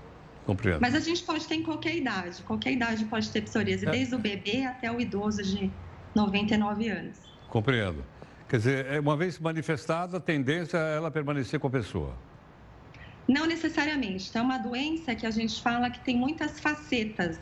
Compreendo. 0.51 0.81
Mas 0.81 0.93
a 0.95 0.99
gente 0.99 1.23
pode 1.23 1.47
ter 1.47 1.55
em 1.55 1.63
qualquer 1.63 1.95
idade. 1.95 2.41
Qualquer 2.43 2.73
idade 2.73 3.05
pode 3.05 3.29
ter 3.29 3.41
psoríase, 3.41 3.87
é. 3.87 3.91
desde 3.91 4.13
o 4.15 4.19
bebê 4.19 4.65
até 4.65 4.91
o 4.91 4.99
idoso 4.99 5.41
de 5.41 5.71
99 6.13 6.89
anos. 6.89 7.17
Compreendo. 7.47 8.03
Quer 8.49 8.57
dizer, 8.57 8.85
é, 8.87 8.99
uma 8.99 9.15
vez 9.15 9.39
manifestada, 9.39 10.17
a 10.17 10.19
tendência 10.19 10.77
é 10.77 10.97
ela 10.97 11.09
permanecer 11.09 11.57
com 11.57 11.67
a 11.67 11.69
pessoa. 11.69 12.17
Não 13.25 13.45
necessariamente. 13.45 14.27
Então, 14.29 14.41
é 14.41 14.45
uma 14.45 14.57
doença 14.57 15.15
que 15.15 15.25
a 15.25 15.31
gente 15.31 15.61
fala 15.61 15.89
que 15.89 16.01
tem 16.01 16.17
muitas 16.17 16.59
facetas. 16.59 17.39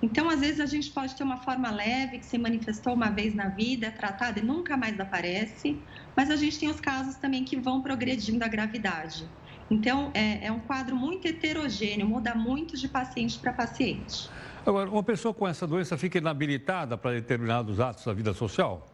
Então, 0.00 0.30
às 0.30 0.38
vezes, 0.38 0.60
a 0.60 0.66
gente 0.66 0.88
pode 0.92 1.16
ter 1.16 1.24
uma 1.24 1.38
forma 1.38 1.68
leve 1.68 2.18
que 2.18 2.26
se 2.26 2.38
manifestou 2.38 2.94
uma 2.94 3.10
vez 3.10 3.34
na 3.34 3.48
vida, 3.48 3.88
é 3.88 3.90
tratada 3.90 4.38
e 4.38 4.42
nunca 4.42 4.76
mais 4.76 5.00
aparece. 5.00 5.76
Mas 6.16 6.30
a 6.30 6.36
gente 6.36 6.60
tem 6.60 6.68
os 6.68 6.80
casos 6.80 7.16
também 7.16 7.42
que 7.42 7.56
vão 7.56 7.82
progredindo 7.82 8.44
a 8.44 8.48
gravidade. 8.48 9.28
Então, 9.72 10.10
é, 10.14 10.46
é 10.46 10.52
um 10.52 10.60
quadro 10.60 10.94
muito 10.94 11.26
heterogêneo, 11.26 12.06
muda 12.06 12.34
muito 12.34 12.76
de 12.76 12.88
paciente 12.88 13.38
para 13.38 13.52
paciente. 13.52 14.28
Agora, 14.66 14.90
uma 14.90 15.02
pessoa 15.02 15.32
com 15.32 15.48
essa 15.48 15.66
doença 15.66 15.96
fica 15.96 16.18
inabilitada 16.18 16.96
para 16.96 17.12
determinados 17.12 17.80
atos 17.80 18.04
da 18.04 18.12
vida 18.12 18.34
social? 18.34 18.86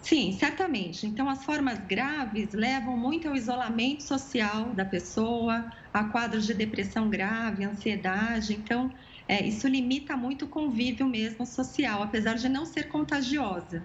Sim, 0.00 0.32
certamente. 0.38 1.06
Então, 1.06 1.28
as 1.28 1.44
formas 1.44 1.78
graves 1.80 2.52
levam 2.52 2.96
muito 2.96 3.28
ao 3.28 3.34
isolamento 3.34 4.04
social 4.04 4.72
da 4.74 4.84
pessoa, 4.84 5.68
a 5.92 6.04
quadros 6.04 6.46
de 6.46 6.54
depressão 6.54 7.10
grave, 7.10 7.64
ansiedade. 7.64 8.54
Então, 8.54 8.90
é, 9.26 9.44
isso 9.44 9.66
limita 9.66 10.16
muito 10.16 10.46
o 10.46 10.48
convívio 10.48 11.06
mesmo 11.06 11.44
social, 11.44 12.02
apesar 12.02 12.34
de 12.34 12.48
não 12.48 12.64
ser 12.64 12.84
contagiosa. 12.84 13.84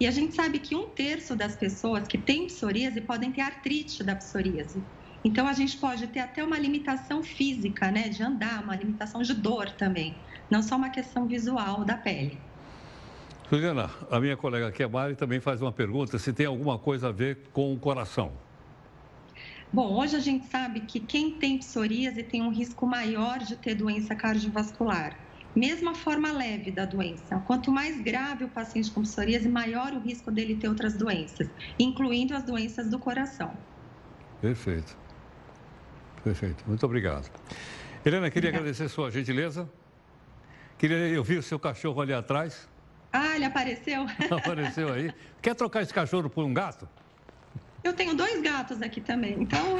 E 0.00 0.06
a 0.06 0.10
gente 0.10 0.34
sabe 0.34 0.60
que 0.60 0.76
um 0.76 0.90
terço 0.94 1.34
das 1.34 1.56
pessoas 1.56 2.06
que 2.06 2.16
têm 2.16 2.46
psoríase 2.46 3.00
podem 3.00 3.32
ter 3.32 3.40
artrite 3.40 4.04
da 4.04 4.14
psoríase. 4.14 4.86
Então, 5.24 5.46
a 5.46 5.52
gente 5.52 5.76
pode 5.78 6.06
ter 6.08 6.20
até 6.20 6.42
uma 6.44 6.58
limitação 6.58 7.22
física, 7.22 7.90
né, 7.90 8.08
de 8.08 8.22
andar, 8.22 8.62
uma 8.62 8.76
limitação 8.76 9.22
de 9.22 9.34
dor 9.34 9.70
também, 9.72 10.14
não 10.50 10.62
só 10.62 10.76
uma 10.76 10.90
questão 10.90 11.26
visual 11.26 11.84
da 11.84 11.96
pele. 11.96 12.38
Juliana, 13.50 13.90
a 14.10 14.20
minha 14.20 14.36
colega 14.36 14.68
aqui, 14.68 14.82
a 14.82 14.88
Mari, 14.88 15.16
também 15.16 15.40
faz 15.40 15.62
uma 15.62 15.72
pergunta 15.72 16.18
se 16.18 16.32
tem 16.34 16.44
alguma 16.44 16.78
coisa 16.78 17.08
a 17.08 17.12
ver 17.12 17.48
com 17.52 17.72
o 17.72 17.78
coração. 17.78 18.30
Bom, 19.72 19.98
hoje 19.98 20.16
a 20.16 20.20
gente 20.20 20.46
sabe 20.46 20.80
que 20.80 21.00
quem 21.00 21.38
tem 21.38 21.58
psoríase 21.58 22.22
tem 22.22 22.42
um 22.42 22.50
risco 22.50 22.86
maior 22.86 23.38
de 23.38 23.56
ter 23.56 23.74
doença 23.74 24.14
cardiovascular. 24.14 25.18
Mesmo 25.56 25.90
a 25.90 25.94
forma 25.94 26.30
leve 26.30 26.70
da 26.70 26.84
doença. 26.84 27.38
Quanto 27.46 27.70
mais 27.72 28.00
grave 28.02 28.44
o 28.44 28.48
paciente 28.48 28.90
com 28.90 29.02
psoríase, 29.02 29.48
maior 29.48 29.92
o 29.92 30.00
risco 30.00 30.30
dele 30.30 30.56
ter 30.56 30.68
outras 30.68 30.96
doenças, 30.96 31.48
incluindo 31.78 32.34
as 32.34 32.44
doenças 32.44 32.90
do 32.90 32.98
coração. 32.98 33.56
Perfeito. 34.40 34.96
Perfeito, 36.28 36.62
muito 36.66 36.84
obrigado. 36.84 37.30
Helena, 38.04 38.30
queria 38.30 38.50
agradecer 38.50 38.86
sua 38.90 39.10
gentileza. 39.10 39.66
Queria 40.76 40.96
eu 41.08 41.24
vi 41.24 41.38
o 41.38 41.42
seu 41.42 41.58
cachorro 41.58 42.02
ali 42.02 42.12
atrás. 42.12 42.68
Ah, 43.10 43.34
ele 43.34 43.46
apareceu? 43.46 44.06
Apareceu 44.30 44.92
aí. 44.92 45.10
Quer 45.40 45.54
trocar 45.54 45.80
esse 45.80 45.94
cachorro 45.94 46.28
por 46.28 46.44
um 46.44 46.52
gato? 46.52 46.86
Eu 47.82 47.92
tenho 47.92 48.14
dois 48.14 48.42
gatos 48.42 48.82
aqui 48.82 49.00
também, 49.00 49.40
então 49.40 49.78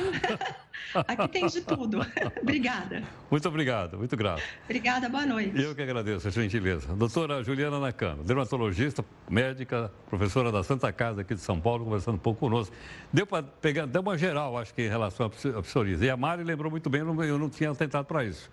aqui 1.07 1.29
tem 1.29 1.47
de 1.47 1.61
tudo. 1.61 2.01
Obrigada. 2.41 3.03
Muito 3.31 3.49
obrigado, 3.49 3.99
muito 3.99 4.17
grato. 4.17 4.43
Obrigada, 4.65 5.09
boa 5.09 5.27
noite. 5.27 5.61
Eu 5.61 5.75
que 5.75 5.83
agradeço 5.83 6.29
a 6.29 6.31
gentileza. 6.31 6.95
Doutora 6.95 7.43
Juliana 7.43 7.79
Nakano, 7.79 8.23
dermatologista, 8.23 9.05
médica, 9.29 9.93
professora 10.09 10.53
da 10.53 10.63
Santa 10.63 10.93
Casa 10.93 11.23
aqui 11.23 11.35
de 11.35 11.41
São 11.41 11.61
Paulo, 11.61 11.85
conversando 11.85 12.15
um 12.15 12.19
pouco 12.19 12.41
conosco. 12.41 12.75
Deu 13.13 13.27
para 13.27 13.43
pegar, 13.43 13.87
deu 13.87 14.01
uma 14.01 14.17
geral, 14.17 14.57
acho 14.57 14.73
que 14.73 14.83
em 14.83 14.89
relação 14.89 15.27
à 15.27 15.63
psoríase. 15.63 16.05
E 16.05 16.11
a 16.11 16.17
Mari 16.17 16.45
lembrou 16.45 16.71
muito 16.71 16.89
bem, 16.89 17.01
eu 17.01 17.39
não 17.39 17.51
tinha 17.51 17.75
tentado 17.75 18.07
para 18.07 18.25
isso 18.25 18.51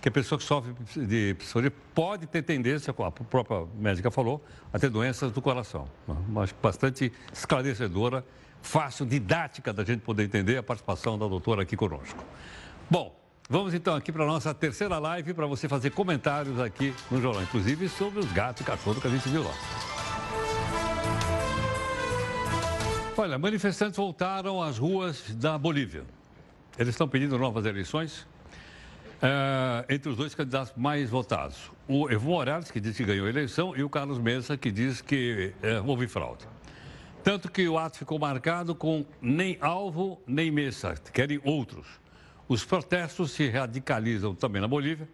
que 0.00 0.08
a 0.08 0.12
pessoa 0.12 0.38
que 0.38 0.44
sofre 0.44 0.72
de 1.04 1.34
psoríase 1.34 1.74
pode 1.92 2.26
ter 2.26 2.42
tendência, 2.42 2.92
como 2.92 3.08
a 3.08 3.10
própria 3.10 3.66
médica 3.76 4.08
falou, 4.08 4.44
a 4.72 4.78
ter 4.78 4.88
doenças 4.88 5.32
do 5.32 5.42
coração. 5.42 5.88
Mas 6.28 6.54
bastante 6.62 7.12
esclarecedora 7.32 8.24
fácil, 8.66 9.06
didática 9.06 9.72
da 9.72 9.84
gente 9.84 10.00
poder 10.00 10.24
entender 10.24 10.58
a 10.58 10.62
participação 10.62 11.16
da 11.16 11.26
doutora 11.26 11.62
aqui 11.62 11.76
conosco. 11.76 12.22
Bom, 12.90 13.16
vamos 13.48 13.72
então 13.72 13.94
aqui 13.94 14.10
para 14.12 14.24
a 14.24 14.26
nossa 14.26 14.52
terceira 14.52 14.98
live 14.98 15.32
para 15.32 15.46
você 15.46 15.68
fazer 15.68 15.90
comentários 15.90 16.60
aqui 16.60 16.92
no 17.10 17.22
jornal, 17.22 17.42
inclusive 17.42 17.88
sobre 17.88 18.18
os 18.18 18.30
gatos 18.32 18.62
e 18.62 18.64
cachorros 18.64 19.00
que 19.00 19.06
a 19.06 19.10
gente 19.10 19.28
viu 19.28 19.44
lá. 19.44 19.54
Olha, 23.16 23.38
manifestantes 23.38 23.96
voltaram 23.96 24.62
às 24.62 24.76
ruas 24.76 25.34
da 25.36 25.56
Bolívia. 25.56 26.04
Eles 26.76 26.90
estão 26.90 27.08
pedindo 27.08 27.38
novas 27.38 27.64
eleições 27.64 28.26
é, 29.22 29.94
entre 29.94 30.10
os 30.10 30.16
dois 30.16 30.34
candidatos 30.34 30.74
mais 30.76 31.08
votados. 31.08 31.70
O 31.88 32.10
Evo 32.10 32.30
Morales, 32.30 32.70
que 32.70 32.80
diz 32.80 32.96
que 32.96 33.04
ganhou 33.04 33.26
a 33.26 33.30
eleição, 33.30 33.74
e 33.74 33.82
o 33.82 33.88
Carlos 33.88 34.18
Mesa, 34.18 34.56
que 34.56 34.70
diz 34.70 35.00
que 35.00 35.54
é, 35.62 35.80
houve 35.80 36.06
fraude. 36.06 36.46
Tanto 37.26 37.50
que 37.50 37.68
o 37.68 37.76
ato 37.76 37.98
ficou 37.98 38.20
marcado 38.20 38.72
com 38.72 39.04
nem 39.20 39.58
alvo 39.60 40.22
nem 40.28 40.48
mesa, 40.48 40.94
querem 41.12 41.40
outros. 41.42 41.84
Os 42.46 42.64
protestos 42.64 43.32
se 43.32 43.48
radicalizam 43.48 44.32
também 44.32 44.62
na 44.62 44.68
Bolívia, 44.68 45.08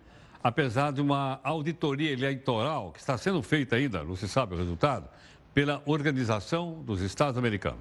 apesar 0.44 0.92
de 0.92 1.00
uma 1.00 1.40
auditoria 1.42 2.12
eleitoral 2.12 2.92
que 2.92 3.00
está 3.00 3.16
sendo 3.16 3.42
feita 3.42 3.76
ainda, 3.76 4.04
não 4.04 4.14
se 4.14 4.28
sabe 4.28 4.54
o 4.54 4.58
resultado, 4.58 5.08
pela 5.54 5.82
Organização 5.86 6.82
dos 6.82 7.00
Estados 7.00 7.38
Americanos. 7.38 7.80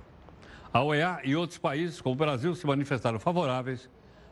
A 0.71 0.81
OEA 0.81 1.19
e 1.25 1.35
outros 1.35 1.59
países, 1.59 1.99
como 1.99 2.15
o 2.15 2.17
Brasil, 2.17 2.55
se 2.55 2.65
manifestaram 2.65 3.19
favoráveis 3.19 3.89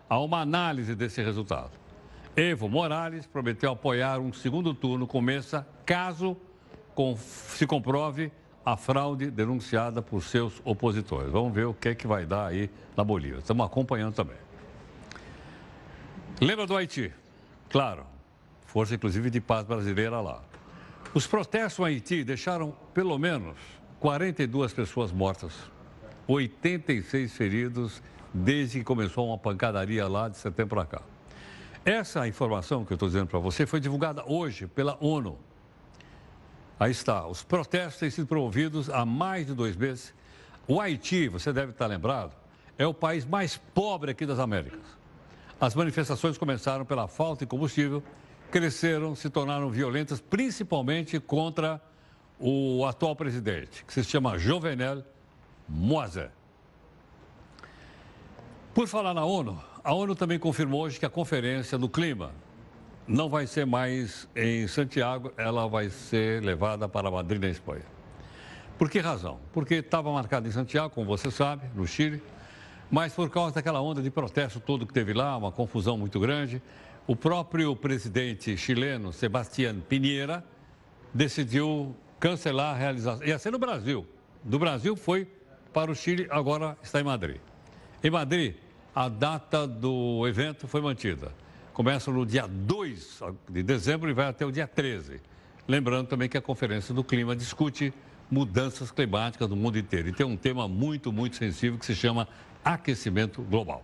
a 0.10 0.18
uma 0.18 0.40
análise 0.40 0.96
desse 0.96 1.22
resultado. 1.22 1.72
Evo 2.38 2.70
Morales 2.70 3.28
prometeu 3.28 3.74
apoiar 3.74 4.20
um 4.20 4.32
segundo 4.32 4.74
turno 4.74 5.06
com 5.06 5.20
Messa, 5.20 5.68
caso 5.86 6.38
se 7.18 7.68
comprove 7.68 8.32
a 8.66 8.78
fraude 8.78 9.32
denunciada 9.32 10.02
por 10.02 10.24
seus 10.24 10.62
opositores. 10.64 11.32
Vamos 11.32 11.54
ver 11.54 11.66
o 11.66 11.74
que, 11.74 11.90
é 11.90 11.96
que 11.96 12.08
vai 12.08 12.26
dar 12.26 12.48
aí 12.48 12.70
na 12.96 13.04
Bolívia. 13.04 13.40
Estamos 13.40 13.66
acompanhando 13.66 14.14
também. 14.14 14.38
Lembra 16.42 16.66
do 16.66 16.76
Haiti? 16.76 17.12
Claro, 17.70 18.06
força 18.66 18.96
inclusive 18.96 19.30
de 19.30 19.42
paz 19.42 19.66
brasileira 19.66 20.22
lá. 20.22 20.42
Os 21.14 21.26
protestos 21.26 21.80
no 21.80 21.86
Haiti 21.86 22.24
deixaram 22.24 22.74
pelo 22.94 23.18
menos 23.18 23.58
42 24.00 24.72
pessoas 24.74 25.12
mortas, 25.12 25.54
86 26.28 27.34
feridos 27.34 28.02
desde 28.34 28.80
que 28.80 28.86
começou 28.86 29.28
uma 29.28 29.38
pancadaria 29.38 30.08
lá 30.08 30.30
de 30.30 30.38
setembro 30.38 30.76
para 30.76 30.86
cá. 30.86 31.02
Essa 31.84 32.28
informação 32.28 32.86
que 32.86 32.94
eu 32.94 32.96
estou 32.96 33.10
dizendo 33.10 33.28
para 33.28 33.40
você 33.40 33.66
foi 33.66 33.80
divulgada 33.80 34.24
hoje 34.26 34.68
pela 34.68 34.98
ONU. 35.02 35.38
Aí 36.80 36.92
está, 36.92 37.28
os 37.28 37.44
protestos 37.44 38.00
têm 38.00 38.10
sido 38.10 38.26
promovidos 38.26 38.90
há 38.90 39.06
mais 39.06 39.46
de 39.46 39.54
dois 39.54 39.76
meses. 39.76 40.14
O 40.66 40.80
Haiti, 40.80 41.28
você 41.28 41.52
deve 41.52 41.72
estar 41.72 41.88
lembrado, 41.88 42.32
é 42.78 42.88
o 42.88 42.94
país 42.94 43.26
mais 43.26 43.58
pobre 43.58 44.12
aqui 44.12 44.26
das 44.26 44.40
Américas. 44.40 44.80
As 45.60 45.76
manifestações 45.76 46.38
começaram 46.38 46.86
pela 46.86 47.06
falta 47.10 47.44
de 47.44 47.50
combustível, 47.50 48.02
cresceram, 48.50 49.14
se 49.14 49.30
tornaram 49.30 49.70
violentas, 49.70 50.22
principalmente 50.22 51.20
contra 51.20 51.82
o 52.40 52.86
atual 52.86 53.14
presidente, 53.14 53.84
que 53.84 53.94
se 53.94 54.04
chama 54.06 54.38
Jovenel 54.38 55.04
Moise. 55.68 56.30
Por 58.74 58.88
falar 58.88 59.14
na 59.14 59.26
ONU, 59.26 59.62
a 59.84 59.94
ONU 59.94 60.16
também 60.16 60.40
confirmou 60.40 60.84
hoje 60.84 60.98
que 60.98 61.06
a 61.06 61.10
conferência 61.10 61.78
do 61.78 61.90
clima 61.90 62.32
não 63.10 63.28
vai 63.28 63.48
ser 63.48 63.66
mais 63.66 64.30
em 64.36 64.68
Santiago, 64.68 65.34
ela 65.36 65.68
vai 65.68 65.90
ser 65.90 66.44
levada 66.44 66.88
para 66.88 67.10
Madrid, 67.10 67.42
na 67.42 67.50
Espanha. 67.50 67.84
Por 68.78 68.88
que 68.88 69.00
razão? 69.00 69.40
Porque 69.52 69.76
estava 69.76 70.12
marcada 70.12 70.48
em 70.48 70.52
Santiago, 70.52 70.92
como 70.92 71.08
você 71.08 71.32
sabe, 71.32 71.64
no 71.74 71.88
Chile, 71.88 72.22
mas 72.92 73.12
por 73.12 73.28
causa 73.32 73.56
daquela 73.56 73.82
onda 73.82 74.00
de 74.00 74.12
protesto 74.12 74.60
todo 74.60 74.86
que 74.86 74.94
teve 74.94 75.12
lá, 75.12 75.36
uma 75.36 75.52
confusão 75.52 75.98
muito 75.98 76.20
grande, 76.20 76.62
o 77.08 77.16
próprio 77.16 77.76
presidente 77.76 78.56
chileno, 78.56 79.12
Sebastián 79.12 79.80
Pinheira, 79.80 80.46
decidiu 81.12 81.96
cancelar 82.20 82.76
a 82.76 82.78
realização. 82.78 83.26
Ia 83.26 83.40
ser 83.40 83.52
no 83.52 83.58
Brasil. 83.58 84.06
Do 84.44 84.60
Brasil 84.60 84.96
foi 84.96 85.28
para 85.74 85.90
o 85.90 85.96
Chile, 85.96 86.28
agora 86.30 86.78
está 86.84 87.02
em 87.02 87.04
Madrid. 87.04 87.38
Em 88.04 88.12
Madrid, 88.12 88.56
a 88.94 89.10
data 89.10 89.66
do 89.68 90.28
evento 90.28 90.68
foi 90.68 90.80
mantida. 90.80 91.32
Começa 91.74 92.12
no 92.12 92.26
dia 92.26 92.48
2 92.48 93.22
de 93.50 93.64
dezembro 93.64 94.10
e 94.10 94.14
vai 94.14 94.28
até 94.28 94.46
o 94.46 94.52
dia 94.52 94.68
13. 94.68 95.22
Lembrando 95.68 96.08
também 96.08 96.28
que 96.28 96.38
a 96.38 96.42
Conferência 96.42 96.94
do 96.94 97.04
Clima 97.04 97.36
discute 97.36 97.94
mudanças 98.30 98.92
climáticas 98.92 99.50
no 99.50 99.56
mundo 99.56 99.78
inteiro. 99.78 100.10
E 100.10 100.14
tem 100.14 100.26
um 100.26 100.36
tema 100.36 100.68
muito, 100.68 101.12
muito 101.12 101.36
sensível 101.36 101.80
que 101.80 101.86
se 101.86 101.96
chama 101.96 102.28
aquecimento 102.64 103.42
global. 103.44 103.84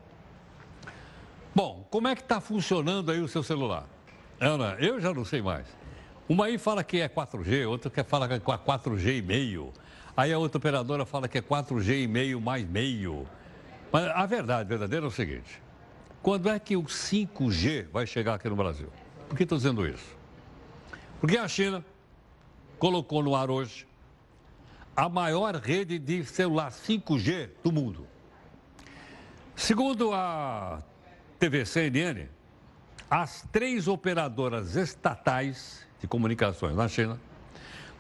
Bom, 1.54 1.88
como 1.90 2.08
é 2.08 2.16
que 2.16 2.22
está 2.22 2.42
funcionando 2.42 3.12
aí 3.12 3.22
o 3.22 3.28
seu 3.28 3.42
celular? 3.42 3.88
Ana, 4.40 4.76
eu 4.80 5.00
já 5.00 5.14
não 5.14 5.24
sei 5.24 5.42
mais. 5.42 5.66
Uma 6.28 6.48
aí 6.48 6.58
fala 6.58 6.84
que 6.84 7.00
é 7.00 7.08
4G, 7.08 7.70
outra 7.70 7.90
que 7.90 8.04
fala 8.04 8.28
que 8.28 8.34
é 8.34 8.40
4G 8.40 9.20
e 9.20 9.22
meio. 9.22 9.72
Aí 10.18 10.34
a 10.34 10.38
outra 10.38 10.58
operadora 10.58 11.06
fala 11.06 11.28
que 11.28 11.38
é 11.38 11.42
4G 11.42 12.04
e 12.04 12.08
meio 12.08 12.42
mais 12.42 12.68
meio. 12.68 13.26
Mas 13.92 14.06
a 14.08 14.26
verdade 14.26 14.68
verdadeira 14.68 15.06
é 15.06 15.08
o 15.08 15.12
seguinte: 15.12 15.62
quando 16.26 16.50
é 16.50 16.58
que 16.58 16.76
o 16.76 16.82
5G 16.82 17.88
vai 17.92 18.08
chegar 18.08 18.34
aqui 18.34 18.50
no 18.50 18.56
Brasil? 18.56 18.90
Por 19.30 19.38
que 19.38 19.44
estou 19.44 19.60
dizendo 19.60 19.88
isso? 19.88 20.18
Porque 21.22 21.38
a 21.38 21.48
China 21.48 21.86
colocou 22.80 23.22
no 23.22 23.36
ar 23.36 23.52
hoje 23.52 23.86
a 24.98 25.08
maior 25.08 25.54
rede 25.54 26.00
de 26.00 26.26
celular 26.26 26.72
5G 26.72 27.52
do 27.64 27.72
mundo. 27.72 28.08
Segundo 29.56 30.14
a 30.14 30.82
TV 31.38 31.64
CNN, 31.64 32.28
as 33.08 33.48
três 33.52 33.88
operadoras 33.88 34.76
estatais 34.76 35.88
de 36.02 36.08
comunicações 36.08 36.76
na 36.76 36.88
China 36.88 37.22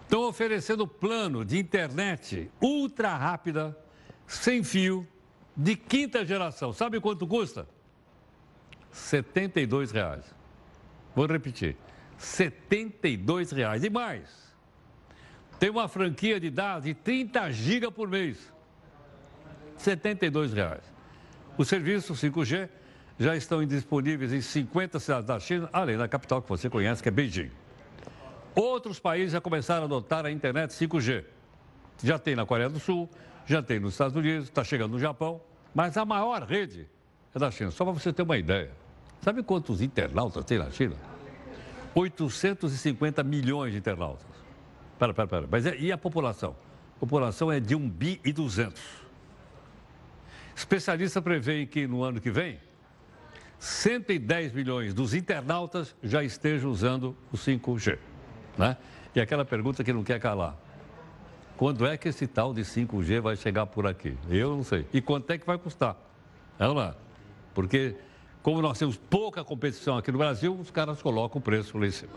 estão 0.01 0.27
oferecendo 0.27 0.87
plano 0.87 1.45
de 1.45 1.59
internet 1.59 2.49
ultra 2.59 3.15
rápida, 3.15 3.77
sem 4.25 4.63
fio, 4.63 5.07
de 5.55 5.75
quinta 5.75 6.25
geração. 6.25 6.73
Sabe 6.73 6.99
quanto 6.99 7.27
custa? 7.27 7.74
72 8.95 9.91
reais. 9.91 10.23
Vou 11.13 11.27
repetir. 11.27 11.75
72 12.17 13.51
reais. 13.51 13.83
E 13.83 13.89
mais, 13.89 14.55
tem 15.59 15.69
uma 15.69 15.87
franquia 15.87 16.39
de 16.39 16.49
dados 16.49 16.85
de 16.85 16.93
30 16.93 17.51
GB 17.51 17.91
por 17.91 18.07
mês. 18.07 18.51
72 19.77 20.53
reais. 20.53 20.81
Os 21.57 21.67
serviços 21.67 22.21
5G 22.21 22.69
já 23.19 23.35
estão 23.35 23.63
disponíveis 23.65 24.31
em 24.31 24.41
50 24.41 24.99
cidades 24.99 25.25
da 25.25 25.39
China, 25.39 25.69
além 25.71 25.97
da 25.97 26.07
capital 26.07 26.41
que 26.41 26.49
você 26.49 26.69
conhece, 26.69 27.03
que 27.03 27.09
é 27.09 27.11
Beijing. 27.11 27.51
Outros 28.55 28.99
países 28.99 29.33
já 29.33 29.41
começaram 29.41 29.83
a 29.83 29.85
adotar 29.85 30.25
a 30.25 30.31
internet 30.31 30.71
5G. 30.71 31.25
Já 32.01 32.17
tem 32.17 32.35
na 32.35 32.45
Coreia 32.45 32.69
do 32.69 32.79
Sul, 32.79 33.09
já 33.45 33.61
tem 33.61 33.79
nos 33.79 33.93
Estados 33.93 34.15
Unidos, 34.15 34.45
está 34.45 34.63
chegando 34.63 34.93
no 34.93 34.99
Japão, 34.99 35.41
mas 35.73 35.97
a 35.97 36.05
maior 36.05 36.43
rede 36.43 36.87
é 37.33 37.39
da 37.39 37.51
China. 37.51 37.71
Só 37.71 37.83
para 37.83 37.93
você 37.93 38.13
ter 38.13 38.23
uma 38.23 38.37
ideia. 38.37 38.84
Sabe 39.25 39.41
quantos 39.41 39.81
internautas 39.81 40.45
tem 40.45 40.59
na 40.59 40.69
China? 40.69 40.95
850 41.95 43.23
milhões 43.23 43.71
de 43.71 43.79
internautas. 43.79 44.27
Pera, 44.99 45.15
pera, 45.15 45.27
pera. 45.27 45.47
Mas 45.49 45.65
é, 45.65 45.75
e 45.77 45.91
a 45.91 45.97
população? 45.97 46.55
A 46.95 46.99
população 46.99 47.51
é 47.51 47.59
de 47.59 47.73
1 47.73 47.89
bi 47.89 48.21
e 48.23 48.31
200. 48.31 48.79
Especialistas 50.55 51.23
preveem 51.23 51.65
que 51.65 51.87
no 51.87 52.03
ano 52.03 52.21
que 52.21 52.29
vem, 52.29 52.59
110 53.57 54.53
milhões 54.53 54.93
dos 54.93 55.15
internautas 55.15 55.95
já 56.03 56.23
estejam 56.23 56.69
usando 56.69 57.17
o 57.33 57.35
5G. 57.35 57.97
Né? 58.55 58.77
E 59.15 59.19
aquela 59.19 59.43
pergunta 59.43 59.83
que 59.83 59.91
não 59.91 60.03
quer 60.03 60.19
calar. 60.19 60.55
Quando 61.57 61.87
é 61.87 61.97
que 61.97 62.09
esse 62.09 62.27
tal 62.27 62.53
de 62.53 62.61
5G 62.61 63.21
vai 63.21 63.35
chegar 63.35 63.65
por 63.65 63.87
aqui? 63.87 64.15
Eu 64.29 64.55
não 64.55 64.63
sei. 64.63 64.85
E 64.93 65.01
quanto 65.01 65.31
é 65.31 65.37
que 65.39 65.47
vai 65.47 65.57
custar? 65.57 65.97
É 66.59 66.67
lá. 66.67 66.95
Porque, 67.55 67.95
como 68.45 68.61
nós 68.61 68.77
temos 68.77 68.95
pouca 68.95 69.43
competição 69.43 69.97
aqui 69.97 70.11
no 70.11 70.19
Brasil, 70.19 70.53
os 70.53 70.69
caras 70.69 71.01
colocam 71.01 71.39
o 71.39 71.41
preço 71.41 71.79
lá 71.79 71.87
em 71.87 71.89
cima. 71.89 72.13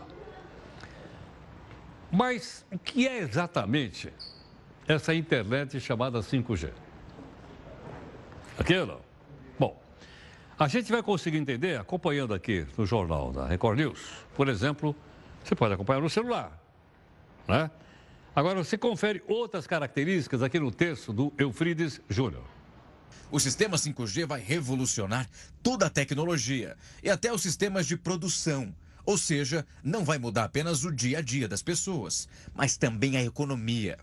Mas 2.11 2.63
o 2.71 2.77
que 2.77 3.07
é 3.07 3.17
exatamente 3.17 4.13
essa 4.87 5.11
internet 5.15 5.79
chamada 5.79 6.19
5G? 6.19 6.69
Aqui 8.59 8.77
ou 8.77 8.85
não? 8.85 8.99
Bom, 9.57 9.81
a 10.59 10.67
gente 10.67 10.91
vai 10.91 11.01
conseguir 11.01 11.39
entender 11.39 11.79
acompanhando 11.79 12.35
aqui 12.35 12.67
no 12.77 12.85
jornal 12.85 13.31
da 13.31 13.47
Record 13.47 13.79
News. 13.79 13.99
Por 14.35 14.49
exemplo, 14.49 14.95
você 15.43 15.55
pode 15.55 15.73
acompanhar 15.73 15.99
no 15.99 16.11
celular, 16.11 16.61
né? 17.47 17.71
Agora, 18.35 18.63
você 18.63 18.77
confere 18.77 19.23
outras 19.27 19.65
características 19.65 20.43
aqui 20.43 20.59
no 20.59 20.71
texto 20.71 21.11
do 21.11 21.33
Eufrides 21.39 21.99
Júnior. 22.07 22.58
O 23.31 23.39
sistema 23.39 23.77
5G 23.77 24.25
vai 24.25 24.41
revolucionar 24.41 25.29
toda 25.61 25.85
a 25.85 25.89
tecnologia 25.89 26.75
e 27.03 27.09
até 27.09 27.31
os 27.31 27.41
sistemas 27.41 27.85
de 27.85 27.97
produção. 27.97 28.73
Ou 29.05 29.17
seja, 29.17 29.65
não 29.83 30.03
vai 30.03 30.17
mudar 30.17 30.43
apenas 30.43 30.83
o 30.83 30.91
dia 30.91 31.19
a 31.19 31.21
dia 31.21 31.47
das 31.47 31.63
pessoas, 31.63 32.27
mas 32.53 32.77
também 32.77 33.17
a 33.17 33.23
economia. 33.23 33.97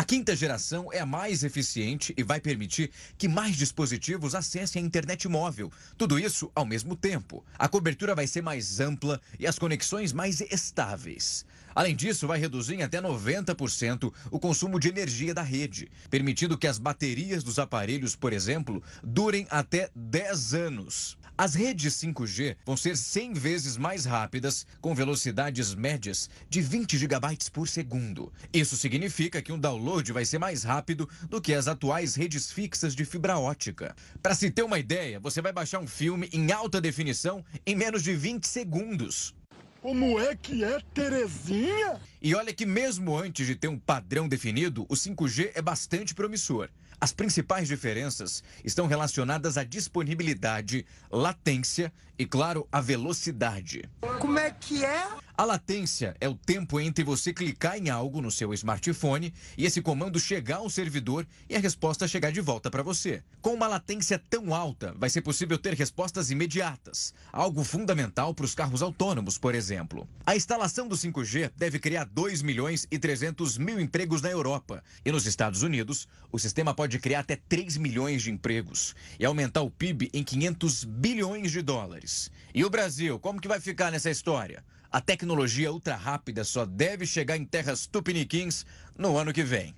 A 0.00 0.02
quinta 0.02 0.34
geração 0.34 0.90
é 0.90 0.98
a 0.98 1.04
mais 1.04 1.44
eficiente 1.44 2.14
e 2.16 2.22
vai 2.22 2.40
permitir 2.40 2.90
que 3.18 3.28
mais 3.28 3.54
dispositivos 3.54 4.34
acessem 4.34 4.82
a 4.82 4.86
internet 4.86 5.28
móvel. 5.28 5.70
Tudo 5.98 6.18
isso 6.18 6.50
ao 6.54 6.64
mesmo 6.64 6.96
tempo. 6.96 7.44
A 7.58 7.68
cobertura 7.68 8.14
vai 8.14 8.26
ser 8.26 8.40
mais 8.40 8.80
ampla 8.80 9.20
e 9.38 9.46
as 9.46 9.58
conexões 9.58 10.10
mais 10.10 10.40
estáveis. 10.40 11.44
Além 11.74 11.94
disso, 11.94 12.26
vai 12.26 12.38
reduzir 12.38 12.76
em 12.76 12.82
até 12.82 12.98
90% 12.98 14.10
o 14.30 14.40
consumo 14.40 14.80
de 14.80 14.88
energia 14.88 15.34
da 15.34 15.42
rede, 15.42 15.90
permitindo 16.08 16.56
que 16.56 16.66
as 16.66 16.78
baterias 16.78 17.44
dos 17.44 17.58
aparelhos, 17.58 18.16
por 18.16 18.32
exemplo, 18.32 18.82
durem 19.04 19.46
até 19.50 19.90
10 19.94 20.54
anos. 20.54 21.18
As 21.40 21.54
redes 21.54 21.94
5G 21.94 22.54
vão 22.66 22.76
ser 22.76 22.94
100 22.94 23.32
vezes 23.32 23.78
mais 23.78 24.04
rápidas, 24.04 24.66
com 24.78 24.94
velocidades 24.94 25.74
médias 25.74 26.28
de 26.50 26.60
20 26.60 26.98
gigabytes 26.98 27.48
por 27.48 27.66
segundo. 27.66 28.30
Isso 28.52 28.76
significa 28.76 29.40
que 29.40 29.50
um 29.50 29.58
download 29.58 30.12
vai 30.12 30.26
ser 30.26 30.38
mais 30.38 30.64
rápido 30.64 31.08
do 31.30 31.40
que 31.40 31.54
as 31.54 31.66
atuais 31.66 32.14
redes 32.14 32.52
fixas 32.52 32.94
de 32.94 33.06
fibra 33.06 33.38
ótica. 33.38 33.96
Para 34.22 34.34
se 34.34 34.50
ter 34.50 34.62
uma 34.62 34.78
ideia, 34.78 35.18
você 35.18 35.40
vai 35.40 35.50
baixar 35.50 35.78
um 35.78 35.86
filme 35.86 36.28
em 36.30 36.52
alta 36.52 36.78
definição 36.78 37.42
em 37.64 37.74
menos 37.74 38.02
de 38.02 38.14
20 38.14 38.46
segundos. 38.46 39.34
Como 39.80 40.20
é 40.20 40.36
que 40.36 40.62
é, 40.62 40.78
Terezinha? 40.92 41.98
E 42.20 42.34
olha 42.34 42.52
que 42.52 42.66
mesmo 42.66 43.16
antes 43.16 43.46
de 43.46 43.56
ter 43.56 43.68
um 43.68 43.78
padrão 43.78 44.28
definido, 44.28 44.84
o 44.90 44.94
5G 44.94 45.52
é 45.54 45.62
bastante 45.62 46.14
promissor. 46.14 46.68
As 47.00 47.12
principais 47.12 47.66
diferenças 47.66 48.44
estão 48.62 48.86
relacionadas 48.86 49.56
à 49.56 49.64
disponibilidade, 49.64 50.84
latência 51.10 51.90
e, 52.20 52.26
claro, 52.26 52.68
a 52.70 52.82
velocidade. 52.82 53.88
Como 54.18 54.38
é 54.38 54.50
que 54.50 54.84
é? 54.84 55.08
A 55.40 55.44
latência 55.46 56.14
é 56.20 56.28
o 56.28 56.34
tempo 56.34 56.78
entre 56.78 57.02
você 57.02 57.32
clicar 57.32 57.78
em 57.78 57.88
algo 57.88 58.20
no 58.20 58.30
seu 58.30 58.52
smartphone 58.52 59.32
e 59.56 59.64
esse 59.64 59.80
comando 59.80 60.20
chegar 60.20 60.56
ao 60.56 60.68
servidor 60.68 61.26
e 61.48 61.56
a 61.56 61.58
resposta 61.58 62.06
chegar 62.06 62.30
de 62.30 62.42
volta 62.42 62.70
para 62.70 62.82
você. 62.82 63.22
Com 63.40 63.54
uma 63.54 63.66
latência 63.66 64.18
tão 64.28 64.54
alta, 64.54 64.94
vai 64.98 65.08
ser 65.08 65.22
possível 65.22 65.56
ter 65.56 65.72
respostas 65.72 66.30
imediatas, 66.30 67.14
algo 67.32 67.64
fundamental 67.64 68.34
para 68.34 68.44
os 68.44 68.54
carros 68.54 68.82
autônomos, 68.82 69.38
por 69.38 69.54
exemplo. 69.54 70.06
A 70.26 70.36
instalação 70.36 70.86
do 70.86 70.94
5G 70.94 71.50
deve 71.56 71.78
criar 71.78 72.04
2 72.04 72.42
milhões 72.42 72.86
e 72.90 72.98
300 72.98 73.56
mil 73.56 73.80
empregos 73.80 74.20
na 74.20 74.28
Europa. 74.28 74.84
E 75.02 75.10
nos 75.10 75.24
Estados 75.24 75.62
Unidos, 75.62 76.06
o 76.30 76.38
sistema 76.38 76.74
pode 76.74 76.98
criar 76.98 77.20
até 77.20 77.36
3 77.48 77.78
milhões 77.78 78.22
de 78.22 78.30
empregos 78.30 78.94
e 79.18 79.24
aumentar 79.24 79.62
o 79.62 79.70
PIB 79.70 80.10
em 80.12 80.22
500 80.22 80.84
bilhões 80.84 81.50
de 81.50 81.62
dólares. 81.62 82.09
E 82.54 82.64
o 82.64 82.70
Brasil, 82.70 83.18
como 83.18 83.40
que 83.40 83.48
vai 83.48 83.60
ficar 83.60 83.90
nessa 83.90 84.10
história? 84.10 84.64
A 84.90 85.00
tecnologia 85.00 85.72
ultra 85.72 85.94
rápida 85.94 86.42
só 86.42 86.66
deve 86.66 87.06
chegar 87.06 87.36
em 87.36 87.44
terras 87.44 87.86
tupiniquins 87.86 88.66
no 88.98 89.16
ano 89.16 89.32
que 89.32 89.44
vem. 89.44 89.74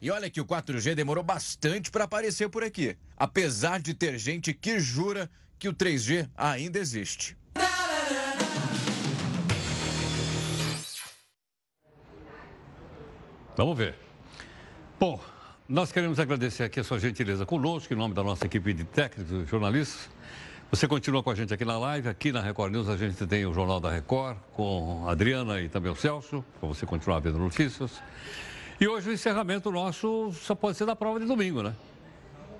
E 0.00 0.10
olha 0.10 0.30
que 0.30 0.40
o 0.40 0.44
4G 0.44 0.94
demorou 0.94 1.22
bastante 1.22 1.90
para 1.90 2.04
aparecer 2.04 2.48
por 2.48 2.64
aqui, 2.64 2.96
apesar 3.16 3.80
de 3.80 3.94
ter 3.94 4.18
gente 4.18 4.52
que 4.54 4.80
jura 4.80 5.30
que 5.58 5.68
o 5.68 5.74
3G 5.74 6.28
ainda 6.36 6.78
existe. 6.78 7.36
Vamos 13.56 13.76
ver. 13.76 13.96
Bom, 15.00 15.20
nós 15.68 15.92
queremos 15.92 16.18
agradecer 16.18 16.62
aqui 16.62 16.80
a 16.80 16.84
sua 16.84 16.98
gentileza 16.98 17.44
conosco, 17.44 17.92
em 17.92 17.96
nome 17.96 18.14
da 18.14 18.22
nossa 18.22 18.46
equipe 18.46 18.72
de 18.72 18.84
técnicos 18.84 19.30
e 19.30 19.44
jornalistas. 19.44 20.08
Você 20.70 20.88
continua 20.88 21.22
com 21.22 21.30
a 21.30 21.34
gente 21.34 21.52
aqui 21.52 21.64
na 21.64 21.78
live, 21.78 22.08
aqui 22.08 22.32
na 22.32 22.40
Record 22.40 22.72
News 22.72 22.88
a 22.88 22.96
gente 22.96 23.26
tem 23.26 23.44
o 23.44 23.52
Jornal 23.52 23.78
da 23.78 23.90
Record 23.90 24.38
com 24.54 25.04
a 25.06 25.12
Adriana 25.12 25.60
e 25.60 25.68
também 25.68 25.92
o 25.92 25.94
Celso, 25.94 26.42
para 26.58 26.66
você 26.66 26.86
continuar 26.86 27.18
vendo 27.18 27.38
notícias. 27.38 28.02
E 28.80 28.88
hoje 28.88 29.10
o 29.10 29.12
encerramento 29.12 29.70
nosso 29.70 30.32
só 30.32 30.54
pode 30.54 30.78
ser 30.78 30.86
da 30.86 30.96
prova 30.96 31.20
de 31.20 31.26
domingo, 31.26 31.62
né? 31.62 31.74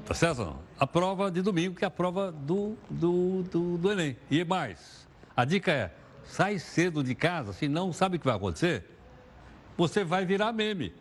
Tá 0.05 0.13
certo? 0.13 0.57
A 0.79 0.87
prova 0.87 1.31
de 1.31 1.41
domingo, 1.41 1.77
que 1.77 1.85
é 1.85 1.89
a 1.89 1.91
prova 1.91 2.31
do, 2.31 2.77
do, 2.91 3.43
do, 3.45 3.79
do 3.79 3.91
Enem. 3.91 4.19
E 4.31 4.45
mais, 4.45 5.09
a 5.35 5.47
dica 5.47 5.73
é, 5.73 5.91
sai 6.25 6.59
cedo 6.59 7.03
de 7.03 7.15
casa, 7.15 7.55
se 7.55 7.69
não 7.69 7.91
sabe 7.91 8.17
o 8.17 8.21
que 8.21 8.27
vai 8.27 8.37
acontecer, 8.37 8.85
você 9.79 10.05
vai 10.05 10.27
virar 10.27 10.53
meme. 10.53 10.93